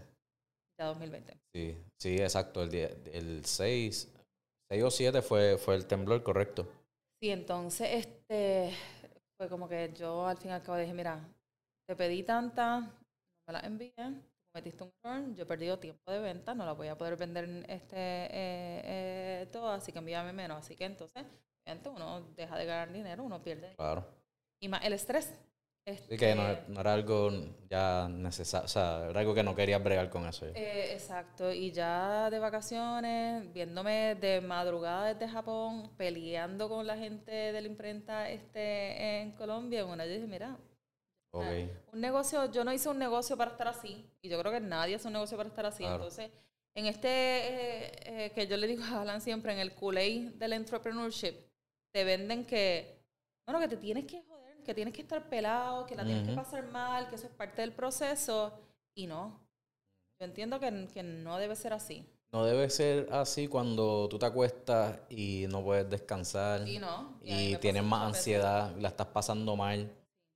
Ya 0.78 0.86
2020. 0.86 1.36
Sí, 1.54 1.76
sí, 2.00 2.16
exacto. 2.18 2.62
El, 2.62 2.70
día- 2.70 2.90
el 3.12 3.44
6, 3.44 4.14
6 4.70 4.82
o 4.84 4.90
7 4.90 5.22
fue, 5.22 5.58
fue 5.58 5.74
el 5.74 5.86
temblor, 5.86 6.22
correcto. 6.22 6.68
Sí, 7.20 7.30
entonces 7.30 8.06
este 8.06 8.72
fue 9.36 9.48
como 9.48 9.68
que 9.68 9.92
yo 9.94 10.26
al 10.26 10.36
fin 10.38 10.50
y 10.50 10.54
al 10.54 10.62
cabo 10.62 10.78
dije, 10.78 10.94
mira, 10.94 11.18
te 11.88 11.96
pedí 11.96 12.22
tanta, 12.22 12.80
no 12.80 12.92
me 13.48 13.52
la 13.52 13.60
envíes, 13.60 13.94
tú 13.96 14.35
cometiste 14.56 14.84
un 14.84 14.92
error, 15.04 15.34
yo 15.34 15.42
he 15.42 15.46
perdido 15.46 15.78
tiempo 15.78 16.10
de 16.10 16.18
venta, 16.18 16.54
no 16.54 16.64
la 16.64 16.72
voy 16.72 16.88
a 16.88 16.96
poder 16.96 17.16
vender 17.16 17.44
este 17.68 17.96
eh, 17.96 18.80
eh, 18.84 19.48
todo, 19.52 19.68
así 19.68 19.92
que 19.92 19.98
envíame 19.98 20.32
menos. 20.32 20.58
Así 20.58 20.74
que 20.74 20.86
entonces, 20.86 21.26
uno 21.94 22.22
deja 22.34 22.56
de 22.56 22.64
ganar 22.64 22.90
dinero, 22.90 23.22
uno 23.22 23.42
pierde. 23.42 23.74
Claro. 23.76 24.06
Y 24.58 24.68
más 24.68 24.82
el 24.82 24.94
estrés. 24.94 25.38
Así 25.86 26.16
que 26.16 26.34
no, 26.34 26.48
Este, 26.48 26.72
no 26.72 26.80
era 26.80 26.94
algo 26.94 27.30
ya 27.68 28.08
necesario, 28.08 28.64
o 28.64 28.68
sea, 28.68 29.06
era 29.10 29.20
algo 29.20 29.34
que 29.34 29.42
no 29.42 29.54
querías 29.54 29.84
bregar 29.84 30.08
con 30.08 30.26
eso. 30.26 30.46
Eh, 30.46 30.94
exacto, 30.94 31.52
y 31.52 31.70
ya 31.70 32.30
de 32.30 32.38
vacaciones, 32.38 33.52
viéndome 33.52 34.14
de 34.14 34.40
madrugada 34.40 35.12
desde 35.12 35.28
Japón, 35.28 35.92
peleando 35.98 36.68
con 36.70 36.86
la 36.86 36.96
gente 36.96 37.30
de 37.30 37.60
la 37.60 37.68
imprenta 37.68 38.30
este, 38.30 39.20
en 39.20 39.32
Colombia, 39.32 39.84
una 39.84 40.06
yo 40.06 40.14
dije, 40.14 40.26
mira, 40.26 40.58
Ok. 41.38 41.92
un 41.92 42.00
negocio, 42.00 42.50
yo 42.52 42.64
no 42.64 42.72
hice 42.72 42.88
un 42.88 42.98
negocio 42.98 43.36
para 43.36 43.50
estar 43.52 43.68
así, 43.68 44.04
y 44.22 44.28
yo 44.28 44.38
creo 44.40 44.52
que 44.52 44.60
nadie 44.60 44.94
hace 44.96 45.06
un 45.08 45.14
negocio 45.14 45.36
para 45.36 45.48
estar 45.48 45.66
así, 45.66 45.82
Claro. 45.82 45.96
entonces, 45.96 46.30
en 46.74 46.86
este, 46.86 47.08
eh, 47.08 47.92
eh, 48.26 48.32
que 48.34 48.46
yo 48.46 48.56
le 48.56 48.66
digo 48.66 48.84
a 48.84 49.00
Alan 49.02 49.20
siempre, 49.20 49.52
en 49.52 49.58
el 49.58 49.74
Kool-Aid 49.74 50.34
del 50.34 50.52
entrepreneurship, 50.52 51.34
te 51.92 52.04
venden 52.04 52.44
que, 52.44 53.00
bueno, 53.46 53.60
que 53.60 53.68
te 53.68 53.76
tienes 53.78 54.04
que 54.04 54.22
joder, 54.22 54.62
que 54.62 54.74
tienes 54.74 54.92
que 54.92 55.02
estar 55.02 55.28
pelado, 55.28 55.86
que 55.86 55.94
la 55.94 56.04
tienes 56.04 56.28
que 56.28 56.34
pasar 56.34 56.66
mal, 56.70 57.08
que 57.08 57.14
eso 57.14 57.26
es 57.26 57.32
parte 57.32 57.62
del 57.62 57.72
proceso, 57.72 58.52
y 58.94 59.06
no. 59.06 59.40
Yo 60.20 60.26
entiendo 60.26 60.58
que, 60.60 60.88
que 60.92 61.02
no 61.02 61.38
debe 61.38 61.56
ser 61.56 61.72
así. 61.72 62.04
No 62.32 62.44
debe 62.44 62.68
ser 62.68 63.08
así 63.12 63.46
cuando 63.48 64.08
tú 64.08 64.18
te 64.18 64.26
acuestas 64.26 64.98
y 65.08 65.46
no 65.48 65.62
puedes 65.62 65.88
descansar 65.88 66.66
Y 66.68 66.78
no. 66.78 67.18
y 67.22 67.50
pasa 67.52 67.60
tienes 67.60 67.84
más 67.84 68.06
veces. 68.08 68.18
ansiedad, 68.18 68.76
la 68.76 68.88
estás 68.88 69.06
pasando 69.06 69.56
mal. 69.56 69.90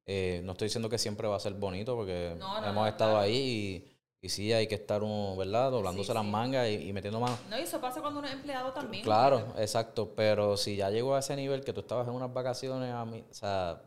Eh, 0.07 0.41
no 0.45 0.53
estoy 0.53 0.67
diciendo 0.67 0.89
que 0.89 0.99
siempre 0.99 1.29
va 1.29 1.37
a 1.37 1.41
ser 1.41 1.55
bonito 1.55 1.95
porque 1.95 2.35
No, 2.39 2.61
no, 2.61 2.67
hemos 2.67 2.83
no, 2.83 2.87
estado 2.89 3.11
claro. 3.13 3.25
ahí 3.25 3.85
y, 4.21 4.27
y 4.27 4.29
sí 4.29 4.53
hay 4.53 4.67
que 4.67 4.75
estar 4.75 5.03
uno, 5.03 5.37
¿verdad? 5.37 5.71
Doblándose 5.71 6.09
Sí, 6.09 6.15
las 6.15 6.25
sí. 6.25 6.31
mangas 6.31 6.69
y, 6.69 6.89
y 6.89 6.93
metiendo 6.93 7.21
más. 7.21 7.39
No, 7.49 7.59
y 7.59 7.63
eso 7.63 7.81
pasa 7.81 8.01
cuando 8.01 8.19
uno 8.21 8.29
es 8.29 8.35
empleado 8.35 8.73
también. 8.73 9.05
Claro, 9.05 9.55
exacto, 9.59 10.13
pero 10.17 10.57
si 10.57 10.77
ya 10.77 10.91
llegó 10.91 11.15
a 11.15 11.21
ese 11.21 11.37
nivel 11.37 11.63
que 11.65 11.73
tú 11.73 11.81
estabas 11.81 12.09
en 12.09 12.15
unas 12.15 12.33
vacaciones, 12.33 12.93
a 12.93 13.05
mí, 13.05 13.25
o 13.31 13.35
sea, 13.35 13.81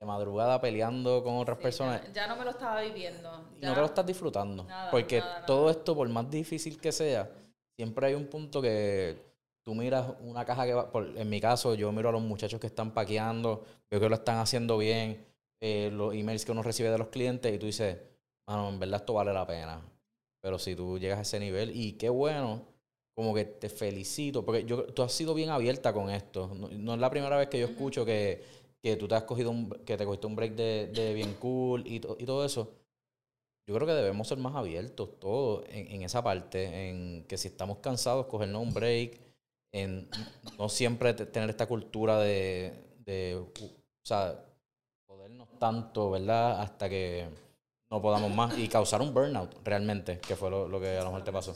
de 0.00 0.06
madrugada 0.06 0.60
peleando 0.60 1.22
con 1.22 1.36
otras 1.36 1.58
Sí, 1.58 1.62
personas, 1.62 2.02
Ya, 2.08 2.12
ya 2.12 2.26
no 2.28 2.36
me 2.36 2.44
lo 2.44 2.50
estaba 2.50 2.80
viviendo. 2.80 3.48
y 3.56 3.60
ya. 3.60 3.68
no 3.68 3.74
te 3.74 3.80
lo 3.80 3.86
estás 3.86 4.06
disfrutando. 4.06 4.64
Nada, 4.64 4.90
porque 4.90 5.18
nada, 5.20 5.32
nada. 5.34 5.46
todo 5.46 5.70
esto, 5.70 5.94
por 5.94 6.08
más 6.08 6.30
difícil 6.30 6.80
que 6.80 6.90
sea, 6.92 7.30
siempre 7.76 8.06
hay 8.08 8.14
un 8.14 8.26
punto 8.26 8.60
que 8.62 9.18
tú 9.64 9.74
miras 9.74 10.06
una 10.20 10.44
caja 10.44 10.64
que 10.66 10.74
va, 10.74 10.90
por- 10.90 11.16
en 11.16 11.28
mi 11.28 11.40
caso, 11.40 11.74
yo 11.74 11.90
miro 11.92 12.08
a 12.08 12.12
los 12.12 12.22
muchachos 12.22 12.58
que 12.60 12.68
están 12.68 12.92
paqueando, 12.92 13.64
veo 13.90 14.00
que 14.00 14.08
lo 14.08 14.16
están 14.16 14.38
haciendo 14.38 14.78
bien, 14.78 15.26
eh, 15.60 15.90
los 15.92 16.14
emails 16.14 16.44
que 16.44 16.52
uno 16.52 16.62
recibe 16.62 16.90
de 16.90 16.98
los 16.98 17.08
clientes 17.08 17.52
y 17.54 17.58
tú 17.58 17.66
dices, 17.66 17.98
mano, 18.46 18.68
en 18.68 18.78
verdad 18.78 19.00
esto 19.00 19.14
vale 19.14 19.32
la 19.32 19.46
pena. 19.46 19.82
Pero 20.40 20.58
si 20.58 20.74
tú 20.76 20.98
llegas 20.98 21.18
a 21.18 21.22
ese 21.22 21.40
nivel, 21.40 21.74
y 21.74 21.92
qué 21.94 22.08
bueno, 22.08 22.64
como 23.14 23.34
que 23.34 23.44
te 23.44 23.68
felicito, 23.68 24.44
porque 24.44 24.64
yo, 24.64 24.84
tú 24.86 25.02
has 25.02 25.12
sido 25.12 25.34
bien 25.34 25.50
abierta 25.50 25.92
con 25.92 26.10
esto. 26.10 26.52
No, 26.54 26.68
no 26.68 26.94
es 26.94 27.00
la 27.00 27.10
primera 27.10 27.36
vez 27.36 27.48
que 27.48 27.58
yo 27.58 27.66
escucho 27.66 28.04
que, 28.04 28.42
que 28.82 28.96
tú 28.96 29.08
te 29.08 29.16
has 29.16 29.24
cogido 29.24 29.50
un, 29.50 29.70
que 29.84 29.96
te 29.96 30.04
cogiste 30.04 30.26
un 30.28 30.36
break 30.36 30.52
de, 30.54 30.86
de 30.88 31.14
bien 31.14 31.34
cool 31.34 31.82
y, 31.86 32.00
to- 32.00 32.16
y 32.20 32.24
todo 32.24 32.44
eso. 32.44 32.72
Yo 33.66 33.74
creo 33.74 33.86
que 33.86 33.92
debemos 33.94 34.28
ser 34.28 34.38
más 34.38 34.54
abiertos 34.54 35.18
todos 35.20 35.64
en, 35.68 35.88
en 35.92 36.02
esa 36.02 36.22
parte, 36.22 36.88
en 36.88 37.24
que 37.24 37.36
si 37.36 37.48
estamos 37.48 37.78
cansados, 37.78 38.26
cogernos 38.26 38.62
un 38.62 38.72
break, 38.72 39.20
en 39.72 40.08
no 40.58 40.68
siempre 40.68 41.12
te- 41.14 41.26
tener 41.26 41.50
esta 41.50 41.66
cultura 41.66 42.18
de, 42.18 42.72
sea, 44.08 44.44
jodernos 45.06 45.48
tanto, 45.58 46.10
¿verdad? 46.10 46.60
Hasta 46.60 46.88
que 46.88 47.28
no 47.90 48.02
podamos 48.02 48.34
más 48.34 48.58
y 48.58 48.68
causar 48.68 49.00
un 49.00 49.14
burnout 49.14 49.54
realmente, 49.64 50.18
que 50.20 50.36
fue 50.36 50.50
lo, 50.50 50.68
lo 50.68 50.80
que 50.80 50.96
a 50.96 51.00
lo 51.00 51.06
mejor 51.06 51.24
te 51.24 51.32
pasó. 51.32 51.54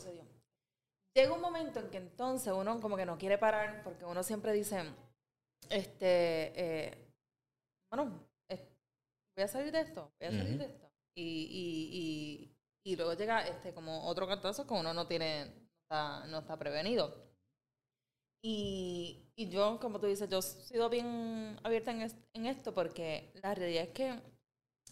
Llega 1.15 1.35
un 1.35 1.41
momento 1.41 1.81
en 1.81 1.91
que 1.91 1.99
entonces 1.99 2.53
uno 2.53 2.81
como 2.81 2.97
que 2.97 3.05
no 3.05 3.19
quiere 3.19 3.37
parar 3.37 3.83
porque 3.85 4.05
uno 4.05 4.23
siempre 4.23 4.53
dice, 4.53 4.83
este, 5.69 6.53
eh, 6.89 6.99
bueno, 7.91 8.27
voy 9.37 9.45
a 9.45 9.49
salir 9.49 9.73
de 9.73 9.81
esto, 9.81 10.11
voy 10.21 10.29
a 10.29 10.31
salir 10.31 10.59
de 10.59 10.65
esto. 10.65 10.91
Y, 11.15 11.23
y, 11.23 12.53
y, 12.85 12.93
y 12.93 12.97
luego 12.97 13.15
llega 13.15 13.47
este 13.47 13.75
como 13.75 14.07
otro 14.07 14.27
cantazo 14.27 14.67
que 14.67 14.75
uno 14.75 14.95
no 14.95 15.07
tiene, 15.07 15.47
no 15.47 15.69
está, 15.83 16.27
no 16.27 16.39
está 16.39 16.57
prevenido. 16.57 17.15
Y, 18.43 19.22
y 19.37 19.49
yo, 19.49 19.79
como 19.81 19.99
tú 20.01 20.07
dices, 20.07 20.29
yo 20.29 20.39
he 20.39 20.43
sido 20.43 20.89
bien 20.91 21.59
abierta 21.63 21.91
en, 21.91 22.03
es- 22.03 22.17
en 22.35 22.47
esto 22.47 22.75
porque 22.75 23.31
la 23.43 23.55
realidad 23.55 23.85
es 23.85 23.91
que 23.91 24.21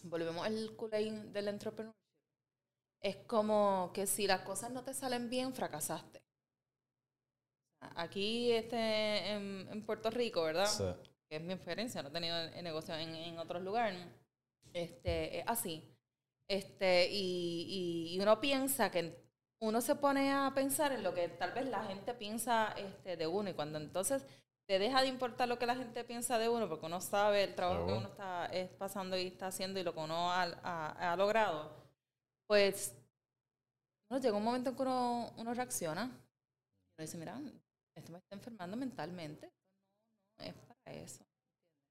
volvemos 0.03 0.45
al 0.45 0.75
Kool-Aid 0.75 1.13
del 1.33 1.47
entrepreneur 1.47 1.93
es 3.01 3.17
como 3.27 3.91
que 3.93 4.07
si 4.07 4.27
las 4.27 4.41
cosas 4.41 4.71
no 4.71 4.83
te 4.83 4.93
salen 4.93 5.29
bien, 5.29 5.53
fracasaste. 5.53 6.21
Aquí 7.95 8.51
este, 8.51 9.31
en, 9.31 9.67
en 9.71 9.85
Puerto 9.85 10.09
Rico, 10.11 10.43
¿verdad? 10.43 10.67
Sí. 10.67 10.83
Que 11.27 11.37
es 11.37 11.41
mi 11.41 11.53
experiencia, 11.53 12.01
no 12.03 12.09
he 12.09 12.11
tenido 12.11 12.37
el 12.37 12.63
negocio 12.63 12.93
en, 12.95 13.15
en 13.15 13.39
otros 13.39 13.61
lugares. 13.63 13.99
Este, 14.73 15.39
es 15.39 15.45
así. 15.47 15.83
Este, 16.47 17.09
y, 17.11 18.07
y, 18.11 18.15
y 18.15 18.19
uno 18.21 18.39
piensa 18.39 18.91
que 18.91 19.15
uno 19.61 19.79
se 19.81 19.95
pone 19.95 20.31
a 20.33 20.51
pensar 20.53 20.91
en 20.91 21.03
lo 21.03 21.13
que 21.13 21.29
tal 21.29 21.51
vez 21.53 21.67
la 21.67 21.83
gente 21.85 22.13
piensa 22.13 22.73
este, 22.77 23.15
de 23.17 23.27
uno 23.27 23.49
y 23.49 23.53
cuando 23.53 23.77
entonces 23.77 24.25
te 24.67 24.79
deja 24.79 25.01
de 25.01 25.07
importar 25.07 25.47
lo 25.47 25.59
que 25.59 25.65
la 25.65 25.75
gente 25.75 26.03
piensa 26.03 26.37
de 26.39 26.49
uno 26.49 26.67
porque 26.67 26.85
uno 26.85 26.99
sabe 27.01 27.43
el 27.43 27.55
trabajo 27.55 27.85
que 27.85 27.93
uno 27.93 28.07
está 28.07 28.45
es 28.47 28.69
pasando 28.69 29.17
y 29.17 29.27
está 29.27 29.47
haciendo 29.47 29.79
y 29.79 29.83
lo 29.83 29.93
que 29.93 29.99
uno 29.99 30.31
ha, 30.31 30.43
ha- 30.63 31.11
ha 31.11 31.15
logrado, 31.15 31.71
Pues, 32.47 32.95
llega 34.21 34.35
un 34.37 34.43
momento 34.43 34.69
en 34.71 34.75
que 34.75 34.81
uno, 34.81 35.31
uno 35.37 35.53
reacciona. 35.53 36.03
Y 36.05 36.07
uno 36.07 36.99
dice, 36.99 37.17
mira, 37.17 37.39
esto 37.95 38.11
me 38.11 38.17
está 38.17 38.35
enfermando 38.35 38.75
mentalmente. 38.77 39.49
No, 40.39 40.45
es 40.45 40.53
para 40.53 40.97
eso. 40.97 41.23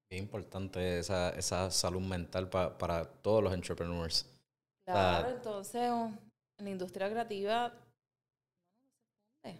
Es 0.09 0.19
importante 0.19 0.99
esa, 0.99 1.29
esa 1.31 1.71
salud 1.71 2.01
mental 2.01 2.49
pa- 2.49 2.77
para 2.77 3.05
todos 3.05 3.43
los 3.43 3.53
entrepreneurs. 3.53 4.25
Claro, 4.85 5.29
entonces 5.29 5.89
en 6.61 6.65
la 6.65 6.71
industria 6.71 7.09
creativa 7.09 7.69
no 7.69 7.75
se 7.75 9.17
funde. 9.41 9.59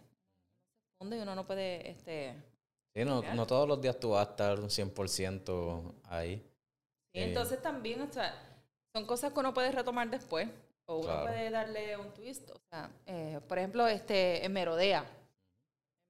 Uno 0.70 0.80
se 0.86 0.97
funde 0.99 1.18
y 1.18 1.20
uno 1.22 1.36
no 1.36 1.45
puede, 1.47 1.89
este, 1.89 2.36
Sí, 2.93 3.06
no, 3.06 3.22
no 3.34 3.47
todos 3.47 3.68
los 3.68 3.82
días 3.82 3.99
tú 3.99 4.10
vas 4.12 4.28
a 4.28 4.32
estar 4.32 4.60
un 4.60 4.70
100% 4.70 5.93
ahí. 6.10 6.38
Sí, 7.14 7.20
Eh. 7.20 7.24
entonces 7.24 7.62
también, 7.62 8.02
o 8.02 8.12
sea, 8.12 8.34
son 8.93 9.06
cosas 9.08 9.32
que 9.34 9.39
uno 9.39 9.54
puede 9.54 9.72
retomar 9.72 10.10
después 10.10 10.47
o 10.86 10.97
uno 10.97 11.06
Claro. 11.08 11.24
puede 11.24 11.49
darle 11.49 11.97
un 11.97 12.14
twist. 12.14 12.49
O 12.52 12.60
sea, 12.70 12.89
eh, 13.06 13.39
por 13.47 13.58
ejemplo, 13.58 13.88
este, 13.88 14.45
en 14.45 14.52
Merodea, 14.54 15.06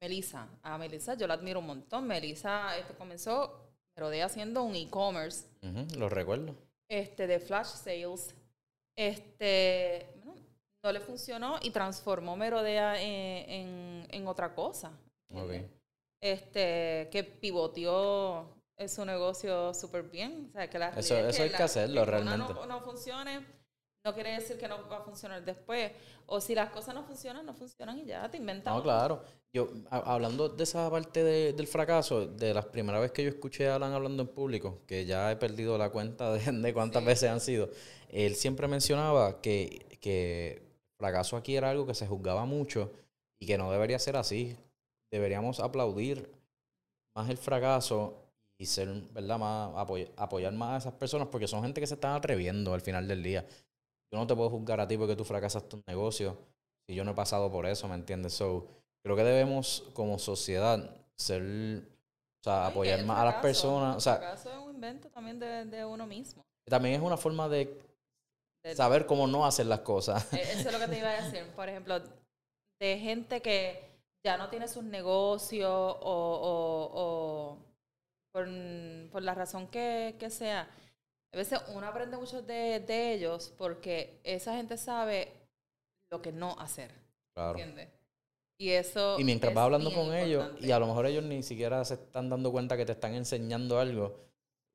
Melissa. 0.01 0.47
A 0.63 0.77
Melissa 0.79 1.13
yo 1.13 1.27
la 1.27 1.35
admiro 1.35 1.59
un 1.59 1.67
montón. 1.67 2.07
Melissa 2.07 2.75
este, 2.77 2.93
comenzó 2.95 3.59
Merodea 3.95 4.25
haciendo 4.25 4.63
un 4.63 4.75
e-commerce 4.75 5.45
Ujú, 5.61 5.99
lo 5.99 6.09
recuerdo. 6.09 6.55
este, 6.89 7.27
de 7.27 7.39
flash 7.39 7.67
sales. 7.67 8.33
Este, 8.95 10.07
no 10.83 10.91
le 10.91 10.99
funcionó 10.99 11.57
y 11.61 11.69
transformó 11.71 12.35
Merodea 12.35 13.01
en, 13.01 13.49
en, 13.49 14.07
en 14.09 14.27
otra 14.27 14.53
cosa. 14.53 14.91
Este, 16.19 17.09
que 17.11 17.23
pivoteó 17.23 18.45
su 18.87 19.05
negocio 19.05 19.73
súper 19.73 20.03
bien. 20.03 20.47
O 20.49 20.53
sea, 20.53 20.69
que 20.69 20.79
la 20.79 20.89
Eso- 20.89 21.17
es 21.17 21.35
eso 21.35 21.43
hay 21.43 21.49
que 21.49 21.63
hacerlo 21.63 22.03
que 22.05 22.11
realmente. 22.11 22.53
No, 22.53 22.65
no 22.65 22.81
funcione, 22.81 23.45
no 24.03 24.13
quiere 24.13 24.31
decir 24.33 24.57
que 24.57 24.67
no 24.67 24.87
va 24.89 24.97
a 24.97 25.01
funcionar 25.01 25.43
después. 25.43 25.91
O 26.27 26.39
si 26.41 26.55
las 26.55 26.69
cosas 26.71 26.95
no 26.95 27.03
funcionan, 27.03 27.45
no 27.45 27.53
funcionan 27.53 27.99
y 27.99 28.05
ya 28.05 28.29
te 28.29 28.37
inventas. 28.37 28.73
No, 28.73 28.81
claro. 28.81 29.23
Yo, 29.53 29.69
a- 29.89 30.13
hablando 30.13 30.49
de 30.49 30.63
esa 30.63 30.89
parte 30.89 31.23
de- 31.23 31.53
del 31.53 31.67
fracaso, 31.67 32.25
de 32.25 32.53
las 32.53 32.65
primeras 32.67 33.01
veces 33.01 33.13
que 33.13 33.23
yo 33.23 33.29
escuché 33.29 33.67
a 33.69 33.75
Alan 33.75 33.93
hablando 33.93 34.23
en 34.23 34.29
público, 34.29 34.79
que 34.87 35.05
ya 35.05 35.31
he 35.31 35.35
perdido 35.35 35.77
la 35.77 35.89
cuenta 35.89 36.31
de, 36.33 36.39
de 36.51 36.73
cuántas 36.73 37.01
Sí. 37.01 37.07
veces 37.07 37.29
han 37.29 37.41
sido, 37.41 37.69
él 38.09 38.35
siempre 38.35 38.67
mencionaba 38.67 39.41
que, 39.41 39.97
que 40.01 40.70
fracaso 41.01 41.35
aquí 41.35 41.55
era 41.55 41.71
algo 41.71 41.87
que 41.87 41.95
se 41.95 42.05
juzgaba 42.05 42.45
mucho 42.45 42.91
y 43.39 43.47
que 43.47 43.57
no 43.57 43.71
debería 43.71 43.97
ser 43.97 44.15
así. 44.17 44.55
Deberíamos 45.11 45.59
aplaudir 45.59 46.29
más 47.15 47.27
el 47.29 47.37
fracaso 47.37 48.13
y 48.59 48.67
ser, 48.67 48.87
¿verdad? 49.11 49.39
Más, 49.39 49.71
apoy- 49.73 50.09
apoyar 50.15 50.53
más 50.53 50.73
a 50.73 50.77
esas 50.77 50.93
personas 50.99 51.27
porque 51.31 51.47
son 51.47 51.63
gente 51.63 51.81
que 51.81 51.87
se 51.87 51.95
están 51.95 52.13
atreviendo 52.13 52.73
al 52.73 52.81
final 52.81 53.07
del 53.07 53.23
día. 53.23 53.45
Yo 54.13 54.19
no 54.19 54.27
te 54.27 54.35
puedo 54.35 54.49
juzgar 54.51 54.79
a 54.79 54.87
ti 54.87 54.95
porque 54.95 55.15
tú 55.15 55.23
fracasaste 55.25 55.75
un 55.77 55.83
negocio 55.87 56.37
si 56.87 56.95
yo 56.95 57.03
no 57.03 57.11
he 57.11 57.15
pasado 57.15 57.51
por 57.51 57.65
eso, 57.65 57.87
¿me 57.87 57.95
entiendes? 57.95 58.33
So, 58.33 58.67
creo 59.03 59.15
que 59.15 59.23
debemos 59.23 59.83
como 59.93 60.19
sociedad 60.19 60.95
ser, 61.15 61.41
o 62.41 62.43
sea, 62.43 62.67
apoyar 62.67 63.03
más 63.05 63.19
a 63.19 63.25
las 63.25 63.35
personas. 63.35 64.05
O 64.05 64.09
El 64.11 64.17
fracaso 64.17 64.51
es 64.51 64.57
un 64.57 64.75
invento 64.75 65.09
también 65.09 65.39
de, 65.39 65.65
de 65.65 65.83
uno 65.83 66.05
mismo. 66.05 66.43
también 66.69 66.95
es 66.95 67.01
una 67.01 67.17
forma 67.17 67.49
de 67.49 67.79
Saber 68.75 69.05
cómo 69.05 69.27
no 69.27 69.45
hacer 69.45 69.65
las 69.65 69.79
cosas. 69.81 70.31
Eh, 70.33 70.41
Eso 70.53 70.69
es 70.69 70.73
lo 70.73 70.79
que 70.79 70.87
te 70.87 70.97
iba 70.99 71.09
a 71.09 71.21
decir. 71.23 71.45
Por 71.55 71.67
ejemplo, 71.69 71.99
de 72.79 72.99
gente 72.99 73.41
que 73.41 73.89
ya 74.23 74.37
no 74.37 74.49
tiene 74.49 74.67
sus 74.67 74.83
negocios 74.83 75.69
o, 75.71 75.95
o- 76.01 76.91
o 76.93 77.57
por, 78.31 78.47
por 79.11 79.23
la 79.23 79.33
razón 79.33 79.67
que, 79.67 80.15
que 80.19 80.29
sea. 80.29 80.69
A 81.33 81.37
veces 81.37 81.59
uno 81.73 81.87
aprende 81.87 82.17
mucho 82.17 82.41
de, 82.41 82.79
de 82.81 83.13
ellos 83.13 83.53
porque 83.57 84.19
esa 84.23 84.55
gente 84.55 84.77
sabe 84.77 85.31
lo 86.11 86.21
que 86.21 86.31
no 86.31 86.55
hacer. 86.59 86.91
Claro. 87.33 87.57
¿Entiendes? 87.57 87.89
Y 88.59 88.69
eso. 88.71 89.17
Y 89.19 89.23
mientras 89.23 89.51
es 89.51 89.55
vas 89.55 89.65
hablando 89.65 89.91
con 89.93 90.13
ellos, 90.13 90.51
y 90.59 90.71
a 90.71 90.77
lo 90.77 90.85
mejor 90.87 91.07
ellos 91.07 91.23
ni 91.23 91.41
siquiera 91.41 91.83
se 91.83 91.95
están 91.95 92.29
dando 92.29 92.51
cuenta 92.51 92.77
que 92.77 92.85
te 92.85 92.91
están 92.91 93.15
enseñando 93.15 93.79
algo, 93.79 94.19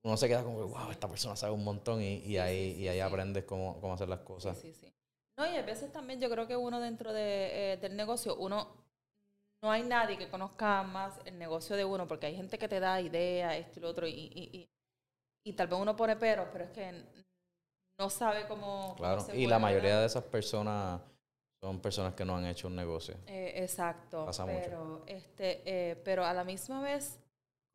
uno 0.05 0.17
se 0.17 0.29
queda 0.29 0.43
como, 0.45 0.67
wow, 0.69 0.91
esta 0.91 1.09
persona 1.09 1.37
sabe 1.37 1.53
un 1.53 1.65
montón 1.65 2.01
y, 2.03 2.19
y 2.19 2.39
ahí, 2.39 2.73
y 2.79 2.89
ahí 2.89 3.01
aprendes 3.01 3.45
cómo, 3.45 3.81
cómo 3.81 3.95
hacer 3.95 4.09
las 4.09 4.21
cosas. 4.21 4.57
Sí, 4.59 4.73
sí, 4.73 4.87
sí. 4.87 4.93
No, 5.39 5.47
y 5.53 5.57
a 5.57 5.63
veces 5.63 5.93
también 5.93 6.21
yo 6.21 6.31
creo 6.31 6.47
que 6.47 6.57
uno 6.57 6.81
dentro 6.81 7.13
de, 7.13 7.73
eh, 7.73 7.77
del 7.77 7.97
negocio, 7.97 8.37
uno, 8.37 8.69
no 9.63 9.71
hay 9.71 9.83
nadie 9.83 10.17
que 10.17 10.31
conozca 10.31 10.83
más 10.83 11.21
el 11.25 11.39
negocio 11.39 11.77
de 11.77 11.85
uno, 11.85 12.07
porque 12.07 12.27
hay 12.27 12.37
gente 12.37 12.59
que 12.59 12.69
te 12.69 12.81
da 12.81 13.01
ideas, 13.01 13.55
esto 13.57 13.79
y 13.79 13.83
lo 13.83 13.89
otro, 13.89 14.07
y, 14.07 14.13
y, 14.13 14.51
y, 14.59 14.71
y 15.45 15.53
tal 15.55 15.67
vez 15.69 15.79
uno 15.79 15.95
pone 15.95 16.17
peros, 16.17 16.49
pero 16.53 16.65
es 16.65 16.71
que 16.71 17.05
no 17.99 18.09
sabe 18.11 18.47
cómo... 18.47 18.89
cómo 18.89 18.97
Claro, 18.97 19.21
se 19.21 19.37
y 19.37 19.47
la 19.47 19.59
mayoría 19.59 20.01
de 20.01 20.07
esas 20.07 20.25
personas 20.25 21.01
son 21.63 21.81
personas 21.81 22.15
que 22.15 22.25
no 22.25 22.37
han 22.37 22.47
hecho 22.47 22.69
un 22.69 22.77
negocio. 22.77 23.17
Eh, 23.27 23.55
exacto, 23.57 24.25
Pasa 24.27 24.47
mucho. 24.47 24.59
pero, 24.63 25.05
este, 25.07 25.63
eh, 25.65 25.97
pero 25.97 26.25
a 26.25 26.33
la 26.33 26.45
misma 26.45 26.81
vez, 26.81 27.19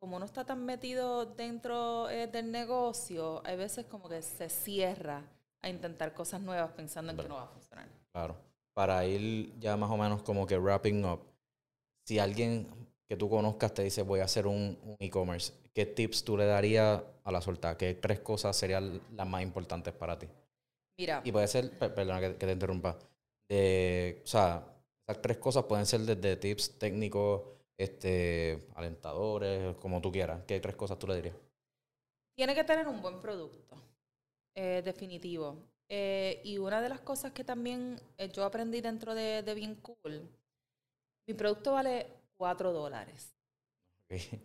como 0.02 0.16
uno 0.16 0.24
está 0.24 0.44
tan 0.44 0.66
metido 0.66 1.26
dentro 1.26 2.10
eh, 2.10 2.26
del 2.26 2.50
negocio, 2.50 3.40
hay 3.44 3.56
veces 3.56 3.86
como 3.86 4.08
que 4.08 4.20
se 4.20 4.48
cierra 4.48 5.22
a 5.60 5.68
intentar 5.68 6.12
cosas 6.12 6.40
nuevas 6.40 6.72
pensando 6.72 7.12
en 7.12 7.18
que 7.18 7.28
no 7.28 7.36
va 7.36 7.44
a 7.44 7.46
funcionar. 7.46 7.86
Claro. 8.10 8.34
Para 8.74 9.06
ir 9.06 9.56
ya 9.60 9.76
más 9.76 9.88
o 9.92 9.96
menos 9.96 10.24
como 10.24 10.44
que 10.44 10.58
wrapping 10.58 11.04
up, 11.04 11.20
si 12.04 12.18
alguien 12.18 12.66
que 13.08 13.16
tú 13.16 13.30
conozcas 13.30 13.72
te 13.74 13.84
dice 13.84 14.02
voy 14.02 14.18
a 14.18 14.24
hacer 14.24 14.48
un, 14.48 14.76
un 14.82 14.96
e-commerce, 14.98 15.52
¿qué 15.72 15.86
tips 15.86 16.24
tú 16.24 16.36
le 16.36 16.46
darías 16.46 17.00
a 17.22 17.30
la 17.30 17.40
soltada? 17.40 17.78
¿Qué 17.78 17.94
tres 17.94 18.18
cosas 18.18 18.56
serían 18.56 19.00
las 19.14 19.28
más 19.28 19.44
importantes 19.44 19.94
para 19.94 20.18
ti? 20.18 20.26
Mira, 20.98 21.20
Y 21.24 21.30
puede 21.30 21.46
ser, 21.46 21.78
per- 21.78 21.94
perdona 21.94 22.18
que, 22.20 22.34
que 22.34 22.46
te 22.46 22.52
interrumpa, 22.52 22.98
de, 23.48 24.20
o 24.24 24.26
sea, 24.26 24.66
esas 25.06 25.22
tres 25.22 25.38
cosas 25.38 25.62
pueden 25.66 25.86
ser 25.86 26.00
desde 26.00 26.34
tips 26.34 26.76
técnicos, 26.80 27.42
este, 27.78 28.68
alentadores, 28.74 29.76
como 29.76 30.00
tú 30.00 30.12
quieras. 30.12 30.42
¿Qué 30.46 30.60
tres 30.60 30.76
cosas 30.76 30.98
tú 30.98 31.06
le 31.06 31.16
dirías? 31.16 31.36
Tiene 32.36 32.54
que 32.54 32.64
tener 32.64 32.88
un 32.88 33.02
buen 33.02 33.20
producto, 33.20 33.76
eh, 34.54 34.82
definitivo. 34.84 35.56
Eh, 35.88 36.40
y 36.44 36.58
una 36.58 36.80
de 36.80 36.88
las 36.88 37.00
cosas 37.00 37.32
que 37.32 37.44
también 37.44 38.00
eh, 38.16 38.30
yo 38.32 38.44
aprendí 38.44 38.80
dentro 38.80 39.14
de, 39.14 39.42
de 39.42 39.54
Bien 39.54 39.74
Cool, 39.76 40.28
mi 41.26 41.34
producto 41.34 41.72
vale 41.72 42.06
4 42.36 42.72
dólares. 42.72 43.36
Ok. 44.10 44.40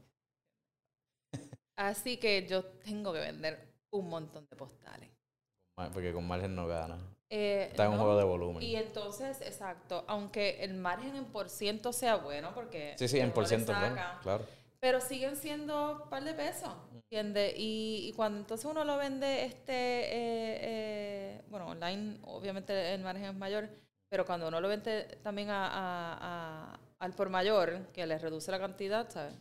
Así 1.77 2.17
que 2.17 2.45
yo 2.47 2.65
tengo 2.65 3.13
que 3.13 3.19
vender 3.19 3.73
un 3.91 4.09
montón 4.09 4.47
de 4.49 4.55
postales. 4.55 5.09
Porque 5.93 6.11
con 6.11 6.27
margen 6.27 6.55
no 6.55 6.67
gana. 6.67 6.97
Eh, 7.29 7.67
Está 7.71 7.85
en 7.85 7.91
un 7.91 7.97
juego 7.97 8.17
de 8.17 8.23
volumen. 8.23 8.63
Y 8.63 8.75
entonces, 8.75 9.41
exacto, 9.41 10.03
aunque 10.07 10.63
el 10.63 10.73
margen 10.75 11.15
en 11.15 11.25
por 11.25 11.49
ciento 11.49 11.91
sea 11.91 12.15
bueno, 12.15 12.51
porque 12.53 12.95
Sí, 12.97 13.07
sí, 13.07 13.19
en 13.19 13.31
por 13.31 13.45
ciento, 13.47 13.73
bueno, 13.73 14.01
claro. 14.23 14.45
pero 14.79 15.01
siguen 15.01 15.35
siendo 15.35 16.03
un 16.03 16.09
par 16.09 16.23
de 16.23 16.33
pesos, 16.33 16.71
¿entiendes? 16.93 17.53
Y, 17.57 18.07
y 18.09 18.13
cuando 18.13 18.39
entonces 18.39 18.65
uno 18.65 18.83
lo 18.85 18.95
vende, 18.97 19.43
este, 19.45 19.73
eh, 19.73 20.57
eh, 20.61 21.41
bueno, 21.49 21.67
online 21.67 22.17
obviamente 22.23 22.93
el 22.93 23.01
margen 23.01 23.25
es 23.25 23.35
mayor, 23.35 23.67
pero 24.09 24.25
cuando 24.25 24.47
uno 24.47 24.61
lo 24.61 24.69
vende 24.69 25.03
también 25.21 25.49
a, 25.49 25.67
a- 25.67 26.17
a- 26.73 26.79
al 26.99 27.13
por 27.13 27.27
mayor, 27.29 27.87
que 27.91 28.07
le 28.07 28.17
reduce 28.17 28.51
la 28.51 28.59
cantidad, 28.59 29.09
¿sabes? 29.09 29.33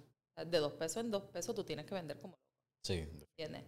De 0.45 0.59
dos 0.59 0.73
pesos 0.73 0.99
en 1.05 1.11
dos 1.13 1.23
pesos 1.23 1.55
tú 1.55 1.63
tienes 1.65 1.87
que 1.87 1.95
vender 1.95 2.19
como 2.21 2.35
Sí, 2.85 3.09
¿entiendes? 3.39 3.63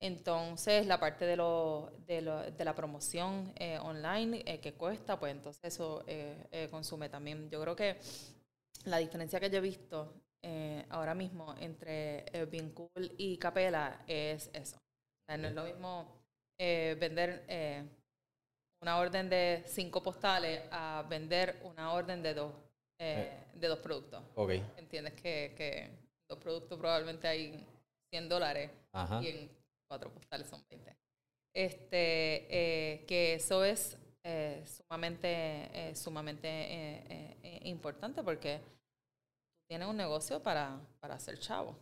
Entonces, 0.00 0.86
la 0.86 1.00
parte 1.00 1.24
de, 1.26 1.36
lo, 1.36 1.90
de, 2.06 2.22
lo- 2.22 2.50
de 2.50 2.64
la 2.64 2.74
promoción 2.74 3.52
eh, 3.56 3.78
online 3.80 4.42
eh, 4.46 4.60
que 4.60 4.74
cuesta, 4.74 5.18
pues 5.18 5.32
entonces 5.32 5.64
eso 5.64 6.04
eh, 6.06 6.46
eh, 6.52 6.68
consume 6.70 7.08
también. 7.08 7.50
Yo 7.50 7.60
creo 7.60 7.74
que 7.74 7.98
la 8.84 8.98
diferencia 8.98 9.40
que 9.40 9.50
yo 9.50 9.58
he 9.58 9.60
visto 9.60 10.14
eh, 10.42 10.84
ahora 10.90 11.14
mismo 11.14 11.52
entre 11.58 12.24
eh, 12.32 12.46
Bien 12.48 12.70
Cool 12.70 13.12
y 13.18 13.36
Capela 13.38 14.04
es 14.06 14.50
eso. 14.52 14.76
O 14.76 15.26
sea, 15.26 15.36
no 15.36 15.48
es 15.48 15.54
lo 15.54 15.64
mismo 15.64 16.06
eh, 16.60 16.96
vender 17.00 17.44
eh, 17.48 17.82
una 18.80 18.98
orden 18.98 19.28
de 19.28 19.64
cinco 19.66 20.00
postales 20.00 20.62
a 20.70 21.04
vender 21.08 21.60
una 21.64 21.92
orden 21.92 22.22
de 22.22 22.34
dos, 22.34 22.52
de 22.96 23.66
dos 23.68 23.80
productos. 23.80 24.22
ok. 24.36 24.50
¿Entiendes? 24.76 25.14
Que, 25.14 25.54
que 25.56 25.90
dos 26.28 26.38
productos 26.38 26.78
probablemente 26.78 27.26
hay 27.26 27.66
100 28.12 28.28
dólares 28.28 28.70
Ajá. 28.92 29.20
y 29.22 29.26
en 29.28 29.57
cuatro 29.88 30.12
postales 30.12 30.48
son 30.48 30.64
20. 30.68 30.96
Este, 31.54 32.46
eh, 32.50 33.06
que 33.06 33.34
eso 33.34 33.64
es 33.64 33.98
eh, 34.22 34.62
sumamente, 34.66 35.28
eh, 35.72 35.94
sumamente 35.96 36.48
eh, 36.48 37.36
eh, 37.42 37.60
importante 37.64 38.22
porque 38.22 38.60
tienes 39.66 39.88
un 39.88 39.96
negocio 39.96 40.42
para, 40.42 40.78
para 41.00 41.14
hacer 41.14 41.38
chavo, 41.38 41.76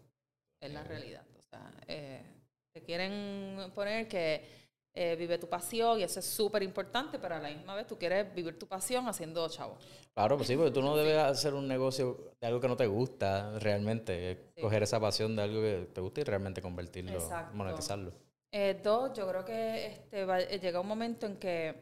es 0.61 0.73
la 0.73 0.85
realidad. 0.85 1.27
O 1.37 1.43
sea, 1.43 1.71
te 1.87 2.83
quieren 2.83 3.71
poner 3.75 4.09
que 4.09 4.66
eh, 4.97 5.15
vive 5.15 5.39
tu 5.39 5.49
pasión 5.49 6.01
y 6.01 6.03
eso 6.03 6.19
es 6.21 6.27
súper 6.27 6.63
importante, 6.63 7.19
pero 7.19 7.37
a 7.37 7.39
la 7.39 7.51
misma 7.51 7.75
vez 7.75 7.87
tú 7.87 7.97
quieres 7.99 8.35
vivir 8.35 8.59
tu 8.59 8.67
pasión 8.67 9.07
haciendo 9.07 9.49
chavo. 9.49 9.77
Claro, 10.15 10.37
pues 10.37 10.49
sí, 10.49 10.57
porque 10.57 10.71
tú 10.73 10.81
no 10.83 10.97
debes 10.97 11.19
hacer 11.19 11.53
un 11.55 11.69
negocio 11.69 12.33
de 12.41 12.47
algo 12.47 12.59
que 12.61 12.69
no 12.69 12.77
te 12.77 12.87
gusta 12.87 13.59
realmente. 13.59 14.51
Sí. 14.57 14.63
Coger 14.63 14.83
esa 14.83 14.99
pasión 14.99 15.37
de 15.37 15.43
algo 15.43 15.61
que 15.61 15.89
te 15.93 16.01
gusta 16.01 16.21
y 16.23 16.25
realmente 16.25 16.61
convertirlo, 16.63 17.13
Exacto. 17.13 17.55
monetizarlo. 17.55 18.13
Eh, 18.51 18.81
dos, 18.83 19.13
yo 19.13 19.29
creo 19.29 19.45
que 19.45 19.87
este, 19.87 20.25
va- 20.25 20.41
eh, 20.41 20.59
llega 20.59 20.81
un 20.81 20.89
momento 20.89 21.27
en 21.27 21.37
que 21.37 21.75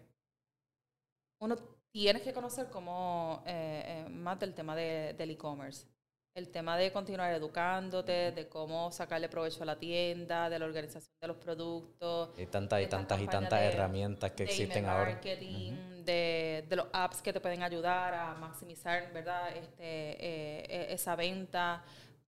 uno 1.41 1.57
tiene 1.93 2.21
que 2.21 2.33
conocer 2.33 2.69
cómo, 2.71 3.43
eh, 3.47 4.05
eh, 4.07 4.09
más 4.11 4.41
del 4.41 4.53
tema 4.55 4.75
de, 4.75 5.15
del 5.17 5.31
e-commerce. 5.31 5.87
El 6.35 6.49
tema 6.49 6.77
de 6.77 6.91
continuar 6.91 7.33
educándote, 7.33 8.33
de 8.33 8.49
cómo 8.49 8.91
sacarle 8.91 9.29
provecho 9.29 9.63
a 9.63 9.67
la 9.67 9.79
tienda, 9.79 10.51
de 10.51 10.59
la 10.59 10.65
organización 10.65 11.15
de 11.21 11.29
los 11.29 11.37
productos. 11.37 12.31
Hay 12.37 12.47
tantas 12.47 12.83
y 12.83 12.87
tantas 12.89 13.21
y 13.21 13.27
tantas 13.29 13.63
herramientas 13.63 14.33
que 14.33 14.43
existen 14.43 14.85
ahora. 14.87 15.13
Marketing, 15.13 16.03
de, 16.05 16.67
de, 16.69 16.75
los 16.75 16.87
apps 16.93 17.23
que 17.23 17.33
te 17.33 17.39
pueden 17.39 17.63
ayudar 17.63 18.15
a 18.15 18.35
maximizar, 18.35 19.13
¿verdad? 19.13 19.57
Este, 19.57 19.85
e, 19.87 20.93
esa 20.93 21.15
venta 21.15 21.85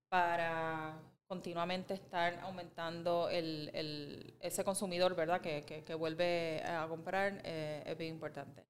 para 0.07 0.97
continuamente 1.27 1.93
estar 1.93 2.39
aumentando 2.43 3.27
el, 3.27 3.69
el, 3.73 4.37
ese 4.39 4.63
consumidor, 4.63 5.17
¿verdad? 5.17 5.41
Que, 5.41 5.65
que, 5.65 5.83
que 5.83 5.93
vuelve 5.95 6.63
a 6.63 6.87
comprar 6.87 7.41
eh, 7.43 7.83
es 7.85 7.97
bien 7.97 8.13
importante. 8.13 8.65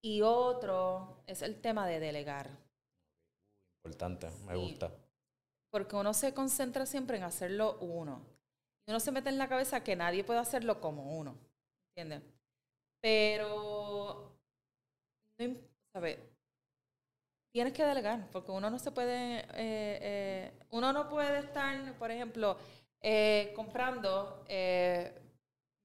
Y 0.00 0.22
otro 0.22 1.24
es 1.26 1.42
el 1.42 1.60
tema 1.60 1.84
de 1.88 1.98
delegar. 1.98 2.71
Importante, 3.84 4.30
me 4.46 4.56
gusta. 4.56 4.92
Porque 5.70 5.96
uno 5.96 6.14
se 6.14 6.34
concentra 6.34 6.86
siempre 6.86 7.16
en 7.16 7.24
hacerlo 7.24 7.78
uno. 7.80 8.22
Uno 8.86 9.00
se 9.00 9.12
mete 9.12 9.28
en 9.28 9.38
la 9.38 9.48
cabeza 9.48 9.82
que 9.82 9.96
nadie 9.96 10.24
puede 10.24 10.40
hacerlo 10.40 10.80
como 10.80 11.18
uno. 11.18 11.36
¿Entiendes? 11.90 12.22
Pero, 13.00 14.36
no, 15.38 15.56
¿sabes? 15.92 16.18
tienes 17.52 17.74
que 17.74 17.84
delegar, 17.84 18.28
porque 18.32 18.50
uno 18.50 18.70
no 18.70 18.78
se 18.78 18.90
puede, 18.90 19.40
eh, 19.40 19.44
eh, 19.54 20.52
uno 20.70 20.92
no 20.92 21.08
puede 21.08 21.38
estar, 21.40 21.94
por 21.98 22.10
ejemplo, 22.10 22.56
eh, 23.00 23.52
comprando, 23.54 24.44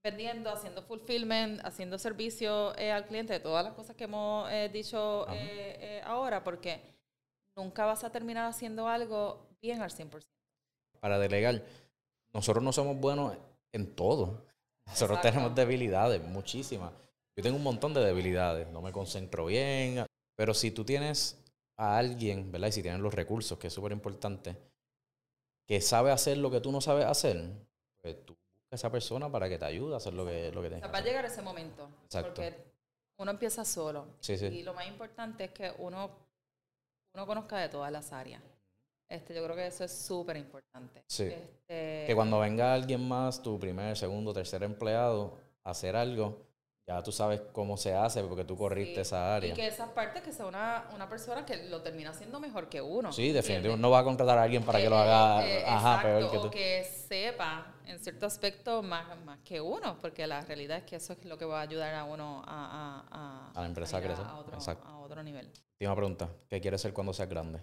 vendiendo, 0.03 0.49
haciendo 0.49 0.81
fulfillment, 0.81 1.59
haciendo 1.65 1.97
servicio 1.99 2.69
al 2.71 3.05
cliente, 3.05 3.39
todas 3.41 3.65
las 3.65 3.73
cosas 3.73 3.95
que 3.95 4.05
hemos 4.05 4.49
dicho 4.71 5.27
ahora, 6.05 6.43
porque 6.43 6.79
nunca 7.57 7.85
vas 7.85 8.03
a 8.03 8.11
terminar 8.11 8.45
haciendo 8.45 8.87
algo 8.87 9.45
bien 9.61 9.81
al 9.81 9.89
100%. 9.89 10.23
Para 11.01 11.19
delegar, 11.19 11.63
nosotros 12.33 12.63
no 12.63 12.71
somos 12.71 12.97
buenos 12.97 13.35
en 13.73 13.93
todo. 13.95 14.45
Nosotros 14.85 15.19
tenemos 15.21 15.53
debilidades, 15.53 16.23
muchísimas. 16.23 16.93
Yo 17.35 17.43
tengo 17.43 17.57
un 17.57 17.63
montón 17.63 17.93
de 17.93 18.01
debilidades, 18.01 18.67
no 18.69 18.81
me 18.81 18.91
concentro 18.91 19.47
bien, 19.47 20.05
pero 20.35 20.53
si 20.53 20.71
tú 20.71 20.85
tienes 20.85 21.43
a 21.75 21.97
alguien, 21.97 22.51
¿verdad? 22.51 22.69
Y 22.69 22.71
si 22.71 22.81
tienes 22.81 23.01
los 23.01 23.13
recursos, 23.13 23.57
que 23.57 23.67
es 23.67 23.73
súper 23.73 23.91
importante, 23.91 24.55
que 25.65 25.81
sabe 25.81 26.11
hacer 26.11 26.37
lo 26.37 26.49
que 26.49 26.61
tú 26.61 26.71
no 26.71 26.79
sabes 26.79 27.05
hacer, 27.05 27.51
pues 28.01 28.25
tú 28.25 28.33
buscas 28.33 28.71
a 28.71 28.75
esa 28.75 28.91
persona 28.91 29.31
para 29.31 29.49
que 29.49 29.57
te 29.57 29.65
ayude 29.65 29.93
a 29.93 29.97
hacer 29.97 30.13
lo 30.13 30.25
que, 30.25 30.51
lo 30.51 30.61
que 30.61 30.69
tienes. 30.69 30.91
va 30.91 30.97
a 30.97 31.01
llegar 31.01 31.25
ese 31.25 31.41
momento. 31.41 31.89
Exacto. 32.05 32.33
Porque 32.35 32.55
uno 33.17 33.31
empieza 33.31 33.65
solo. 33.65 34.07
Sí, 34.19 34.37
sí. 34.37 34.45
Y 34.45 34.63
lo 34.63 34.73
más 34.73 34.87
importante 34.87 35.45
es 35.45 35.51
que 35.51 35.73
uno, 35.79 36.09
uno 37.17 37.25
conozca 37.25 37.57
de 37.57 37.67
todas 37.67 37.91
las 37.91 38.13
áreas. 38.13 38.43
Este, 39.09 39.33
yo 39.33 39.43
creo 39.43 39.55
que 39.55 39.65
eso 39.65 39.83
es 39.83 39.91
súper 39.91 40.37
importante. 40.37 41.03
Sí. 41.07 41.23
Este, 41.23 42.03
que 42.05 42.13
cuando 42.13 42.39
venga 42.39 42.75
alguien 42.75 43.07
más, 43.07 43.41
tu 43.41 43.59
primer, 43.59 43.97
segundo, 43.97 44.33
tercer 44.33 44.61
empleado, 44.61 45.35
a 45.63 45.71
hacer 45.71 45.95
algo, 45.95 46.46
ya 46.87 47.03
tú 47.03 47.11
sabes 47.11 47.41
cómo 47.51 47.75
se 47.75 47.93
hace 47.93 48.23
porque 48.23 48.45
tú 48.45 48.55
corriste 48.55 49.01
esa 49.01 49.35
área. 49.35 49.51
Y 49.51 49.53
que 49.53 49.67
esa 49.67 49.93
parte 49.93 50.21
que 50.21 50.31
sea 50.31 50.45
una, 50.45 50.85
una 50.95 51.09
persona 51.09 51.45
que 51.45 51.67
lo 51.67 51.81
termina 51.81 52.11
haciendo 52.11 52.39
mejor 52.39 52.69
que 52.69 52.81
uno. 52.81 53.11
Sí, 53.11 53.33
definitivamente. 53.33 53.81
No 53.81 53.89
va 53.89 53.99
a 53.99 54.03
contratar 54.05 54.37
a 54.37 54.43
alguien 54.43 54.63
para 54.63 54.79
que 54.79 54.89
lo 54.89 54.97
haga 54.97 55.45
eh, 55.45 55.65
ajá, 55.65 56.01
peor 56.01 56.31
que 56.31 56.37
tú. 56.37 56.47
O 56.47 56.49
que 56.49 56.85
sepa 56.85 57.75
en 57.85 57.99
cierto 57.99 58.25
aspecto 58.25 58.81
más, 58.81 59.19
más 59.25 59.39
que 59.39 59.59
uno, 59.59 59.97
porque 59.99 60.25
la 60.25 60.39
realidad 60.41 60.77
es 60.77 60.83
que 60.85 60.95
eso 60.95 61.11
es 61.11 61.25
lo 61.25 61.37
que 61.37 61.43
va 61.43 61.59
a 61.59 61.63
ayudar 61.63 61.93
a 61.93 62.05
uno 62.05 62.41
a, 62.47 63.03
a, 63.11 63.51
a, 63.53 63.61
la 63.61 63.67
empresa 63.67 63.97
a 63.97 64.01
crecer. 64.01 64.25
A 64.25 64.35
otro, 64.37 64.57
a 64.57 64.99
otro 64.99 65.23
nivel. 65.23 65.51
Última 65.73 65.93
pregunta. 65.93 66.29
¿Qué 66.47 66.61
quieres 66.61 66.79
ser 66.79 66.93
cuando 66.93 67.11
seas 67.11 67.27
grande? 67.27 67.59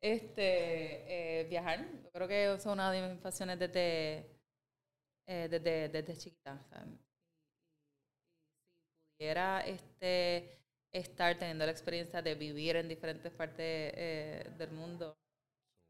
Este, 0.00 1.40
eh, 1.40 1.44
viajar. 1.44 1.86
Yo 2.02 2.10
creo 2.12 2.28
que 2.28 2.44
eso 2.44 2.54
es 2.54 2.66
una 2.66 2.90
de 2.90 3.10
mis 3.10 3.20
pasiones 3.20 3.58
desde, 3.58 4.38
eh, 5.26 5.48
desde, 5.50 5.90
desde 5.90 6.16
chiquita 6.16 6.58
pudiera 9.16 9.60
este, 9.60 10.58
estar 10.92 11.38
teniendo 11.38 11.64
la 11.64 11.72
experiencia 11.72 12.22
de 12.22 12.34
vivir 12.34 12.76
en 12.76 12.88
diferentes 12.88 13.32
partes 13.32 13.92
eh, 13.96 14.50
del 14.58 14.70
mundo, 14.72 15.16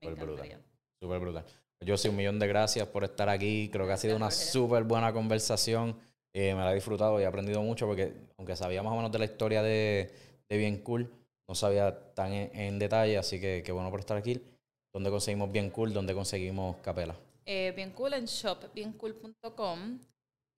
Super 0.02 0.18
encantaría. 0.18 0.60
Súper 1.00 1.18
brutal. 1.18 1.44
Yo 1.84 1.96
sí, 1.96 2.08
un 2.08 2.16
millón 2.16 2.38
de 2.38 2.46
gracias 2.46 2.86
por 2.88 3.04
estar 3.04 3.28
aquí. 3.28 3.68
Creo 3.70 3.86
que 3.86 3.92
ha 3.92 3.96
sido 3.98 4.16
una 4.16 4.30
súper 4.30 4.84
buena 4.84 5.12
conversación. 5.12 5.96
Eh, 6.32 6.54
me 6.54 6.60
la 6.60 6.72
he 6.72 6.74
disfrutado 6.74 7.20
y 7.20 7.24
he 7.24 7.26
aprendido 7.26 7.62
mucho 7.62 7.86
porque, 7.86 8.12
aunque 8.38 8.56
sabía 8.56 8.82
más 8.82 8.92
o 8.92 8.96
menos 8.96 9.12
de 9.12 9.18
la 9.18 9.24
historia 9.26 9.62
de, 9.62 10.10
de 10.48 10.56
Bien 10.56 10.78
Cool, 10.78 11.10
no 11.48 11.54
sabía 11.54 12.14
tan 12.14 12.32
en, 12.32 12.78
detalle. 12.78 13.18
Así 13.18 13.40
que 13.40 13.62
qué 13.64 13.72
bueno 13.72 13.90
por 13.90 14.00
estar 14.00 14.16
aquí. 14.16 14.40
¿Dónde 14.92 15.10
conseguimos 15.10 15.52
Bien 15.52 15.70
Cool? 15.70 15.92
¿Dónde 15.92 16.14
conseguimos 16.14 16.76
Capela? 16.78 17.14
Eh, 17.44 17.72
bien 17.76 17.90
Cool 17.92 18.14
en 18.14 18.24
shopbiencool.com 18.24 19.98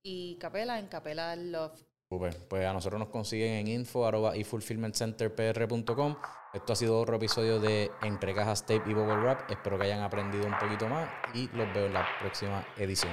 y 0.05 0.37
Capela 0.37 0.79
en 0.79 0.87
Capela 0.87 1.35
Love 1.35 1.88
pues 2.09 2.65
a 2.65 2.73
nosotros 2.73 2.99
nos 2.99 3.11
consiguen 3.11 3.53
en 3.55 3.69
info 3.69 4.35
y 4.35 4.43
fulfillmentcenterpr.com. 4.45 6.17
Esto 6.55 6.73
ha 6.73 6.77
sido 6.77 6.99
otro 6.99 7.17
episodio 7.17 7.61
de 7.61 7.91
Entre 8.03 8.35
Cajas 8.35 8.63
Tape 8.63 8.91
y 8.91 8.95
Bubble 8.95 9.17
Wrap. 9.17 9.51
Espero 9.51 9.79
que 9.79 9.85
hayan 9.85 10.01
aprendido 10.01 10.47
un 10.47 10.59
poquito 10.59 10.89
más 10.89 11.11
y 11.35 11.49
los 11.49 11.73
veo 11.75 11.87
en 11.87 11.93
la 11.93 12.07
próxima 12.19 12.67
edición. 12.79 13.13